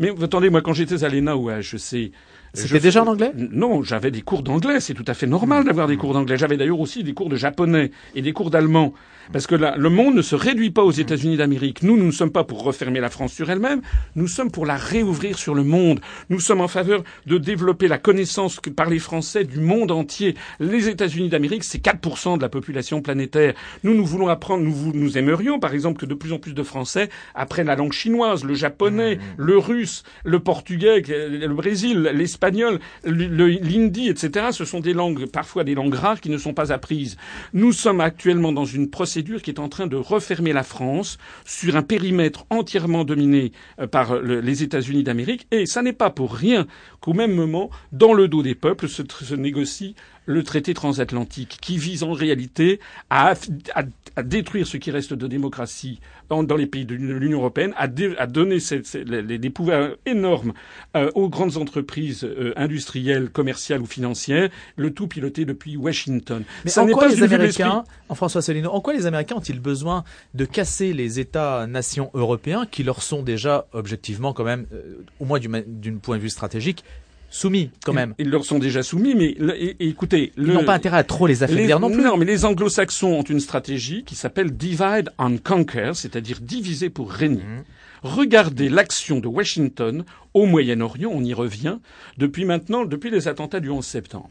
Mais 0.00 0.10
attendez, 0.22 0.50
moi, 0.50 0.60
quand 0.62 0.72
j'étais 0.72 1.04
à 1.04 1.08
l'ENA 1.08 1.36
ou 1.36 1.48
à 1.48 1.58
HEC... 1.58 2.12
C'était 2.54 2.80
déjà 2.80 3.02
en 3.02 3.06
anglais? 3.06 3.32
Non, 3.34 3.82
j'avais 3.82 4.10
des 4.10 4.22
cours 4.22 4.42
d'anglais. 4.42 4.80
C'est 4.80 4.94
tout 4.94 5.04
à 5.06 5.14
fait 5.14 5.26
normal 5.26 5.64
d'avoir 5.64 5.86
des 5.86 5.96
cours 5.96 6.14
d'anglais. 6.14 6.36
J'avais 6.36 6.56
d'ailleurs 6.56 6.80
aussi 6.80 7.04
des 7.04 7.14
cours 7.14 7.28
de 7.28 7.36
japonais 7.36 7.90
et 8.14 8.22
des 8.22 8.32
cours 8.32 8.50
d'allemand. 8.50 8.94
Parce 9.32 9.46
que 9.46 9.54
là, 9.54 9.74
le 9.76 9.90
monde 9.90 10.14
ne 10.14 10.22
se 10.22 10.34
réduit 10.34 10.70
pas 10.70 10.82
aux 10.84 10.90
États-Unis 10.90 11.36
d'Amérique. 11.36 11.82
Nous, 11.82 11.98
nous 11.98 12.06
ne 12.06 12.10
sommes 12.10 12.30
pas 12.32 12.44
pour 12.44 12.62
refermer 12.62 12.98
la 12.98 13.10
France 13.10 13.32
sur 13.34 13.50
elle-même. 13.50 13.82
Nous 14.16 14.26
sommes 14.26 14.50
pour 14.50 14.64
la 14.64 14.76
réouvrir 14.76 15.38
sur 15.38 15.54
le 15.54 15.64
monde. 15.64 16.00
Nous 16.30 16.40
sommes 16.40 16.62
en 16.62 16.68
faveur 16.68 17.04
de 17.26 17.36
développer 17.36 17.88
la 17.88 17.98
connaissance 17.98 18.58
par 18.74 18.88
les 18.88 18.98
Français 18.98 19.44
du 19.44 19.60
monde 19.60 19.90
entier. 19.90 20.34
Les 20.60 20.88
États-Unis 20.88 21.28
d'Amérique, 21.28 21.64
c'est 21.64 21.82
4% 21.84 22.38
de 22.38 22.42
la 22.42 22.48
population 22.48 23.02
planétaire. 23.02 23.52
Nous, 23.84 23.92
nous 23.94 24.06
voulons 24.06 24.28
apprendre, 24.28 24.64
nous, 24.64 24.92
nous 24.94 25.18
aimerions, 25.18 25.60
par 25.60 25.74
exemple, 25.74 26.00
que 26.00 26.06
de 26.06 26.14
plus 26.14 26.32
en 26.32 26.38
plus 26.38 26.54
de 26.54 26.62
Français 26.62 27.10
apprennent 27.34 27.66
la 27.66 27.76
langue 27.76 27.92
chinoise, 27.92 28.44
le 28.44 28.54
japonais, 28.54 29.18
le 29.36 29.58
russe, 29.58 30.04
le 30.24 30.38
portugais, 30.40 31.02
le 31.06 31.48
Brésil, 31.54 32.10
l'espagnol, 32.14 32.78
le- 33.04 33.26
le- 33.26 33.48
l'hindi, 33.48 34.08
etc. 34.08 34.46
Ce 34.52 34.64
sont 34.64 34.80
des 34.80 34.94
langues, 34.94 35.26
parfois 35.26 35.64
des 35.64 35.74
langues 35.74 35.94
rares 35.94 36.20
qui 36.22 36.30
ne 36.30 36.38
sont 36.38 36.54
pas 36.54 36.72
apprises. 36.72 37.18
Nous 37.52 37.72
sommes 37.72 38.00
actuellement 38.00 38.52
dans 38.52 38.64
une 38.64 38.88
procédure 38.88 39.17
qui 39.42 39.50
est 39.50 39.58
en 39.60 39.68
train 39.68 39.86
de 39.86 39.96
refermer 39.96 40.52
la 40.52 40.62
France 40.62 41.18
sur 41.44 41.76
un 41.76 41.82
périmètre 41.82 42.46
entièrement 42.50 43.04
dominé 43.04 43.52
euh, 43.80 43.86
par 43.86 44.12
euh, 44.12 44.20
le- 44.22 44.40
les 44.40 44.62
États-Unis 44.62 45.02
d'Amérique. 45.02 45.46
Et 45.50 45.66
ça 45.66 45.82
n'est 45.82 45.92
pas 45.92 46.10
pour 46.10 46.34
rien 46.34 46.66
qu'au 47.00 47.12
même 47.12 47.34
moment, 47.34 47.70
dans 47.92 48.14
le 48.14 48.28
dos 48.28 48.42
des 48.42 48.54
peuples, 48.54 48.88
se 48.88 49.34
négocie 49.34 49.94
le 50.28 50.42
traité 50.42 50.74
transatlantique 50.74 51.56
qui 51.62 51.78
vise 51.78 52.02
en 52.02 52.12
réalité 52.12 52.80
à, 53.08 53.32
à- 53.74 53.82
à 54.16 54.22
détruire 54.22 54.66
ce 54.66 54.76
qui 54.76 54.90
reste 54.90 55.14
de 55.14 55.26
démocratie 55.26 56.00
dans, 56.28 56.42
dans 56.42 56.56
les 56.56 56.66
pays 56.66 56.84
de 56.84 56.94
l'Union 56.94 57.38
européenne, 57.38 57.72
à, 57.78 57.86
dé- 57.88 58.14
à 58.18 58.26
donner 58.26 58.58
les- 59.06 59.38
des 59.38 59.50
pouvoirs 59.50 59.90
énormes 60.04 60.52
euh, 60.96 61.10
aux 61.14 61.28
grandes 61.30 61.56
entreprises 61.56 62.24
euh, 62.24 62.52
industrielles, 62.56 63.30
commerciales 63.30 63.80
ou 63.80 63.86
financières, 63.86 64.50
le 64.76 64.90
tout 64.92 65.06
piloté 65.06 65.46
depuis 65.46 65.76
Washington. 65.78 66.42
Mais 66.64 66.70
Ça 66.70 66.82
en 66.82 66.86
quoi 66.88 67.08
pas 67.08 67.14
les. 67.14 67.22
Américains, 67.22 67.84
en 68.10 68.14
François 68.14 68.42
en 68.70 68.80
quoi 68.80 68.92
les 68.92 69.06
Américains 69.06 69.36
ont-ils 69.36 69.60
besoin 69.60 70.04
de 70.34 70.44
casser 70.44 70.92
les 70.92 71.20
États-nations 71.20 72.10
européens 72.12 72.66
qui 72.70 72.82
leur 72.82 73.02
sont 73.02 73.22
déjà 73.22 73.66
objectivement 73.72 74.32
quand 74.34 74.44
même, 74.44 74.66
euh, 74.74 75.04
au 75.20 75.24
moins 75.24 75.38
du 75.38 75.48
ma- 75.48 75.62
d'une 75.62 76.00
point 76.00 76.16
de 76.18 76.22
vue 76.22 76.30
stratégique, 76.30 76.84
soumis 77.30 77.70
quand 77.84 77.92
même 77.92 78.14
Ils 78.18 78.30
leur 78.30 78.44
sont 78.44 78.58
déjà 78.58 78.82
soumis, 78.82 79.14
mais 79.14 79.34
le- 79.38 79.60
et- 79.60 79.76
et 79.80 79.88
écoutez, 79.88 80.32
Ils 80.36 80.44
n'ont 80.44 80.64
pas 80.64 80.74
intérêt 80.74 80.98
à 80.98 81.04
trop 81.04 81.26
les 81.26 81.42
affaiblir 81.42 81.78
non 81.80 81.90
plus. 81.90 82.02
Non, 82.02 82.16
mais 82.16 82.24
les 82.24 82.44
anglo-saxons 82.44 83.08
ont 83.12 83.22
une 83.22 83.40
stratégie 83.40 84.04
qui 84.04 84.14
s'appelle 84.14 84.50
divide 84.56 85.10
and 85.18 85.36
conquer, 85.44 85.92
c'est-à-dire 85.94 86.38
diviser 86.40 86.90
pour 86.90 87.10
régner. 87.12 87.42
Mhm. 87.42 87.64
Regardez 88.02 88.68
l'action 88.68 89.18
de 89.20 89.26
Washington 89.28 90.04
au 90.32 90.46
Moyen-Orient, 90.46 91.10
on 91.12 91.22
y 91.24 91.34
revient, 91.34 91.78
depuis 92.16 92.44
maintenant, 92.44 92.84
depuis 92.84 93.10
les 93.10 93.26
attentats 93.28 93.60
du 93.60 93.70
11 93.70 93.84
septembre. 93.84 94.30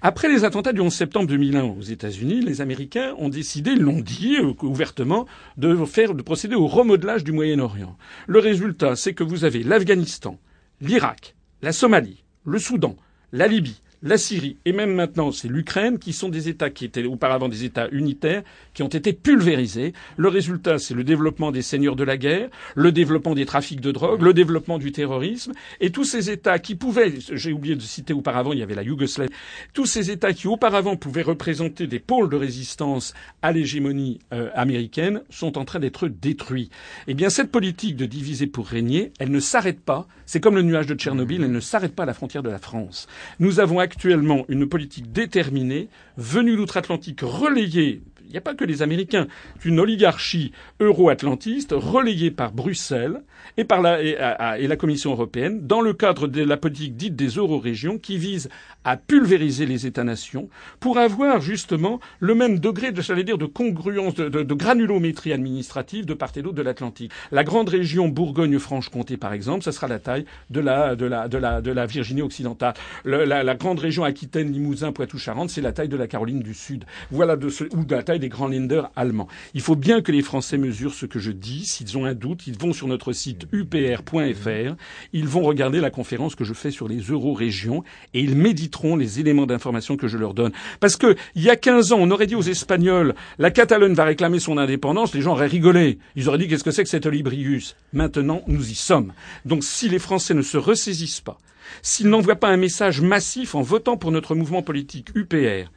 Après 0.00 0.28
les 0.28 0.44
attentats 0.44 0.72
du 0.72 0.80
11 0.80 0.94
septembre 0.94 1.26
2001 1.26 1.64
aux 1.64 1.82
États-Unis, 1.82 2.40
les 2.40 2.60
Américains 2.60 3.14
ont 3.18 3.28
décidé, 3.28 3.74
l'ont 3.74 4.00
dit 4.00 4.36
euh, 4.38 4.52
ouvertement, 4.62 5.26
de 5.58 5.76
faire, 5.84 6.14
de 6.14 6.22
procéder 6.22 6.54
au 6.54 6.66
remodelage 6.66 7.22
du 7.24 7.32
Moyen-Orient. 7.32 7.96
Le 8.26 8.38
résultat, 8.38 8.96
c'est 8.96 9.14
que 9.14 9.24
vous 9.24 9.44
avez 9.44 9.62
l'Afghanistan, 9.62 10.38
l'Irak, 10.80 11.34
la 11.62 11.72
Somalie, 11.72 12.21
le 12.44 12.58
Soudan, 12.58 12.96
la 13.32 13.46
Libye, 13.46 13.80
la 14.02 14.18
Syrie 14.18 14.56
et 14.64 14.72
même 14.72 14.94
maintenant 14.94 15.30
c'est 15.30 15.48
l'Ukraine 15.48 15.98
qui 15.98 16.12
sont 16.12 16.28
des 16.28 16.48
États 16.48 16.70
qui 16.70 16.84
étaient 16.84 17.04
auparavant 17.04 17.48
des 17.48 17.64
États 17.64 17.88
unitaires 17.90 18.42
qui 18.74 18.82
ont 18.82 18.88
été 18.88 19.12
pulvérisés. 19.12 19.92
Le 20.16 20.28
résultat 20.28 20.78
c'est 20.78 20.94
le 20.94 21.04
développement 21.04 21.52
des 21.52 21.62
seigneurs 21.62 21.96
de 21.96 22.04
la 22.04 22.16
guerre, 22.16 22.48
le 22.74 22.92
développement 22.92 23.34
des 23.34 23.46
trafics 23.46 23.80
de 23.80 23.92
drogue, 23.92 24.22
le 24.22 24.34
développement 24.34 24.78
du 24.78 24.92
terrorisme 24.92 25.52
et 25.80 25.90
tous 25.90 26.04
ces 26.04 26.30
États 26.30 26.58
qui 26.58 26.74
pouvaient, 26.74 27.14
j'ai 27.32 27.52
oublié 27.52 27.76
de 27.76 27.80
citer 27.80 28.12
auparavant, 28.12 28.52
il 28.52 28.58
y 28.58 28.62
avait 28.62 28.74
la 28.74 28.82
Yougoslavie, 28.82 29.32
tous 29.72 29.86
ces 29.86 30.10
États 30.10 30.32
qui 30.32 30.48
auparavant 30.48 30.96
pouvaient 30.96 31.22
représenter 31.22 31.86
des 31.86 31.98
pôles 32.00 32.28
de 32.28 32.36
résistance 32.36 33.14
à 33.40 33.52
l'hégémonie 33.52 34.18
euh, 34.32 34.50
américaine 34.54 35.22
sont 35.30 35.58
en 35.58 35.64
train 35.64 35.78
d'être 35.78 36.08
détruits. 36.08 36.70
Eh 37.06 37.14
bien 37.14 37.30
cette 37.30 37.50
politique 37.50 37.96
de 37.96 38.06
diviser 38.06 38.46
pour 38.46 38.66
régner, 38.66 39.12
elle 39.18 39.30
ne 39.30 39.40
s'arrête 39.40 39.80
pas. 39.80 40.06
C'est 40.26 40.40
comme 40.40 40.54
le 40.54 40.62
nuage 40.62 40.86
de 40.86 40.94
Tchernobyl, 40.94 41.42
elle 41.42 41.52
ne 41.52 41.60
s'arrête 41.60 41.94
pas 41.94 42.04
à 42.04 42.06
la 42.06 42.14
frontière 42.14 42.42
de 42.42 42.50
la 42.50 42.58
France. 42.58 43.06
Nous 43.38 43.60
avons 43.60 43.80
actuellement 43.92 44.46
une 44.48 44.66
politique 44.66 45.12
déterminée, 45.12 45.88
venue 46.16 46.56
d'outre-Atlantique, 46.56 47.20
relayée 47.22 48.00
n'y 48.32 48.38
a 48.38 48.42
pas 48.42 48.54
que 48.54 48.64
les 48.64 48.82
Américains, 48.82 49.26
une 49.64 49.80
oligarchie 49.80 50.52
euro-atlantiste 50.80 51.74
relayée 51.76 52.30
par 52.30 52.52
Bruxelles 52.52 53.22
et 53.56 53.64
par 53.64 53.82
la, 53.82 54.02
et, 54.02 54.66
la 54.66 54.76
Commission 54.76 55.10
européenne 55.12 55.66
dans 55.66 55.80
le 55.80 55.92
cadre 55.92 56.28
de 56.28 56.42
la 56.42 56.56
politique 56.56 56.96
dite 56.96 57.16
des 57.16 57.28
euro-régions 57.28 57.98
qui 57.98 58.16
vise 58.16 58.48
à 58.84 58.96
pulvériser 58.96 59.66
les 59.66 59.86
États-nations 59.86 60.48
pour 60.80 60.98
avoir 60.98 61.40
justement 61.40 62.00
le 62.20 62.34
même 62.34 62.58
degré 62.58 62.92
de, 62.92 63.02
j'allais 63.02 63.24
dire, 63.24 63.38
de 63.38 63.46
congruence, 63.46 64.14
de, 64.14 64.54
granulométrie 64.54 65.32
administrative 65.32 66.06
de 66.06 66.14
part 66.14 66.32
et 66.36 66.42
d'autre 66.42 66.56
de 66.56 66.62
l'Atlantique. 66.62 67.12
La 67.30 67.44
grande 67.44 67.68
région 67.68 68.08
Bourgogne-Franche-Comté, 68.08 69.16
par 69.16 69.32
exemple, 69.32 69.64
ça 69.64 69.72
sera 69.72 69.88
la 69.88 69.98
taille 69.98 70.24
de 70.50 70.60
la, 70.60 70.96
de 70.96 71.06
la, 71.06 71.28
de 71.28 71.38
la, 71.38 71.60
de 71.60 71.70
la 71.70 71.86
Virginie 71.86 72.22
occidentale. 72.22 72.74
Le- 73.04 73.24
la, 73.24 73.42
la 73.42 73.54
grande 73.54 73.78
région 73.78 74.04
Aquitaine, 74.04 74.52
Limousin, 74.52 74.92
Poitou-Charentes, 74.92 75.50
c'est 75.50 75.60
la 75.60 75.72
taille 75.72 75.88
de 75.88 75.96
la 75.96 76.06
Caroline 76.06 76.40
du 76.40 76.54
Sud. 76.54 76.84
Voilà 77.10 77.36
de 77.36 77.48
ce, 77.48 77.64
ou 77.74 77.84
de 77.84 77.94
la 77.94 78.02
taille 78.02 78.20
grands 78.28 78.48
lenders 78.48 78.90
allemands. 78.96 79.28
Il 79.54 79.60
faut 79.60 79.76
bien 79.76 80.00
que 80.00 80.12
les 80.12 80.22
Français 80.22 80.58
mesurent 80.58 80.94
ce 80.94 81.06
que 81.06 81.18
je 81.18 81.30
dis. 81.30 81.64
S'ils 81.64 81.96
ont 81.98 82.04
un 82.04 82.14
doute, 82.14 82.46
ils 82.46 82.58
vont 82.58 82.72
sur 82.72 82.86
notre 82.86 83.12
site 83.12 83.46
upr.fr. 83.52 84.76
Ils 85.12 85.28
vont 85.28 85.42
regarder 85.42 85.80
la 85.80 85.90
conférence 85.90 86.34
que 86.34 86.44
je 86.44 86.54
fais 86.54 86.70
sur 86.70 86.88
les 86.88 87.00
euro-régions 87.00 87.84
et 88.14 88.20
ils 88.20 88.36
méditeront 88.36 88.96
les 88.96 89.20
éléments 89.20 89.46
d'information 89.46 89.96
que 89.96 90.08
je 90.08 90.18
leur 90.18 90.34
donne. 90.34 90.52
Parce 90.80 90.96
que, 90.96 91.16
il 91.34 91.42
y 91.42 91.50
a 91.50 91.56
15 91.56 91.92
ans, 91.92 91.98
on 92.00 92.10
aurait 92.10 92.26
dit 92.26 92.34
aux 92.34 92.42
Espagnols, 92.42 93.14
la 93.38 93.50
Catalogne 93.50 93.94
va 93.94 94.04
réclamer 94.04 94.40
son 94.40 94.58
indépendance, 94.58 95.14
les 95.14 95.22
gens 95.22 95.32
auraient 95.32 95.46
rigolé. 95.46 95.98
Ils 96.16 96.28
auraient 96.28 96.38
dit 96.38 96.48
qu'est-ce 96.48 96.64
que 96.64 96.70
c'est 96.70 96.84
que 96.84 96.88
cet 96.88 97.06
olibrius? 97.06 97.76
Maintenant, 97.92 98.42
nous 98.46 98.70
y 98.70 98.74
sommes. 98.74 99.12
Donc, 99.44 99.64
si 99.64 99.88
les 99.88 99.98
Français 99.98 100.34
ne 100.34 100.42
se 100.42 100.56
ressaisissent 100.56 101.20
pas, 101.20 101.38
s'ils 101.82 102.08
n'envoient 102.08 102.36
pas 102.36 102.48
un 102.48 102.56
message 102.56 103.00
massif 103.00 103.54
en 103.54 103.62
votant 103.62 103.96
pour 103.96 104.12
notre 104.12 104.34
mouvement 104.34 104.62
politique 104.62 105.08
UPR, 105.14 105.70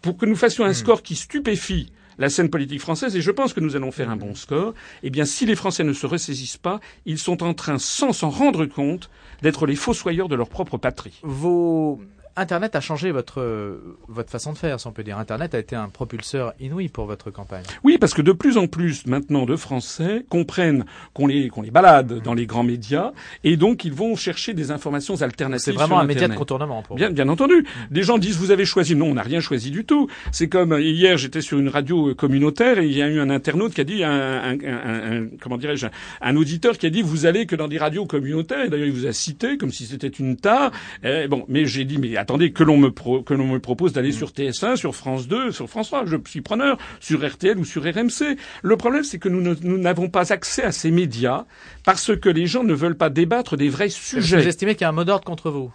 pour 0.00 0.16
que 0.16 0.26
nous 0.26 0.36
fassions 0.36 0.64
un 0.64 0.74
score 0.74 1.02
qui 1.02 1.16
stupéfie 1.16 1.92
la 2.18 2.28
scène 2.28 2.50
politique 2.50 2.80
française, 2.80 3.16
et 3.16 3.20
je 3.20 3.30
pense 3.30 3.52
que 3.52 3.60
nous 3.60 3.76
allons 3.76 3.90
faire 3.90 4.10
un 4.10 4.16
bon 4.16 4.34
score, 4.34 4.74
eh 5.02 5.10
bien, 5.10 5.24
si 5.24 5.46
les 5.46 5.56
Français 5.56 5.84
ne 5.84 5.92
se 5.92 6.06
ressaisissent 6.06 6.58
pas, 6.58 6.80
ils 7.06 7.18
sont 7.18 7.42
en 7.42 7.54
train, 7.54 7.78
sans 7.78 8.12
s'en 8.12 8.30
rendre 8.30 8.66
compte, 8.66 9.10
d'être 9.42 9.66
les 9.66 9.76
fossoyeurs 9.76 10.28
de 10.28 10.34
leur 10.34 10.48
propre 10.48 10.76
patrie. 10.76 11.18
Vos... 11.22 12.00
Internet 12.36 12.74
a 12.76 12.80
changé 12.80 13.10
votre, 13.10 13.40
euh, 13.40 13.96
votre 14.08 14.30
façon 14.30 14.52
de 14.52 14.58
faire, 14.58 14.80
si 14.80 14.86
on 14.86 14.92
peut 14.92 15.02
dire. 15.02 15.18
Internet 15.18 15.54
a 15.54 15.58
été 15.58 15.76
un 15.76 15.88
propulseur 15.88 16.54
inouï 16.60 16.88
pour 16.88 17.04
votre 17.06 17.30
campagne. 17.30 17.62
Oui, 17.84 17.98
parce 17.98 18.14
que 18.14 18.22
de 18.22 18.32
plus 18.32 18.56
en 18.56 18.66
plus 18.66 19.06
maintenant 19.06 19.44
de 19.44 19.54
Français 19.56 20.24
comprennent 20.30 20.84
qu'on 21.12 21.26
les, 21.26 21.48
qu'on 21.48 21.60
les 21.62 21.70
balade 21.70 22.20
dans 22.22 22.32
les 22.34 22.46
grands 22.46 22.62
médias, 22.62 23.12
et 23.44 23.56
donc 23.58 23.84
ils 23.84 23.92
vont 23.92 24.16
chercher 24.16 24.54
des 24.54 24.70
informations 24.70 25.20
alternatives. 25.20 25.64
C'est 25.64 25.72
vraiment 25.72 25.96
sur 25.96 25.98
un 25.98 26.06
média 26.06 26.26
de 26.28 26.34
contournement 26.34 26.82
pour 26.82 26.96
Bien, 26.96 27.08
vous. 27.08 27.14
bien 27.14 27.28
entendu. 27.28 27.66
Des 27.90 28.02
gens 28.02 28.16
disent 28.18 28.36
vous 28.38 28.50
avez 28.50 28.64
choisi. 28.64 28.96
Non, 28.96 29.06
on 29.10 29.14
n'a 29.14 29.22
rien 29.22 29.40
choisi 29.40 29.70
du 29.70 29.84
tout. 29.84 30.08
C'est 30.30 30.48
comme 30.48 30.72
euh, 30.72 30.80
hier, 30.80 31.18
j'étais 31.18 31.42
sur 31.42 31.58
une 31.58 31.68
radio 31.68 32.08
euh, 32.10 32.14
communautaire 32.14 32.78
et 32.78 32.86
il 32.86 32.96
y 32.96 33.02
a 33.02 33.08
eu 33.08 33.20
un 33.20 33.28
internaute 33.30 33.74
qui 33.74 33.80
a 33.80 33.84
dit, 33.84 34.04
un, 34.04 34.10
un- 34.10 34.58
un- 34.64 35.22
un- 35.22 35.26
comment 35.40 35.58
dirais-je, 35.58 35.86
un, 35.86 35.90
un 36.22 36.36
auditeur 36.36 36.78
qui 36.78 36.86
a 36.86 36.90
dit 36.90 37.02
vous 37.02 37.26
allez 37.26 37.44
que 37.46 37.56
dans 37.56 37.68
des 37.68 37.78
radios 37.78 38.06
communautaires. 38.06 38.64
Et 38.64 38.68
d'ailleurs, 38.70 38.86
il 38.86 38.92
vous 38.92 39.06
a 39.06 39.12
cité 39.12 39.58
comme 39.58 39.70
si 39.70 39.84
c'était 39.84 40.08
une 40.08 40.36
tare. 40.36 40.70
Eh, 41.04 41.28
bon, 41.28 41.44
mais 41.48 41.66
j'ai 41.66 41.84
dit 41.84 41.98
mais 41.98 42.16
attendez, 42.22 42.52
que 42.52 42.62
l'on 42.62 42.78
me, 42.78 42.90
que 42.90 43.34
l'on 43.34 43.46
me 43.46 43.58
propose 43.58 43.92
d'aller 43.92 44.12
sur 44.12 44.30
TF1, 44.30 44.76
sur 44.76 44.94
France 44.94 45.28
2, 45.28 45.52
sur 45.52 45.68
France 45.68 45.88
3, 45.88 46.06
je 46.06 46.16
suis 46.26 46.40
preneur, 46.40 46.78
sur 47.00 47.26
RTL 47.26 47.58
ou 47.58 47.64
sur 47.64 47.82
RMC. 47.82 48.36
Le 48.62 48.76
problème, 48.76 49.04
c'est 49.04 49.18
que 49.18 49.28
nous 49.28 49.78
n'avons 49.78 50.08
pas 50.08 50.32
accès 50.32 50.62
à 50.62 50.72
ces 50.72 50.90
médias 50.90 51.44
parce 51.84 52.16
que 52.16 52.28
les 52.28 52.46
gens 52.46 52.64
ne 52.64 52.74
veulent 52.74 52.96
pas 52.96 53.10
débattre 53.10 53.56
des 53.56 53.68
vrais 53.68 53.88
sujets. 53.88 54.40
Vous 54.40 54.48
estimez 54.48 54.74
qu'il 54.74 54.82
y 54.82 54.84
a 54.84 54.88
un 54.88 54.92
mot 54.92 55.04
d'ordre 55.04 55.24
contre 55.24 55.50
vous? 55.50 55.72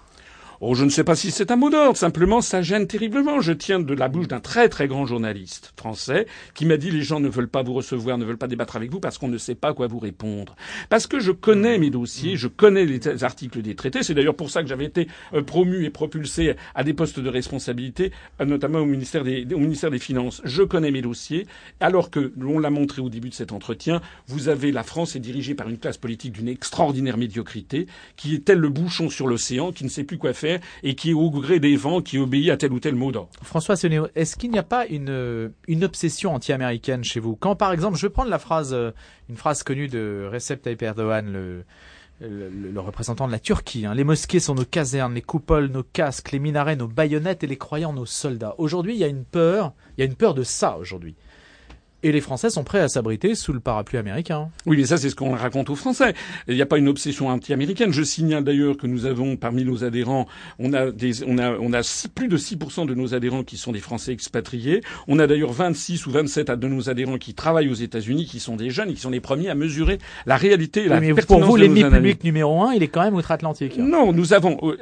Oh, 0.59 0.73
je 0.73 0.83
ne 0.83 0.89
sais 0.89 1.03
pas 1.03 1.15
si 1.15 1.29
c'est 1.29 1.51
un 1.51 1.55
mot 1.55 1.69
d'ordre. 1.69 1.97
Simplement, 1.97 2.41
ça 2.41 2.63
gêne 2.63 2.87
terriblement. 2.87 3.41
Je 3.41 3.53
tiens 3.53 3.79
de 3.79 3.93
la 3.93 4.07
bouche 4.07 4.27
d'un 4.27 4.39
très 4.39 4.69
très 4.69 4.87
grand 4.87 5.05
journaliste 5.05 5.71
français 5.77 6.25
qui 6.55 6.65
m'a 6.65 6.77
dit 6.77 6.89
les 6.89 7.03
gens 7.03 7.19
ne 7.19 7.29
veulent 7.29 7.47
pas 7.47 7.61
vous 7.61 7.75
recevoir, 7.75 8.17
ne 8.17 8.25
veulent 8.25 8.39
pas 8.39 8.47
débattre 8.47 8.75
avec 8.75 8.89
vous 8.89 8.99
parce 8.99 9.19
qu'on 9.19 9.27
ne 9.27 9.37
sait 9.37 9.53
pas 9.53 9.75
quoi 9.75 9.85
vous 9.85 9.99
répondre. 9.99 10.55
Parce 10.89 11.05
que 11.05 11.19
je 11.19 11.31
connais 11.31 11.77
mes 11.77 11.91
dossiers, 11.91 12.37
je 12.37 12.47
connais 12.47 12.85
les 12.85 13.23
articles 13.23 13.61
des 13.61 13.75
traités. 13.75 14.01
C'est 14.01 14.15
d'ailleurs 14.15 14.35
pour 14.35 14.49
ça 14.49 14.63
que 14.63 14.67
j'avais 14.67 14.85
été 14.85 15.07
euh, 15.35 15.43
promu 15.43 15.85
et 15.85 15.91
propulsé 15.91 16.55
à 16.73 16.83
des 16.83 16.95
postes 16.95 17.19
de 17.19 17.29
responsabilité, 17.29 18.11
euh, 18.41 18.45
notamment 18.45 18.79
au 18.79 18.85
ministère 18.85 19.23
des, 19.23 19.45
au 19.53 19.59
ministère 19.59 19.91
des 19.91 19.99
Finances. 19.99 20.41
Je 20.43 20.63
connais 20.63 20.89
mes 20.89 21.03
dossiers. 21.03 21.45
Alors 21.79 22.09
que, 22.09 22.33
on 22.41 22.57
l'a 22.57 22.71
montré 22.71 23.03
au 23.03 23.09
début 23.09 23.29
de 23.29 23.35
cet 23.35 23.51
entretien, 23.51 24.01
vous 24.25 24.49
avez 24.49 24.71
la 24.71 24.81
France 24.81 25.15
est 25.15 25.19
dirigée 25.19 25.53
par 25.53 25.69
une 25.69 25.77
classe 25.77 25.97
politique 25.97 26.31
d'une 26.31 26.47
extraordinaire 26.47 27.17
médiocrité, 27.17 27.85
qui 28.15 28.33
est 28.33 28.45
tel 28.45 28.57
le 28.57 28.69
bouchon 28.69 29.11
sur 29.11 29.27
l'océan, 29.27 29.71
qui 29.71 29.83
ne 29.83 29.89
sait 29.89 30.03
plus 30.03 30.17
quoi 30.17 30.33
faire 30.33 30.46
et 30.83 30.95
qui, 30.95 31.13
au 31.13 31.29
gré 31.29 31.59
des 31.59 31.75
vents, 31.75 32.01
qui 32.01 32.17
obéit 32.17 32.49
à 32.49 32.57
tel 32.57 32.71
ou 32.73 32.79
tel 32.79 32.95
mot 32.95 33.11
d'ordre. 33.11 33.29
François 33.43 33.75
est-ce 34.15 34.35
qu'il 34.35 34.51
n'y 34.51 34.59
a 34.59 34.63
pas 34.63 34.85
une, 34.87 35.51
une 35.67 35.83
obsession 35.83 36.33
anti-américaine 36.33 37.03
chez 37.03 37.19
vous? 37.19 37.35
Quand, 37.35 37.55
par 37.55 37.71
exemple, 37.71 37.97
je 37.97 38.07
vais 38.07 38.11
prendre 38.11 38.29
la 38.29 38.39
phrase, 38.39 38.73
euh, 38.73 38.91
une 39.29 39.35
phrase 39.35 39.63
connue 39.63 39.87
de 39.87 40.29
Recep 40.31 40.61
Tayyip 40.61 40.81
Erdogan, 40.81 41.31
le, 41.31 41.63
le, 42.19 42.79
représentant 42.79 43.27
de 43.27 43.31
la 43.31 43.39
Turquie. 43.39 43.85
Hein. 43.85 43.93
Les 43.93 44.03
mosquées 44.03 44.39
sont 44.39 44.55
nos 44.55 44.65
casernes, 44.65 45.13
les 45.13 45.21
coupoles, 45.21 45.67
nos 45.67 45.83
casques, 45.83 46.31
les 46.31 46.39
minarets, 46.39 46.75
nos 46.75 46.87
baïonnettes 46.87 47.43
et 47.43 47.47
les 47.47 47.57
croyants, 47.57 47.93
nos 47.93 48.05
soldats. 48.05 48.55
Aujourd'hui, 48.57 48.95
il 48.95 48.99
y 48.99 49.03
a 49.03 49.07
une 49.07 49.25
peur, 49.25 49.73
il 49.97 50.01
y 50.01 50.03
a 50.03 50.05
une 50.05 50.15
peur 50.15 50.33
de 50.33 50.43
ça 50.43 50.77
aujourd'hui. 50.77 51.15
Et 52.07 52.13
les 52.13 52.21
Français 52.21 52.49
sont 52.49 52.63
prêts 52.63 52.79
à 52.79 52.87
s'abriter 52.87 53.35
sous 53.35 53.51
le 53.51 53.59
parapluie 53.59 53.97
américain. 53.97 54.47
Oui, 54.65 54.77
mais 54.77 54.85
ça, 54.85 54.95
c'est 54.95 55.09
ce 55.09 55.15
qu'on 55.15 55.31
raconte 55.31 55.69
aux 55.69 55.75
Français. 55.75 56.13
Il 56.47 56.55
n'y 56.55 56.61
a 56.61 56.65
pas 56.65 56.77
une 56.77 56.87
obsession 56.87 57.27
anti-américaine. 57.27 57.91
Je 57.91 58.01
signale 58.01 58.45
d'ailleurs 58.45 58.77
que 58.77 58.87
nous 58.87 59.05
avons, 59.05 59.35
parmi 59.35 59.65
nos 59.65 59.83
adhérents, 59.83 60.25
on 60.57 60.71
a 60.71 60.89
des, 60.89 61.25
on 61.25 61.37
a, 61.37 61.51
on 61.59 61.73
a 61.73 61.81
plus 62.15 62.29
de 62.29 62.37
6% 62.37 62.85
de 62.85 62.93
nos 62.93 63.13
adhérents 63.13 63.43
qui 63.43 63.57
sont 63.57 63.73
des 63.73 63.81
Français 63.81 64.13
expatriés. 64.13 64.79
On 65.09 65.19
a 65.19 65.27
d'ailleurs 65.27 65.51
26 65.51 66.07
ou 66.07 66.11
27 66.11 66.51
de 66.51 66.67
nos 66.69 66.89
adhérents 66.89 67.17
qui 67.17 67.33
travaillent 67.33 67.67
aux 67.67 67.73
États-Unis, 67.73 68.25
qui 68.25 68.39
sont 68.39 68.55
des 68.55 68.69
jeunes 68.69 68.91
et 68.91 68.93
qui 68.93 69.01
sont 69.01 69.09
les 69.09 69.19
premiers 69.19 69.49
à 69.49 69.55
mesurer 69.55 69.97
la 70.25 70.37
réalité 70.37 70.85
et 70.85 70.87
la 70.87 71.01
mais 71.01 71.13
Pour 71.13 71.43
vous, 71.43 71.57
l'ennemi 71.57 71.83
public 71.83 72.23
numéro 72.23 72.63
un, 72.63 72.73
il 72.73 72.83
est 72.83 72.87
quand 72.87 73.03
même 73.03 73.15
outre-Atlantique. 73.15 73.77
Non, 73.77 74.13
nous 74.13 74.31
avons, 74.31 74.57
euh, 74.63 74.77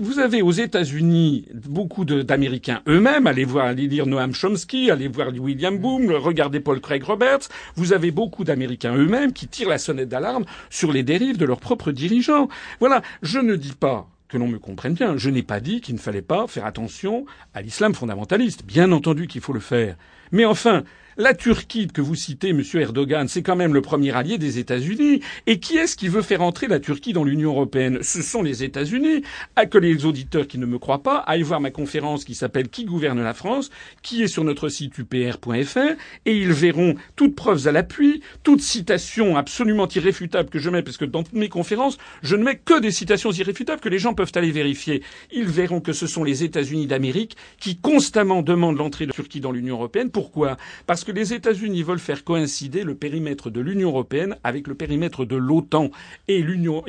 vous 0.00 0.18
avez 0.18 0.42
aux 0.42 0.50
États-Unis 0.50 1.46
beaucoup 1.54 2.04
d'Américains 2.04 2.82
eux-mêmes. 2.88 3.28
Allez 3.28 3.44
voir, 3.44 3.66
allez 3.66 3.86
lire 3.86 4.06
Noam 4.06 4.34
Chomsky, 4.34 4.90
allez 4.90 5.06
voir 5.06 5.28
William 5.38 5.78
Boom, 5.78 6.10
regardez 6.10 6.63
Paul 6.64 6.80
Craig 6.80 7.04
Roberts, 7.04 7.48
vous 7.76 7.92
avez 7.92 8.10
beaucoup 8.10 8.42
d'Américains 8.42 8.96
eux-mêmes 8.96 9.32
qui 9.32 9.46
tirent 9.46 9.68
la 9.68 9.78
sonnette 9.78 10.08
d'alarme 10.08 10.44
sur 10.70 10.90
les 10.90 11.04
dérives 11.04 11.36
de 11.36 11.44
leurs 11.44 11.60
propres 11.60 11.92
dirigeants. 11.92 12.48
Voilà, 12.80 13.02
je 13.22 13.38
ne 13.38 13.54
dis 13.54 13.74
pas 13.74 14.08
que 14.28 14.38
l'on 14.38 14.48
me 14.48 14.58
comprenne 14.58 14.94
bien, 14.94 15.16
je 15.16 15.30
n'ai 15.30 15.42
pas 15.42 15.60
dit 15.60 15.80
qu'il 15.80 15.94
ne 15.94 16.00
fallait 16.00 16.22
pas 16.22 16.48
faire 16.48 16.66
attention 16.66 17.26
à 17.52 17.62
l'islam 17.62 17.94
fondamentaliste. 17.94 18.64
Bien 18.64 18.90
entendu 18.90 19.28
qu'il 19.28 19.42
faut 19.42 19.52
le 19.52 19.60
faire. 19.60 19.96
Mais 20.32 20.44
enfin, 20.44 20.82
la 21.16 21.34
Turquie 21.34 21.86
que 21.86 22.00
vous 22.00 22.14
citez, 22.14 22.52
Monsieur 22.52 22.80
Erdogan, 22.80 23.28
c'est 23.28 23.42
quand 23.42 23.56
même 23.56 23.74
le 23.74 23.82
premier 23.82 24.12
allié 24.12 24.38
des 24.38 24.58
États-Unis. 24.58 25.20
Et 25.46 25.60
qui 25.60 25.76
est-ce 25.76 25.96
qui 25.96 26.08
veut 26.08 26.22
faire 26.22 26.42
entrer 26.42 26.66
la 26.66 26.80
Turquie 26.80 27.12
dans 27.12 27.24
l'Union 27.24 27.50
européenne? 27.50 27.98
Ce 28.02 28.22
sont 28.22 28.42
les 28.42 28.64
États-Unis. 28.64 29.22
À 29.56 29.66
que 29.66 29.78
les 29.78 30.04
auditeurs 30.04 30.46
qui 30.46 30.58
ne 30.58 30.66
me 30.66 30.78
croient 30.78 31.02
pas 31.02 31.18
aillent 31.18 31.42
voir 31.42 31.60
ma 31.60 31.70
conférence 31.70 32.24
qui 32.24 32.34
s'appelle 32.34 32.68
Qui 32.68 32.84
gouverne 32.84 33.22
la 33.22 33.34
France, 33.34 33.70
qui 34.02 34.22
est 34.22 34.28
sur 34.28 34.44
notre 34.44 34.68
site 34.68 34.98
upr.fr, 34.98 35.78
et 36.26 36.36
ils 36.36 36.52
verront 36.52 36.94
toutes 37.16 37.36
preuves 37.36 37.68
à 37.68 37.72
l'appui, 37.72 38.22
toutes 38.42 38.62
citations 38.62 39.36
absolument 39.36 39.88
irréfutables 39.88 40.50
que 40.50 40.58
je 40.58 40.70
mets, 40.70 40.82
parce 40.82 40.96
que 40.96 41.04
dans 41.04 41.22
toutes 41.22 41.34
mes 41.34 41.48
conférences, 41.48 41.98
je 42.22 42.36
ne 42.36 42.44
mets 42.44 42.56
que 42.56 42.80
des 42.80 42.90
citations 42.90 43.30
irréfutables 43.30 43.80
que 43.80 43.88
les 43.88 43.98
gens 43.98 44.14
peuvent 44.14 44.32
aller 44.34 44.50
vérifier. 44.50 45.02
Ils 45.32 45.46
verront 45.48 45.80
que 45.80 45.92
ce 45.92 46.06
sont 46.06 46.24
les 46.24 46.42
États-Unis 46.42 46.86
d'Amérique 46.86 47.36
qui 47.60 47.76
constamment 47.76 48.42
demandent 48.42 48.78
l'entrée 48.78 49.04
de 49.04 49.10
la 49.10 49.14
Turquie 49.14 49.40
dans 49.40 49.52
l'Union 49.52 49.76
européenne. 49.76 50.10
Pourquoi? 50.10 50.56
Parce 50.86 51.03
parce 51.04 51.12
que 51.12 51.20
les 51.20 51.34
États-Unis 51.34 51.82
veulent 51.82 51.98
faire 51.98 52.24
coïncider 52.24 52.82
le 52.82 52.94
périmètre 52.94 53.50
de 53.50 53.60
l'Union 53.60 53.90
européenne 53.90 54.36
avec 54.42 54.66
le 54.66 54.74
périmètre 54.74 55.26
de 55.26 55.36
l'OTAN. 55.36 55.90
Et 56.28 56.42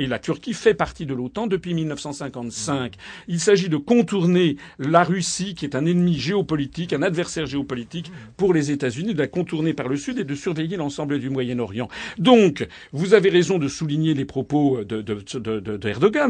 la 0.07 0.19
Turquie 0.19 0.53
fait 0.53 0.73
partie 0.73 1.05
de 1.05 1.13
l'OTAN 1.13 1.47
depuis 1.47 1.73
1955. 1.73 2.93
Il 3.27 3.41
s'agit 3.41 3.67
de 3.67 3.75
contourner 3.75 4.55
la 4.79 5.03
Russie, 5.03 5.53
qui 5.53 5.65
est 5.65 5.75
un 5.75 5.85
ennemi 5.85 6.17
géopolitique, 6.17 6.93
un 6.93 7.01
adversaire 7.01 7.45
géopolitique 7.45 8.09
pour 8.37 8.53
les 8.53 8.71
États-Unis, 8.71 9.15
de 9.15 9.19
la 9.19 9.27
contourner 9.27 9.73
par 9.73 9.89
le 9.89 9.97
sud 9.97 10.17
et 10.17 10.23
de 10.23 10.35
surveiller 10.35 10.77
l'ensemble 10.77 11.19
du 11.19 11.29
Moyen-Orient. 11.29 11.89
Donc, 12.17 12.65
vous 12.93 13.15
avez 13.15 13.29
raison 13.29 13.57
de 13.57 13.67
souligner 13.67 14.13
les 14.13 14.23
propos 14.23 14.85
de, 14.85 15.03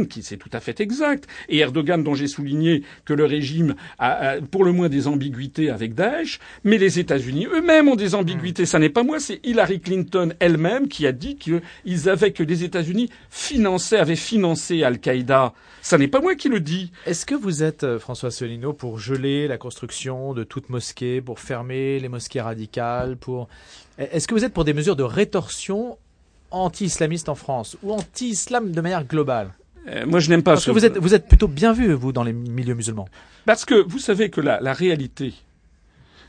qui 0.09 0.23
c'est 0.23 0.37
tout 0.37 0.49
à 0.53 0.59
fait 0.59 0.79
exact. 0.79 1.27
Et 1.49 1.59
Erdogan, 1.59 2.03
dont 2.03 2.15
j'ai 2.15 2.27
souligné 2.27 2.81
que 3.05 3.13
le 3.13 3.25
régime 3.25 3.75
a, 3.99 4.29
a 4.29 4.41
pour 4.41 4.63
le 4.63 4.71
moins 4.71 4.89
des 4.89 5.07
ambiguïtés 5.07 5.69
avec 5.69 5.93
Daesh, 5.93 6.39
mais 6.63 6.79
les 6.79 6.97
États-Unis 6.97 7.45
eux-mêmes 7.53 7.74
ont 7.81 7.95
des 7.95 8.15
ambiguïtés. 8.15 8.65
Ça 8.65 8.79
n'est 8.79 8.89
pas 8.89 9.03
moi, 9.03 9.19
c'est 9.19 9.39
Hillary 9.43 9.79
Clinton 9.79 10.33
elle-même 10.39 10.87
qui 10.87 11.05
a 11.05 11.11
dit 11.11 11.35
qu'ils 11.35 12.09
avaient 12.09 12.31
que 12.31 12.43
les 12.43 12.63
États-Unis 12.63 13.09
finançaient, 13.29 13.97
avaient 13.97 14.15
financé 14.15 14.83
Al-Qaïda. 14.83 15.53
Ça 15.81 15.97
n'est 15.97 16.07
pas 16.07 16.21
moi 16.21 16.35
qui 16.35 16.49
le 16.49 16.59
dis. 16.59 16.91
Est-ce 17.05 17.25
que 17.25 17.35
vous 17.35 17.61
êtes, 17.61 17.83
euh, 17.83 17.99
François 17.99 18.31
Solino, 18.31 18.73
pour 18.73 18.97
geler 18.97 19.47
la 19.47 19.57
construction 19.57 20.33
de 20.33 20.43
toute 20.43 20.69
mosquée, 20.69 21.21
pour 21.21 21.39
fermer 21.39 21.99
les 21.99 22.09
mosquées 22.09 22.41
radicales, 22.41 23.17
pour... 23.17 23.47
Est-ce 23.97 24.27
que 24.27 24.33
vous 24.33 24.43
êtes 24.43 24.53
pour 24.53 24.65
des 24.65 24.73
mesures 24.73 24.95
de 24.95 25.03
rétorsion 25.03 25.97
anti-islamiste 26.51 27.29
en 27.29 27.35
France 27.35 27.77
ou 27.83 27.93
anti-islam 27.93 28.71
de 28.71 28.81
manière 28.81 29.05
globale? 29.05 29.53
Euh, 29.87 30.05
moi, 30.07 30.19
je 30.19 30.29
n'aime 30.29 30.41
pas. 30.41 30.53
Parce 30.53 30.65
que 30.65 30.71
vous 30.71 30.85
êtes, 30.85 30.97
vous 30.97 31.13
êtes 31.13 31.27
plutôt 31.27 31.47
bien 31.47 31.71
vu, 31.71 31.93
vous, 31.93 32.11
dans 32.11 32.23
les 32.23 32.33
milieux 32.33 32.73
musulmans. 32.73 33.07
Parce 33.45 33.65
que 33.65 33.75
vous 33.75 33.99
savez 33.99 34.29
que 34.31 34.41
la, 34.41 34.59
la 34.59 34.73
réalité, 34.73 35.33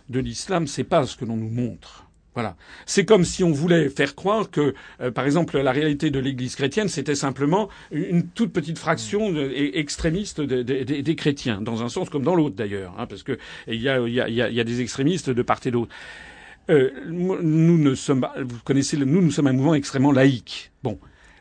de 0.08 0.20
l'islam, 0.20 0.66
c'est 0.66 0.84
pas 0.84 1.06
ce 1.06 1.16
que 1.16 1.24
l'on 1.24 1.36
nous 1.36 1.50
montre. 1.50 2.06
Voilà. 2.36 2.54
C'est 2.84 3.06
comme 3.06 3.24
si 3.24 3.42
on 3.44 3.50
voulait 3.50 3.88
faire 3.88 4.14
croire 4.14 4.50
que, 4.50 4.74
euh, 5.00 5.10
par 5.10 5.24
exemple, 5.24 5.58
la 5.58 5.72
réalité 5.72 6.10
de 6.10 6.18
l'Église 6.18 6.54
chrétienne, 6.54 6.88
c'était 6.88 7.14
simplement 7.14 7.70
une 7.90 8.26
toute 8.26 8.52
petite 8.52 8.78
fraction 8.78 9.34
extrémiste 9.34 10.42
des 10.42 11.16
chrétiens, 11.16 11.62
dans 11.62 11.82
un 11.82 11.88
sens 11.88 12.10
comme 12.10 12.24
dans 12.24 12.34
l'autre 12.34 12.54
d'ailleurs, 12.54 12.94
hein, 12.98 13.06
parce 13.06 13.22
que 13.22 13.38
il 13.66 13.80
y 13.80 13.88
a, 13.88 14.64
des 14.64 14.80
extrémistes 14.82 15.30
de 15.30 15.42
part 15.42 15.60
et 15.64 15.70
d'autre. 15.70 15.94
Euh, 16.68 16.90
nous 17.06 17.78
ne 17.78 17.94
sommes, 17.94 18.26
vous 18.38 18.58
connaissez, 18.64 18.98
nous, 18.98 19.22
nous 19.22 19.30
sommes 19.30 19.46
un 19.46 19.54
mouvement 19.54 19.74
extrêmement 19.74 20.12
laïque. 20.12 20.72
Bon, 20.82 20.98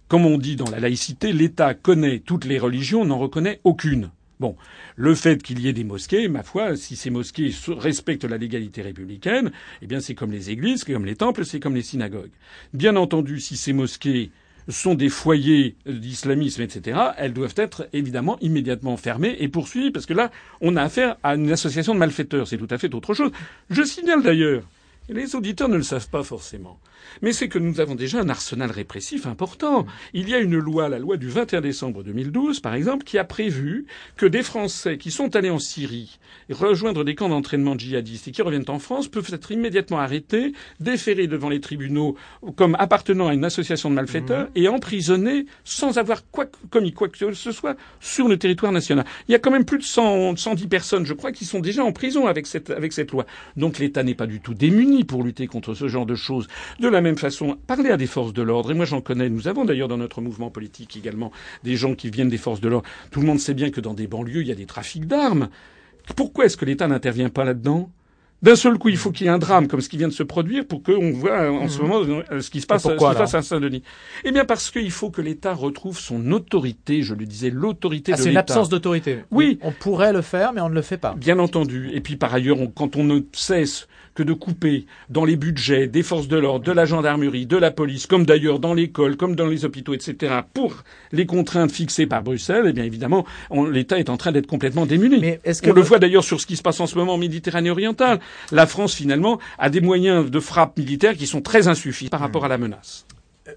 comme 0.08 0.26
on 0.26 0.38
dit 0.38 0.56
dans 0.56 0.70
la 0.70 0.80
laïcité, 0.80 1.34
l'État 1.34 1.74
connaît 1.74 2.20
toutes 2.20 2.46
les 2.46 2.58
religions, 2.58 3.04
n'en 3.04 3.18
reconnaît 3.18 3.60
aucune. 3.66 4.12
Bon, 4.40 4.56
le 4.98 5.16
fait 5.16 5.42
qu'il 5.42 5.60
y 5.60 5.68
ait 5.70 5.74
des 5.74 5.86
mosquées, 5.86 6.28
ma 6.28 6.44
foi, 6.44 6.76
si 6.76 6.96
ces 6.96 7.10
mosquées 7.10 7.54
respectent 7.68 8.26
la 8.26 8.38
légalité 8.38 8.82
républicaine, 8.82 9.52
eh 9.82 9.88
bien 9.88 10.02
c'est 10.02 10.16
comme 10.16 10.32
les 10.32 10.50
églises, 10.50 10.84
c'est 10.86 10.94
comme 10.94 11.06
les 11.06 11.16
temples, 11.16 11.46
c'est 11.46 11.60
comme 11.60 11.76
les 11.76 11.82
synagogues. 11.82 12.32
Bien 12.74 12.96
entendu, 12.98 13.40
si 13.40 13.56
ces 13.56 13.72
mosquées 13.72 14.32
sont 14.68 14.96
des 14.96 15.10
foyers 15.10 15.76
d'islamisme, 15.86 16.62
etc., 16.64 17.00
elles 17.18 17.34
doivent 17.34 17.54
être 17.56 17.88
évidemment 17.94 18.38
immédiatement 18.42 18.98
fermées 18.98 19.36
et 19.40 19.48
poursuivies, 19.48 19.92
parce 19.92 20.06
que 20.06 20.14
là, 20.14 20.32
on 20.60 20.76
a 20.76 20.82
affaire 20.82 21.18
à 21.24 21.36
une 21.36 21.52
association 21.52 21.94
de 21.94 22.00
malfaiteurs, 22.00 22.48
c'est 22.48 22.58
tout 22.58 22.68
à 22.70 22.78
fait 22.78 22.94
autre 22.94 23.14
chose. 23.14 23.32
Je 23.70 23.84
signale 23.84 24.24
d'ailleurs, 24.24 24.64
les 25.10 25.36
auditeurs 25.36 25.70
ne 25.70 25.78
le 25.78 25.84
savent 25.84 26.10
pas 26.10 26.24
forcément, 26.24 26.80
mais 27.22 27.34
c'est 27.34 27.48
que 27.48 27.60
nous 27.60 27.80
avons 27.80 27.96
déjà 27.96 28.20
un 28.20 28.30
arsenal 28.30 28.72
répressif 28.72 29.26
important. 29.26 29.86
Il 30.14 30.30
y 30.30 30.34
a 30.34 30.40
une 30.40 30.58
loi, 30.58 30.90
la 30.90 31.00
loi 31.00 31.18
du 31.18 31.30
21 31.30 31.62
décembre 31.62 32.04
2012, 32.04 32.60
par 32.60 32.74
exemple, 32.74 33.04
qui 33.04 33.18
a 33.18 33.24
prévu 33.24 33.86
que 34.16 34.26
des 34.26 34.44
Français 34.44 34.98
qui 34.98 35.12
sont 35.12 35.36
allés 35.36 35.50
en 35.50 35.60
Syrie 35.60 36.20
rejoindre 36.50 37.04
des 37.04 37.16
camps 37.16 37.30
d'entraînement 37.30 37.78
djihadistes 37.78 38.28
et 38.28 38.32
qui 38.32 38.42
reviennent 38.42 38.66
en 38.68 38.80
France 38.80 39.08
peuvent 39.08 39.30
être 39.34 39.52
immédiatement 39.52 40.00
arrêtés, 40.00 40.54
déférés 40.80 41.28
devant 41.28 41.50
les 41.50 41.60
tribunaux 41.60 42.16
comme 42.56 42.76
appartenant 42.80 43.28
à 43.28 43.34
une 43.34 43.46
association 43.46 43.90
de 43.90 43.96
malfaiteurs 43.96 44.46
mmh. 44.46 44.52
et 44.56 44.68
emprisonnés 44.68 45.46
sans 45.64 45.98
avoir 45.98 46.30
quoi, 46.30 46.46
commis 46.70 46.94
quoi 46.94 47.10
que 47.10 47.34
ce 47.34 47.52
soit 47.52 47.76
sur 48.00 48.28
le 48.28 48.38
territoire 48.38 48.72
national. 48.72 49.06
Il 49.28 49.32
y 49.32 49.36
a 49.36 49.40
quand 49.40 49.52
même 49.52 49.66
plus 49.66 49.78
de 49.78 49.84
100, 49.84 50.36
110 50.36 50.68
personnes, 50.68 51.06
je 51.06 51.14
crois, 51.14 51.32
qui 51.32 51.46
sont 51.46 51.60
déjà 51.60 51.84
en 51.84 51.92
prison 51.92 52.28
avec 52.28 52.48
cette, 52.48 52.70
avec 52.70 52.94
cette 52.94 53.12
loi. 53.12 53.26
Donc 53.56 53.80
l'État 53.80 54.04
n'est 54.04 54.16
pas 54.16 54.28
du 54.28 54.40
tout 54.40 54.54
démuni 54.54 54.95
pour 55.04 55.24
lutter 55.24 55.48
contre 55.48 55.74
ce 55.74 55.88
genre 55.88 56.06
de 56.06 56.16
choses. 56.16 56.48
De 56.80 56.88
la 56.88 57.02
même 57.02 57.18
façon, 57.18 57.58
parler 57.68 57.90
à 57.90 57.98
des 57.98 58.08
forces 58.08 58.34
de 58.34 58.42
l'ordre, 58.42 58.72
et 58.72 58.74
moi 58.74 58.86
j'en 58.86 59.02
connais, 59.02 59.30
nous 59.30 59.48
avons 59.48 59.66
d'ailleurs 59.66 59.88
dans 59.88 59.98
notre 59.98 60.22
mouvement 60.22 60.50
politique 60.50 60.96
également 60.96 61.32
des 61.64 61.76
gens 61.76 61.96
qui 61.96 62.10
viennent 62.10 62.30
des 62.30 62.38
forces 62.38 62.62
de 62.62 62.70
l'ordre. 62.70 62.88
Tout 63.12 63.20
le 63.22 63.28
monde 63.28 63.40
sait 63.40 63.54
bien 63.54 63.70
que 63.72 63.82
dans 63.82 63.94
des 63.94 64.08
banlieues, 64.08 64.42
il 64.42 64.48
y 64.48 64.52
a 64.52 64.56
des 64.56 64.66
trafics 64.66 65.08
d'armes. 65.08 65.50
Pourquoi 66.16 66.46
est-ce 66.46 66.58
que 66.58 66.66
l'État 66.66 66.88
n'intervient 66.88 67.30
pas 67.30 67.44
là-dedans? 67.44 67.90
D'un 68.42 68.58
seul 68.58 68.78
coup, 68.78 68.90
il 68.90 68.98
faut 68.98 69.12
qu'il 69.12 69.26
y 69.26 69.30
ait 69.30 69.32
un 69.32 69.40
drame 69.40 69.68
comme 69.68 69.82
ce 69.82 69.90
qui 69.90 69.98
vient 69.98 70.10
de 70.10 70.14
se 70.14 70.22
produire 70.22 70.68
pour 70.68 70.84
qu'on 70.84 71.12
voit 71.12 71.50
en 71.50 71.68
ce 71.68 71.82
moment 71.82 72.02
euh, 72.32 72.42
ce 72.42 72.50
qui 72.52 72.62
se 72.62 72.68
passe, 72.68 72.84
pourquoi, 72.84 73.14
ce 73.14 73.14
qui 73.14 73.16
se 73.16 73.22
passe 73.24 73.34
alors? 73.34 73.40
À 73.40 73.42
Saint-Denis. 73.44 73.82
Eh 74.24 74.32
bien, 74.32 74.46
parce 74.46 74.70
qu'il 74.70 74.92
faut 74.92 75.10
que 75.10 75.22
l'État 75.22 75.54
retrouve 75.54 75.98
son 75.98 76.32
autorité. 76.32 77.02
Je 77.02 77.16
le 77.16 77.26
disais, 77.26 77.50
l'autorité 77.50 78.12
Ah, 78.14 78.18
de 78.18 78.22
c'est 78.22 78.26
une 78.30 78.32
l'État. 78.36 78.42
absence 78.42 78.70
d'autorité. 78.70 79.20
Oui. 79.32 79.58
On 79.64 79.72
pourrait 79.72 80.14
le 80.14 80.22
faire, 80.22 80.54
mais 80.54 80.62
on 80.62 80.70
ne 80.70 80.76
le 80.76 80.82
fait 80.84 80.98
pas. 80.98 81.16
Bien 81.16 81.40
entendu. 81.40 81.90
Et 81.94 82.02
puis 82.02 82.18
par 82.18 82.36
ailleurs, 82.36 82.60
on- 82.60 82.68
quand 82.68 82.98
on 82.98 83.04
ne 83.06 83.22
cesse 83.32 83.88
que 84.16 84.24
de 84.24 84.34
couper 84.34 84.86
dans 85.10 85.26
les 85.26 85.36
budgets 85.36 85.88
des 85.88 86.02
forces 86.02 86.28
de 86.28 86.38
l'ordre, 86.38 86.66
de 86.66 86.72
la 86.72 86.86
gendarmerie, 86.86 87.46
de 87.46 87.58
la 87.58 87.70
police, 87.70 88.08
comme 88.08 88.26
d'ailleurs 88.26 88.60
dans 88.60 88.74
l'école, 88.74 89.18
comme 89.18 89.36
dans 89.36 89.48
les 89.48 89.66
hôpitaux, 89.66 89.94
etc., 89.94 90.34
pour 90.54 90.84
les 91.12 91.26
contraintes 91.26 91.72
fixées 91.72 92.08
par 92.08 92.24
Bruxelles, 92.24 92.66
eh 92.68 92.74
bien 92.74 92.86
évidemment, 92.86 93.26
l'État 93.70 94.00
est 94.00 94.10
en 94.10 94.18
train 94.18 94.32
d'être 94.32 94.48
complètement 94.48 94.86
démuni. 94.86 95.20
Mais 95.20 95.40
est-ce 95.44 95.62
que 95.62 95.70
on 95.70 95.74
le 95.74 95.82
voit 95.82 96.00
d'ailleurs 96.00 96.24
sur 96.24 96.40
ce 96.40 96.48
qui 96.48 96.56
se 96.56 96.62
passe 96.62 96.80
en 96.80 96.88
ce 96.88 96.96
moment 96.98 97.16
en 97.16 97.18
Méditerranée 97.18 97.70
orientale. 97.70 98.20
La 98.52 98.66
France, 98.66 98.96
finalement, 98.96 99.40
a 99.58 99.70
des 99.70 99.82
moyens 99.82 100.32
de 100.32 100.40
frappe 100.40 100.78
militaire 100.78 101.16
qui 101.16 101.28
sont 101.28 101.42
très 101.42 101.68
insuffisants 101.68 102.10
par 102.10 102.22
rapport 102.22 102.46
à 102.46 102.48
la 102.48 102.58
menace. 102.58 103.06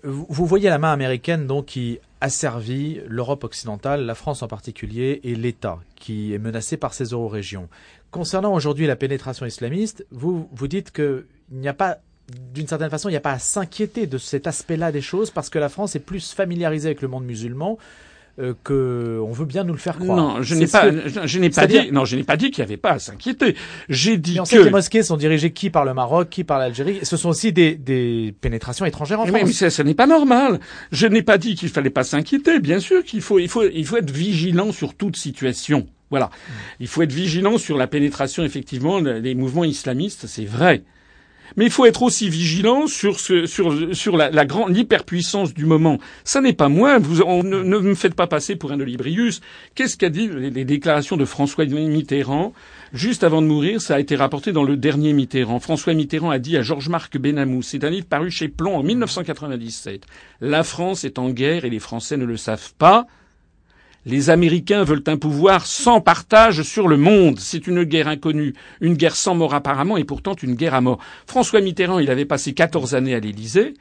Vous 0.02 0.26
vous 0.28 0.46
voyez 0.46 0.68
la 0.68 0.78
main 0.78 0.92
américaine 0.92 1.46
donc 1.46 1.66
qui 1.66 1.98
asservit 2.20 3.00
l'Europe 3.06 3.44
occidentale, 3.44 4.04
la 4.04 4.14
France 4.14 4.42
en 4.42 4.48
particulier, 4.48 5.20
et 5.24 5.34
l'État 5.34 5.78
qui 5.96 6.34
est 6.34 6.38
menacé 6.38 6.76
par 6.76 6.94
ces 6.94 7.04
euro-régions. 7.06 7.68
Concernant 8.10 8.54
aujourd'hui 8.54 8.86
la 8.86 8.96
pénétration 8.96 9.46
islamiste, 9.46 10.06
vous 10.10 10.48
vous 10.52 10.68
dites 10.68 10.90
qu'il 10.92 11.24
n'y 11.50 11.68
a 11.68 11.74
pas, 11.74 11.98
d'une 12.54 12.66
certaine 12.66 12.90
façon, 12.90 13.08
il 13.08 13.12
n'y 13.12 13.18
a 13.18 13.22
pas 13.22 13.32
à 13.32 13.38
s'inquiéter 13.38 14.06
de 14.06 14.18
cet 14.18 14.46
aspect-là 14.46 14.92
des 14.92 15.02
choses 15.02 15.30
parce 15.30 15.50
que 15.50 15.58
la 15.58 15.68
France 15.68 15.94
est 15.96 16.00
plus 16.00 16.32
familiarisée 16.32 16.88
avec 16.88 17.02
le 17.02 17.08
monde 17.08 17.24
musulman 17.24 17.78
euh, 18.40 18.54
que 18.64 19.18
on 19.22 19.32
veut 19.32 19.44
bien 19.46 19.64
nous 19.64 19.72
le 19.72 19.78
faire 19.78 19.98
croire. 19.98 20.16
Non, 20.16 20.42
je 20.42 20.54
n'ai 20.54 20.66
ce 20.66 20.72
pas, 20.72 20.90
je, 20.90 21.26
je 21.26 21.38
n'ai 21.38 21.50
pas 21.50 21.66
dit, 21.66 21.90
non, 21.92 22.04
je 22.04 22.16
n'ai 22.16 22.24
pas 22.24 22.36
dit 22.36 22.50
qu'il 22.50 22.62
n'y 22.64 22.68
avait 22.68 22.76
pas 22.76 22.92
à 22.92 22.98
s'inquiéter. 22.98 23.56
J'ai 23.88 24.16
dit 24.16 24.34
Mais 24.34 24.40
on 24.40 24.42
que. 24.44 24.48
sait 24.50 24.56
que 24.58 24.62
les 24.62 24.70
mosquées 24.70 25.02
sont 25.02 25.16
dirigées 25.16 25.50
qui 25.52 25.70
par 25.70 25.84
le 25.84 25.94
Maroc, 25.94 26.28
qui 26.30 26.44
par 26.44 26.58
l'Algérie. 26.58 27.00
Ce 27.02 27.16
sont 27.16 27.28
aussi 27.30 27.52
des, 27.52 27.74
des 27.74 28.34
pénétrations 28.40 28.84
étrangères 28.86 29.20
en 29.20 29.24
Mais, 29.24 29.30
France. 29.30 29.42
mais 29.46 29.52
ça, 29.52 29.70
ça 29.70 29.84
n'est 29.84 29.94
pas 29.94 30.06
normal. 30.06 30.60
Je 30.92 31.06
n'ai 31.06 31.22
pas 31.22 31.38
dit 31.38 31.54
qu'il 31.54 31.68
fallait 31.68 31.90
pas 31.90 32.04
s'inquiéter. 32.04 32.60
Bien 32.60 32.80
sûr 32.80 33.02
qu'il 33.04 33.20
faut, 33.22 33.38
il 33.38 33.48
faut, 33.48 33.64
il 33.68 33.84
faut 33.86 33.96
être 33.96 34.10
vigilant 34.10 34.72
sur 34.72 34.94
toute 34.94 35.16
situation. 35.16 35.86
Voilà. 36.10 36.30
Il 36.80 36.88
faut 36.88 37.02
être 37.02 37.12
vigilant 37.12 37.58
sur 37.58 37.76
la 37.76 37.86
pénétration, 37.86 38.42
effectivement, 38.44 39.00
des 39.02 39.34
mouvements 39.34 39.64
islamistes, 39.64 40.26
c'est 40.26 40.44
vrai. 40.46 40.82
Mais 41.56 41.64
il 41.66 41.70
faut 41.70 41.86
être 41.86 42.02
aussi 42.02 42.28
vigilant 42.28 42.86
sur 42.86 43.20
ce, 43.20 43.46
sur, 43.46 43.96
sur 43.96 44.16
la, 44.16 44.44
grande 44.44 44.76
hyperpuissance 44.76 45.54
du 45.54 45.66
moment. 45.66 45.98
Ça 46.24 46.40
n'est 46.40 46.52
pas 46.52 46.68
moi. 46.68 46.98
Vous, 46.98 47.22
ne, 47.42 47.62
me 47.62 47.94
faites 47.94 48.14
pas 48.14 48.26
passer 48.26 48.56
pour 48.56 48.72
un 48.72 48.80
Olibrius. 48.80 49.40
Qu'est-ce 49.74 49.96
qu'a 49.96 50.10
dit 50.10 50.28
les, 50.28 50.50
les 50.50 50.64
déclarations 50.64 51.16
de 51.16 51.24
François 51.24 51.64
Mitterrand 51.64 52.52
juste 52.92 53.24
avant 53.24 53.42
de 53.42 53.46
mourir? 53.46 53.80
Ça 53.80 53.96
a 53.96 54.00
été 54.00 54.16
rapporté 54.16 54.52
dans 54.52 54.64
le 54.64 54.76
dernier 54.76 55.12
Mitterrand. 55.12 55.60
François 55.60 55.94
Mitterrand 55.94 56.30
a 56.30 56.38
dit 56.38 56.56
à 56.56 56.62
Georges-Marc 56.62 57.18
Benamou, 57.18 57.62
c'est 57.62 57.84
un 57.84 57.90
livre 57.90 58.06
paru 58.06 58.30
chez 58.30 58.48
Plomb 58.48 58.76
en 58.76 58.82
1997. 58.82 60.06
La 60.40 60.62
France 60.62 61.04
est 61.04 61.18
en 61.18 61.30
guerre 61.30 61.64
et 61.64 61.70
les 61.70 61.78
Français 61.78 62.16
ne 62.16 62.24
le 62.24 62.36
savent 62.36 62.74
pas. 62.78 63.06
Les 64.06 64.30
Américains 64.30 64.84
veulent 64.84 65.02
un 65.06 65.16
pouvoir 65.16 65.66
sans 65.66 66.00
partage 66.00 66.62
sur 66.62 66.86
le 66.86 66.96
monde. 66.96 67.40
C'est 67.40 67.66
une 67.66 67.82
guerre 67.82 68.08
inconnue, 68.08 68.54
une 68.80 68.94
guerre 68.94 69.16
sans 69.16 69.34
mort 69.34 69.54
apparemment, 69.54 69.96
et 69.96 70.04
pourtant 70.04 70.36
une 70.40 70.54
guerre 70.54 70.74
à 70.74 70.80
mort. 70.80 71.00
François 71.26 71.60
Mitterrand, 71.60 71.98
il 71.98 72.10
avait 72.10 72.24
passé 72.24 72.54
14 72.54 72.94
années 72.94 73.14
à 73.14 73.20
l'Élysée. 73.20 73.74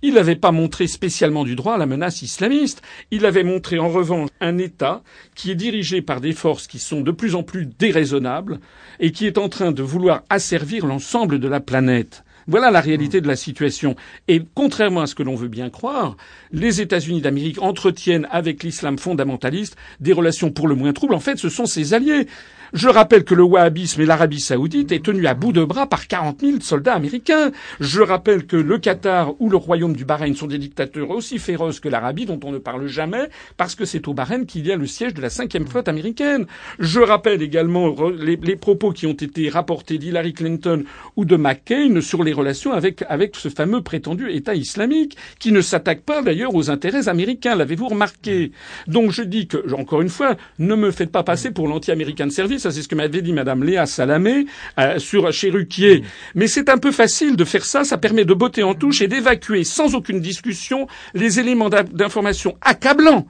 Il 0.00 0.14
n'avait 0.14 0.36
pas 0.36 0.52
montré 0.52 0.86
spécialement 0.86 1.44
du 1.44 1.56
droit 1.56 1.76
la 1.76 1.86
menace 1.86 2.22
islamiste. 2.22 2.82
Il 3.10 3.26
avait 3.26 3.44
montré 3.44 3.78
en 3.78 3.88
revanche 3.88 4.30
un 4.40 4.56
État 4.56 5.02
qui 5.34 5.50
est 5.50 5.56
dirigé 5.56 6.02
par 6.02 6.20
des 6.20 6.32
forces 6.32 6.68
qui 6.68 6.78
sont 6.78 7.00
de 7.00 7.10
plus 7.10 7.34
en 7.34 7.42
plus 7.42 7.66
déraisonnables 7.66 8.60
et 9.00 9.10
qui 9.10 9.26
est 9.26 9.38
en 9.38 9.48
train 9.48 9.72
de 9.72 9.82
vouloir 9.82 10.22
asservir 10.30 10.86
l'ensemble 10.86 11.40
de 11.40 11.48
la 11.48 11.60
planète. 11.60 12.24
Voilà 12.48 12.70
la 12.70 12.80
réalité 12.80 13.20
de 13.20 13.28
la 13.28 13.36
situation. 13.36 13.94
Et 14.26 14.42
contrairement 14.54 15.02
à 15.02 15.06
ce 15.06 15.14
que 15.14 15.22
l'on 15.22 15.34
veut 15.34 15.48
bien 15.48 15.68
croire, 15.68 16.16
les 16.50 16.80
États-Unis 16.80 17.20
d'Amérique 17.20 17.60
entretiennent 17.60 18.26
avec 18.30 18.62
l'islam 18.62 18.98
fondamentaliste 18.98 19.76
des 20.00 20.14
relations 20.14 20.50
pour 20.50 20.66
le 20.66 20.74
moins 20.74 20.94
troubles. 20.94 21.14
En 21.14 21.20
fait, 21.20 21.38
ce 21.38 21.50
sont 21.50 21.66
ses 21.66 21.92
alliés. 21.92 22.26
Je 22.74 22.88
rappelle 22.88 23.24
que 23.24 23.34
le 23.34 23.42
wahhabisme 23.42 24.02
et 24.02 24.06
l'Arabie 24.06 24.40
saoudite 24.40 24.92
est 24.92 25.04
tenu 25.04 25.26
à 25.26 25.34
bout 25.34 25.52
de 25.52 25.64
bras 25.64 25.86
par 25.86 26.06
40 26.06 26.40
000 26.40 26.60
soldats 26.60 26.94
américains. 26.94 27.50
Je 27.80 28.02
rappelle 28.02 28.46
que 28.46 28.56
le 28.56 28.78
Qatar 28.78 29.40
ou 29.40 29.48
le 29.48 29.56
royaume 29.56 29.96
du 29.96 30.04
Bahreïn 30.04 30.34
sont 30.34 30.46
des 30.46 30.58
dictateurs 30.58 31.10
aussi 31.10 31.38
féroces 31.38 31.80
que 31.80 31.88
l'Arabie, 31.88 32.26
dont 32.26 32.40
on 32.44 32.52
ne 32.52 32.58
parle 32.58 32.86
jamais, 32.86 33.28
parce 33.56 33.74
que 33.74 33.84
c'est 33.84 34.06
au 34.06 34.14
Bahreïn 34.14 34.44
qu'il 34.44 34.66
y 34.66 34.72
a 34.72 34.76
le 34.76 34.86
siège 34.86 35.14
de 35.14 35.22
la 35.22 35.30
cinquième 35.30 35.66
flotte 35.66 35.88
américaine. 35.88 36.46
Je 36.78 37.00
rappelle 37.00 37.40
également 37.42 37.94
les 38.10 38.56
propos 38.56 38.92
qui 38.92 39.06
ont 39.06 39.12
été 39.12 39.48
rapportés 39.48 39.98
d'Hillary 39.98 40.34
Clinton 40.34 40.84
ou 41.16 41.24
de 41.24 41.36
McCain 41.36 42.00
sur 42.02 42.22
les 42.22 42.32
relations 42.32 42.72
avec, 42.72 43.02
avec 43.08 43.36
ce 43.36 43.48
fameux 43.48 43.82
prétendu 43.82 44.30
État 44.30 44.54
islamique, 44.54 45.16
qui 45.38 45.52
ne 45.52 45.60
s'attaque 45.60 46.02
pas 46.02 46.22
d'ailleurs 46.22 46.54
aux 46.54 46.70
intérêts 46.70 47.08
américains. 47.08 47.54
L'avez-vous 47.54 47.88
remarqué? 47.88 48.52
Donc 48.86 49.10
je 49.10 49.22
dis 49.22 49.46
que, 49.46 49.72
encore 49.74 50.02
une 50.02 50.08
fois, 50.08 50.36
ne 50.58 50.74
me 50.74 50.90
faites 50.90 51.12
pas 51.12 51.22
passer 51.22 51.50
pour 51.50 51.68
l'anti-américain 51.68 52.26
de 52.26 52.32
service. 52.32 52.57
Ça, 52.58 52.70
c'est 52.70 52.82
ce 52.82 52.88
que 52.88 52.94
m'avait 52.94 53.22
dit 53.22 53.32
Madame 53.32 53.62
Léa 53.64 53.86
Salamé 53.86 54.46
euh, 54.78 54.98
sur 54.98 55.32
chez 55.32 55.50
Ruquier. 55.50 56.02
Mais 56.34 56.46
c'est 56.46 56.68
un 56.68 56.78
peu 56.78 56.92
facile 56.92 57.36
de 57.36 57.44
faire 57.44 57.64
ça. 57.64 57.84
Ça 57.84 57.98
permet 57.98 58.24
de 58.24 58.34
botter 58.34 58.62
en 58.62 58.74
touche 58.74 59.00
et 59.02 59.08
d'évacuer 59.08 59.64
sans 59.64 59.94
aucune 59.94 60.20
discussion 60.20 60.86
les 61.14 61.40
éléments 61.40 61.68
d'in- 61.68 61.84
d'information 61.84 62.56
accablants 62.60 63.26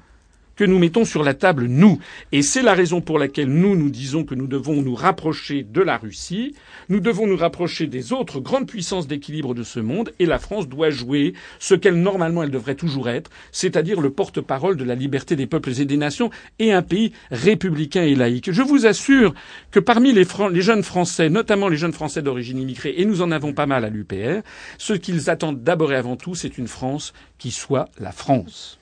que 0.58 0.64
nous 0.64 0.80
mettons 0.80 1.04
sur 1.04 1.22
la 1.22 1.34
table, 1.34 1.66
nous. 1.66 2.00
Et 2.32 2.42
c'est 2.42 2.62
la 2.62 2.74
raison 2.74 3.00
pour 3.00 3.20
laquelle 3.20 3.48
nous, 3.48 3.76
nous 3.76 3.90
disons 3.90 4.24
que 4.24 4.34
nous 4.34 4.48
devons 4.48 4.82
nous 4.82 4.96
rapprocher 4.96 5.62
de 5.62 5.80
la 5.80 5.96
Russie, 5.96 6.56
nous 6.88 6.98
devons 6.98 7.28
nous 7.28 7.36
rapprocher 7.36 7.86
des 7.86 8.12
autres 8.12 8.40
grandes 8.40 8.66
puissances 8.66 9.06
d'équilibre 9.06 9.54
de 9.54 9.62
ce 9.62 9.78
monde, 9.78 10.12
et 10.18 10.26
la 10.26 10.40
France 10.40 10.68
doit 10.68 10.90
jouer 10.90 11.34
ce 11.60 11.76
qu'elle, 11.76 12.02
normalement, 12.02 12.42
elle 12.42 12.50
devrait 12.50 12.74
toujours 12.74 13.08
être, 13.08 13.30
c'est-à-dire 13.52 14.00
le 14.00 14.10
porte-parole 14.10 14.76
de 14.76 14.82
la 14.82 14.96
liberté 14.96 15.36
des 15.36 15.46
peuples 15.46 15.80
et 15.80 15.84
des 15.84 15.96
nations, 15.96 16.30
et 16.58 16.72
un 16.72 16.82
pays 16.82 17.12
républicain 17.30 18.02
et 18.02 18.16
laïque. 18.16 18.50
Je 18.50 18.62
vous 18.62 18.84
assure 18.84 19.34
que 19.70 19.78
parmi 19.78 20.12
les, 20.12 20.26
les 20.50 20.62
jeunes 20.62 20.82
Français, 20.82 21.30
notamment 21.30 21.68
les 21.68 21.76
jeunes 21.76 21.92
Français 21.92 22.20
d'origine 22.20 22.58
immigrée, 22.58 22.94
et 22.96 23.04
nous 23.04 23.22
en 23.22 23.30
avons 23.30 23.52
pas 23.52 23.66
mal 23.66 23.84
à 23.84 23.90
l'UPR, 23.90 24.42
ce 24.76 24.92
qu'ils 24.92 25.30
attendent 25.30 25.62
d'abord 25.62 25.92
et 25.92 25.96
avant 25.96 26.16
tout, 26.16 26.34
c'est 26.34 26.58
une 26.58 26.66
France 26.66 27.12
qui 27.38 27.52
soit 27.52 27.88
la 28.00 28.10
France. 28.10 28.77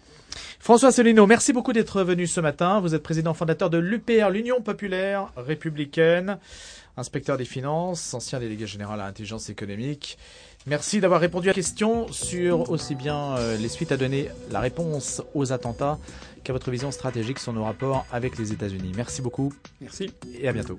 François 0.58 0.88
Asselineau, 0.88 1.26
merci 1.26 1.52
beaucoup 1.52 1.72
d'être 1.72 2.02
venu 2.02 2.26
ce 2.26 2.40
matin. 2.40 2.80
Vous 2.80 2.94
êtes 2.94 3.02
président 3.02 3.34
fondateur 3.34 3.70
de 3.70 3.78
l'UPR, 3.78 4.30
l'Union 4.30 4.60
populaire 4.60 5.32
républicaine, 5.36 6.38
inspecteur 6.96 7.36
des 7.36 7.44
finances, 7.44 8.14
ancien 8.14 8.40
délégué 8.40 8.66
général 8.66 9.00
à 9.00 9.06
l'intelligence 9.06 9.50
économique. 9.50 10.18
Merci 10.66 11.00
d'avoir 11.00 11.20
répondu 11.20 11.48
à 11.48 11.50
la 11.50 11.54
question 11.54 12.10
sur 12.12 12.70
aussi 12.70 12.96
bien 12.96 13.36
euh, 13.36 13.56
les 13.56 13.68
suites 13.68 13.92
à 13.92 13.96
donner, 13.96 14.28
la 14.50 14.58
réponse 14.58 15.22
aux 15.34 15.52
attentats, 15.52 15.98
qu'à 16.42 16.52
votre 16.52 16.70
vision 16.72 16.90
stratégique 16.90 17.38
sur 17.38 17.52
nos 17.52 17.62
rapports 17.62 18.04
avec 18.10 18.36
les 18.36 18.52
États-Unis. 18.52 18.92
Merci 18.96 19.22
beaucoup 19.22 19.52
Merci. 19.80 20.12
et 20.40 20.48
à 20.48 20.52
bientôt. 20.52 20.76